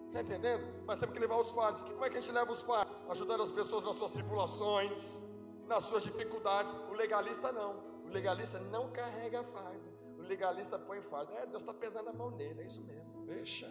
Está 0.06 0.22
entendendo? 0.22 0.64
Mas 0.86 0.98
temos 0.98 1.12
que 1.12 1.20
levar 1.20 1.36
os 1.38 1.50
fardos. 1.50 1.82
Como 1.82 2.04
é 2.04 2.10
que 2.10 2.16
a 2.16 2.20
gente 2.20 2.32
leva 2.32 2.50
os 2.50 2.62
fardos? 2.62 2.96
Ajudando 3.10 3.42
as 3.42 3.52
pessoas 3.52 3.84
nas 3.84 3.96
suas 3.96 4.10
tribulações, 4.10 5.18
nas 5.66 5.84
suas 5.84 6.02
dificuldades. 6.02 6.74
O 6.90 6.94
legalista 6.94 7.52
não. 7.52 7.76
O 8.06 8.08
legalista 8.08 8.58
não 8.58 8.90
carrega 8.90 9.42
fardo. 9.42 9.89
Legalista 10.30 10.78
põe 10.78 11.00
fardo. 11.00 11.32
É, 11.32 11.44
Deus 11.46 11.62
está 11.62 11.74
pesando 11.74 12.08
a 12.08 12.12
mão 12.12 12.30
nele, 12.30 12.62
é 12.62 12.66
isso 12.66 12.80
mesmo. 12.82 13.26
Deixa. 13.26 13.68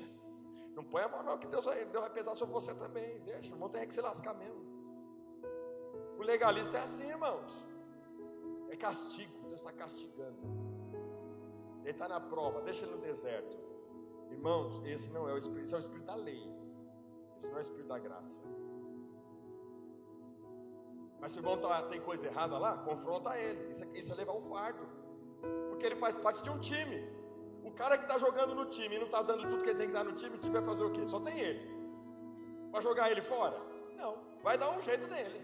Não 0.75 0.83
põe 0.83 1.03
a 1.03 1.07
mão 1.07 1.23
não, 1.23 1.37
que 1.37 1.47
Deus 1.47 1.65
vai, 1.65 1.85
Deus 1.85 2.03
vai 2.03 2.13
pesar 2.19 2.35
sobre 2.35 2.53
você 2.53 2.73
também. 2.75 3.19
Deixa, 3.21 3.51
o 3.51 3.55
irmão 3.55 3.69
tem 3.69 3.87
que 3.87 3.93
se 3.93 4.01
lascar 4.01 4.33
mesmo. 4.33 4.61
O 6.17 6.21
legalista 6.21 6.77
é 6.77 6.83
assim, 6.83 7.07
irmãos. 7.07 7.65
É 8.69 8.75
castigo. 8.75 9.39
Deus 9.47 9.61
está 9.61 9.71
castigando. 9.71 10.37
Ele 11.81 11.91
está 11.91 12.09
na 12.09 12.19
prova, 12.19 12.61
deixa 12.61 12.85
ele 12.85 12.95
no 12.95 13.01
deserto. 13.01 13.57
Irmãos, 14.29 14.81
esse 14.85 15.09
não 15.09 15.27
é 15.29 15.33
o 15.33 15.37
espírito, 15.37 15.63
esse 15.63 15.73
é 15.73 15.77
o 15.77 15.79
espírito 15.79 16.05
da 16.05 16.15
lei. 16.15 16.43
Esse 17.37 17.47
não 17.47 17.55
é 17.55 17.59
o 17.59 17.61
espírito 17.61 17.87
da 17.87 17.99
graça. 17.99 18.43
Mas 21.21 21.31
se 21.31 21.37
o 21.37 21.39
irmão 21.39 21.57
tá, 21.57 21.81
tem 21.83 22.01
coisa 22.01 22.27
errada 22.27 22.57
lá, 22.57 22.77
confronta 22.79 23.37
ele. 23.37 23.71
Isso 23.71 23.83
é, 23.83 23.87
isso 23.93 24.11
é 24.11 24.15
levar 24.15 24.33
o 24.33 24.41
fardo. 24.41 24.98
Porque 25.79 25.93
ele 25.93 25.95
faz 25.95 26.17
parte 26.17 26.43
de 26.43 26.49
um 26.49 26.59
time. 26.59 27.07
O 27.63 27.71
cara 27.71 27.97
que 27.97 28.03
está 28.03 28.17
jogando 28.17 28.53
no 28.53 28.65
time 28.65 28.97
e 28.97 28.99
não 28.99 29.05
está 29.05 29.21
dando 29.21 29.43
tudo 29.49 29.63
que 29.63 29.69
ele 29.69 29.79
tem 29.79 29.87
que 29.87 29.93
dar 29.93 30.03
no 30.03 30.11
time, 30.11 30.35
o 30.35 30.37
time 30.37 30.51
vai 30.51 30.61
fazer 30.61 30.83
o 30.83 30.91
quê? 30.91 31.07
Só 31.07 31.21
tem 31.21 31.39
ele. 31.39 31.71
Vai 32.69 32.81
jogar 32.81 33.09
ele 33.09 33.21
fora? 33.21 33.57
Não. 33.95 34.17
Vai 34.43 34.57
dar 34.57 34.77
um 34.77 34.81
jeito 34.81 35.07
nele. 35.07 35.41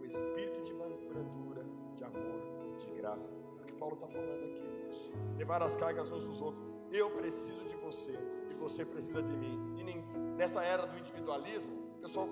O 0.00 0.04
espírito 0.04 0.64
de 0.64 0.72
brandura, 0.72 1.64
de 1.94 2.02
amor, 2.02 2.76
de 2.76 2.90
graça. 2.90 3.32
É 3.32 3.62
o 3.62 3.66
que 3.66 3.72
Paulo 3.74 3.94
está 3.94 4.08
falando 4.08 4.44
aqui. 4.44 5.14
Levar 5.38 5.62
as 5.62 5.76
cargas 5.76 6.10
uns 6.10 6.24
dos 6.24 6.42
outros. 6.42 6.64
Eu 6.90 7.08
preciso 7.12 7.62
de 7.66 7.76
você 7.76 8.18
e 8.50 8.54
você 8.54 8.84
precisa 8.84 9.22
de 9.22 9.32
mim. 9.36 9.76
E 9.78 9.84
nessa 10.36 10.64
era 10.64 10.88
do 10.88 10.98
individualismo, 10.98 11.72
o 11.98 12.00
pessoal 12.00 12.28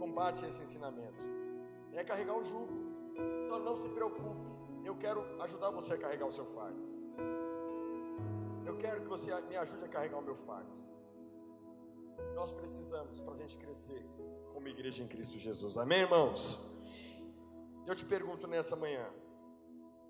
combate 0.00 0.44
esse 0.44 0.64
ensinamento. 0.64 1.22
É 1.92 2.02
carregar 2.02 2.36
o 2.36 2.42
jugo. 2.42 2.74
Então 3.46 3.60
não 3.60 3.76
se 3.76 3.88
preocupe. 3.90 4.53
Eu 4.84 4.94
quero 4.96 5.20
ajudar 5.42 5.70
você 5.70 5.94
a 5.94 5.98
carregar 5.98 6.26
o 6.26 6.32
seu 6.32 6.44
fardo. 6.44 6.82
Eu 8.66 8.76
quero 8.76 9.00
que 9.02 9.08
você 9.08 9.28
me 9.42 9.56
ajude 9.56 9.84
a 9.84 9.88
carregar 9.88 10.18
o 10.18 10.22
meu 10.22 10.34
fardo. 10.34 10.82
Nós 12.34 12.50
precisamos 12.52 13.20
para 13.20 13.34
a 13.34 13.36
gente 13.36 13.56
crescer 13.56 14.04
como 14.52 14.68
igreja 14.68 15.02
em 15.02 15.08
Cristo 15.08 15.38
Jesus. 15.38 15.78
Amém, 15.78 16.00
irmãos? 16.00 16.58
Eu 17.86 17.94
te 17.94 18.04
pergunto 18.04 18.46
nessa 18.46 18.76
manhã, 18.76 19.06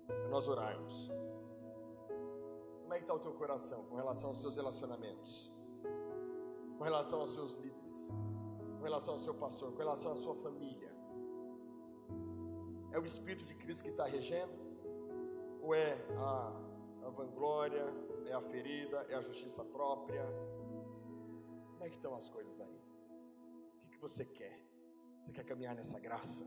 para 0.07 0.27
nós 0.29 0.47
orarmos. 0.47 1.09
Como 2.81 2.93
é 2.93 2.97
que 2.97 3.03
está 3.03 3.13
o 3.13 3.19
teu 3.19 3.33
coração 3.33 3.83
com 3.85 3.95
relação 3.95 4.29
aos 4.29 4.39
seus 4.39 4.55
relacionamentos? 4.55 5.51
Com 6.77 6.83
relação 6.83 7.21
aos 7.21 7.33
seus 7.33 7.55
líderes? 7.55 8.09
Com 8.77 8.83
relação 8.83 9.15
ao 9.15 9.19
seu 9.19 9.33
pastor? 9.33 9.71
Com 9.71 9.77
relação 9.77 10.11
à 10.11 10.15
sua 10.15 10.35
família? 10.35 10.93
É 12.91 12.99
o 12.99 13.05
Espírito 13.05 13.45
de 13.45 13.55
Cristo 13.55 13.83
que 13.83 13.89
está 13.89 14.05
regendo? 14.05 14.64
Ou 15.65 15.73
é 15.73 15.93
a, 16.15 17.07
a 17.07 17.09
vanglória? 17.09 17.85
É 18.27 18.33
a 18.33 18.41
ferida? 18.41 18.97
É 19.09 19.15
a 19.15 19.21
justiça 19.21 19.63
própria? 19.65 20.23
Como 21.71 21.83
é 21.83 21.89
que 21.89 21.95
estão 21.95 22.13
as 22.15 22.29
coisas 22.29 22.59
aí? 22.59 22.79
O 23.73 23.79
que, 23.81 23.89
que 23.95 23.99
você 23.99 24.25
quer? 24.25 24.55
Você 25.21 25.31
quer 25.31 25.43
caminhar 25.43 25.73
nessa 25.73 25.99
graça? 25.99 26.45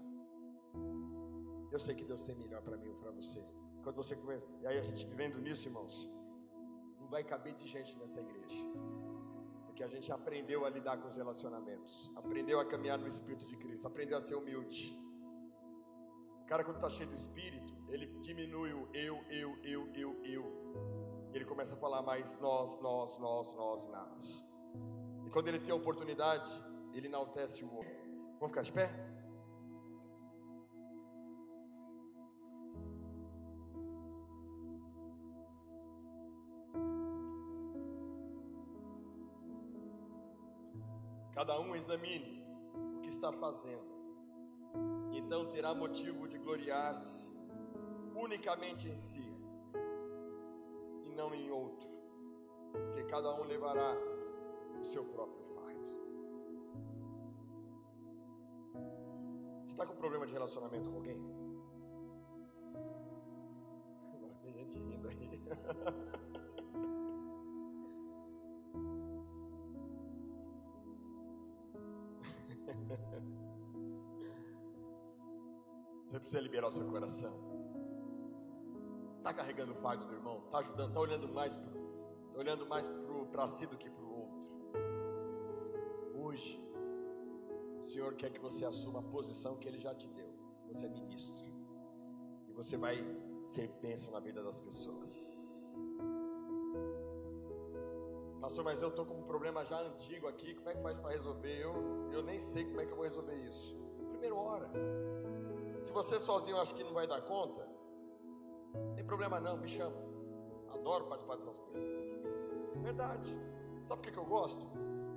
Eu 1.72 1.80
sei 1.80 1.96
que 1.96 2.04
Deus 2.04 2.22
tem 2.22 2.36
melhor 2.36 2.62
para 2.62 2.76
mim 2.76 2.92
e 2.92 2.94
para 2.94 3.10
você. 3.10 3.44
Quando 3.82 3.96
você 3.96 4.14
começa, 4.14 4.46
e 4.60 4.68
aí 4.68 4.78
a 4.78 4.82
gente 4.82 5.04
vivendo 5.04 5.40
nisso, 5.40 5.66
irmãos, 5.66 6.08
não 7.00 7.08
vai 7.08 7.24
caber 7.24 7.54
de 7.54 7.66
gente 7.66 7.98
nessa 7.98 8.20
igreja. 8.20 8.64
Porque 9.66 9.82
a 9.82 9.88
gente 9.88 10.12
aprendeu 10.12 10.64
a 10.64 10.70
lidar 10.70 10.96
com 10.98 11.08
os 11.08 11.16
relacionamentos, 11.16 12.08
aprendeu 12.14 12.60
a 12.60 12.64
caminhar 12.64 12.98
no 12.98 13.08
Espírito 13.08 13.46
de 13.46 13.56
Cristo, 13.56 13.84
aprendeu 13.88 14.16
a 14.16 14.20
ser 14.20 14.36
humilde. 14.36 14.96
O 16.42 16.46
cara, 16.46 16.62
quando 16.62 16.76
está 16.76 16.88
cheio 16.88 17.08
do 17.08 17.16
Espírito, 17.16 17.77
ele 17.90 18.06
diminui 18.20 18.72
o 18.72 18.88
eu, 18.92 19.24
eu, 19.30 19.56
eu, 19.62 19.88
eu, 19.94 20.24
eu. 20.24 21.28
E 21.32 21.36
ele 21.36 21.44
começa 21.44 21.74
a 21.74 21.78
falar 21.78 22.02
mais 22.02 22.38
nós, 22.40 22.80
nós, 22.80 23.18
nós, 23.18 23.54
nós, 23.54 23.86
nós. 23.86 24.44
E 25.24 25.30
quando 25.30 25.48
ele 25.48 25.58
tem 25.58 25.72
a 25.72 25.74
oportunidade, 25.74 26.50
ele 26.92 27.06
enaltece 27.06 27.64
o 27.64 27.74
outro. 27.74 27.96
Vamos 28.38 28.48
ficar 28.48 28.62
de 28.62 28.72
pé? 28.72 28.90
Cada 41.32 41.60
um 41.60 41.74
examine 41.76 42.44
o 42.96 43.00
que 43.00 43.08
está 43.08 43.32
fazendo, 43.32 43.86
então 45.12 45.46
terá 45.52 45.72
motivo 45.72 46.26
de 46.26 46.36
gloriar-se 46.36 47.37
unicamente 48.18 48.88
em 48.88 48.96
si 48.96 49.22
e 51.06 51.14
não 51.14 51.32
em 51.34 51.50
outro, 51.50 51.88
porque 52.72 53.04
cada 53.04 53.34
um 53.34 53.44
levará 53.44 53.94
o 54.80 54.84
seu 54.84 55.04
próprio 55.04 55.44
fardo. 55.54 55.96
Você 59.64 59.72
está 59.72 59.86
com 59.86 59.94
problema 59.94 60.26
de 60.26 60.32
relacionamento 60.32 60.90
com 60.90 60.96
alguém? 60.96 61.16
Tem 64.42 64.52
gente 64.52 64.78
rindo 64.78 65.08
aí. 65.08 65.28
Você 76.10 76.20
precisa 76.20 76.40
liberar 76.40 76.68
o 76.68 76.72
seu 76.72 76.86
coração. 76.86 77.57
Está 79.28 79.42
carregando 79.42 79.72
o 79.72 79.74
fardo 79.74 80.06
do 80.06 80.14
irmão? 80.14 80.38
Está 80.46 80.60
ajudando? 80.60 80.88
Está 80.88 81.00
olhando 81.00 81.28
mais 81.28 81.54
tá 81.54 82.38
olhando 82.38 82.66
mais 82.66 82.90
para 83.30 83.46
si 83.46 83.66
do 83.66 83.76
que 83.76 83.90
para 83.90 84.02
o 84.02 84.20
outro. 84.20 84.48
Hoje, 86.14 86.58
o 87.82 87.84
Senhor 87.84 88.14
quer 88.14 88.30
que 88.30 88.40
você 88.40 88.64
assuma 88.64 89.00
a 89.00 89.02
posição 89.02 89.58
que 89.58 89.68
Ele 89.68 89.78
já 89.78 89.94
te 89.94 90.08
deu. 90.08 90.32
Você 90.68 90.86
é 90.86 90.88
ministro. 90.88 91.46
E 92.48 92.52
você 92.54 92.78
vai 92.78 92.96
ser 93.44 93.68
bênção 93.82 94.12
na 94.12 94.20
vida 94.20 94.42
das 94.42 94.60
pessoas. 94.60 95.62
Pastor, 98.40 98.64
mas 98.64 98.80
eu 98.80 98.88
estou 98.88 99.04
com 99.04 99.12
um 99.12 99.24
problema 99.24 99.62
já 99.62 99.78
antigo 99.78 100.26
aqui. 100.26 100.54
Como 100.54 100.70
é 100.70 100.74
que 100.74 100.82
faz 100.82 100.96
para 100.96 101.10
resolver? 101.10 101.60
Eu, 101.60 101.74
eu 102.12 102.22
nem 102.22 102.38
sei 102.38 102.64
como 102.64 102.80
é 102.80 102.86
que 102.86 102.92
eu 102.92 102.96
vou 102.96 103.04
resolver 103.04 103.36
isso. 103.44 103.76
Primeiro, 104.08 104.38
hora. 104.38 104.70
Se 105.82 105.92
você 105.92 106.18
sozinho 106.18 106.56
acha 106.56 106.72
que 106.72 106.82
não 106.82 106.94
vai 106.94 107.06
dar 107.06 107.20
conta, 107.20 107.76
não 108.74 108.94
tem 108.94 109.04
problema 109.04 109.40
não, 109.40 109.56
me 109.56 109.68
chama. 109.68 109.96
Adoro 110.72 111.06
participar 111.06 111.36
dessas 111.36 111.58
coisas. 111.58 111.88
Verdade. 112.82 113.34
Sabe 113.86 114.02
por 114.02 114.12
que 114.12 114.18
eu 114.18 114.24
gosto? 114.24 114.66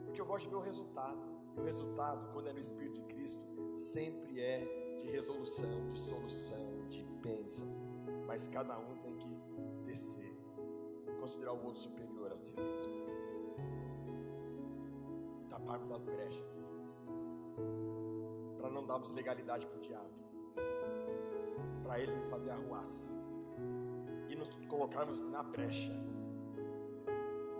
Porque 0.05 0.21
eu 0.21 0.25
gosto 0.25 0.45
de 0.45 0.51
ver 0.51 0.55
o 0.55 0.61
resultado. 0.61 1.19
E 1.55 1.59
o 1.59 1.63
resultado, 1.63 2.31
quando 2.33 2.47
é 2.47 2.53
no 2.53 2.59
Espírito 2.59 2.95
de 2.95 3.03
Cristo, 3.03 3.43
sempre 3.75 4.39
é 4.39 4.95
de 4.97 5.07
resolução, 5.07 5.91
de 5.91 5.99
solução, 5.99 6.87
de 6.89 7.03
bênção. 7.03 7.67
Mas 8.25 8.47
cada 8.47 8.77
um 8.79 8.95
tem 8.97 9.15
que 9.17 9.35
descer, 9.85 10.33
considerar 11.19 11.53
o 11.53 11.65
outro 11.65 11.81
superior 11.81 12.31
a 12.31 12.37
si 12.37 12.53
mesmo. 12.55 12.93
E 15.41 15.45
taparmos 15.49 15.91
as 15.91 16.05
brechas. 16.05 16.73
Para 18.57 18.69
não 18.69 18.85
darmos 18.85 19.11
legalidade 19.11 19.65
para 19.65 19.77
o 19.77 19.81
diabo 19.81 20.21
para 21.91 21.99
ele 21.99 22.13
fazer 22.29 22.51
arruaça 22.51 23.09
nos 24.41 24.65
colocarmos 24.67 25.19
na 25.21 25.43
brecha. 25.43 25.91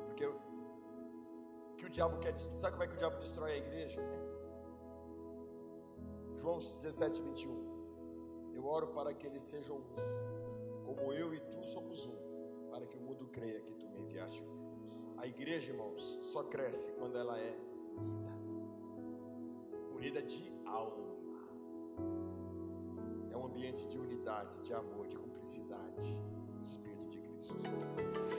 Porque 0.06 0.26
o 0.26 0.36
que 1.78 1.86
o 1.86 1.90
diabo 1.90 2.20
quer 2.20 2.34
destruir, 2.34 2.62
sabe 2.62 2.74
como 2.74 2.84
é 2.84 2.88
que 2.88 2.94
o 2.94 2.98
diabo 2.98 3.18
destrói 3.18 3.52
a 3.54 3.58
igreja? 3.58 4.02
João 6.36 6.60
17, 6.60 7.22
21. 7.22 8.52
Eu 8.54 8.66
oro 8.66 8.88
para 8.88 9.14
que 9.14 9.28
eles 9.28 9.42
sejam 9.42 9.78
um, 9.78 10.84
como 10.86 11.14
eu 11.14 11.34
e 11.34 11.40
tu 11.40 11.64
somos 11.64 12.06
um, 12.06 12.70
para 12.70 12.86
que 12.86 12.98
o 12.98 13.02
mundo 13.02 13.28
creia 13.32 13.62
que 13.62 13.74
tu 13.76 13.88
me 13.90 14.00
enviaste. 14.00 14.44
A 15.18 15.28
igreja, 15.28 15.72
irmãos, 15.72 16.20
só 16.24 16.44
cresce 16.44 16.92
quando 16.94 17.18
ela 17.18 17.40
é 17.40 17.56
unida 19.96 20.20
unida 20.20 20.22
de 20.24 20.52
alma 20.66 21.12
ambiente 23.62 23.88
de 23.88 23.98
unidade, 23.98 24.58
de 24.62 24.74
amor, 24.74 25.08
de 25.08 25.16
cumplicidade, 25.16 26.20
Espírito 26.64 27.06
de 27.12 27.18
Cristo. 27.18 27.58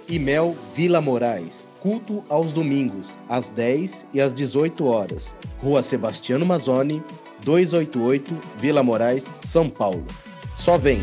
Imel 0.08 0.56
Vila 0.74 1.00
Moraes 1.00 1.66
culto 1.82 2.24
aos 2.28 2.52
domingos, 2.52 3.18
às 3.28 3.50
10 3.50 4.06
e 4.14 4.20
às 4.20 4.32
18 4.32 4.84
horas. 4.84 5.34
Rua 5.58 5.82
Sebastiano 5.82 6.46
Mazzoni, 6.46 7.02
288, 7.44 8.38
Vila 8.58 8.82
Moraes, 8.82 9.24
São 9.44 9.68
Paulo. 9.68 10.06
Só 10.54 10.78
vem! 10.78 11.00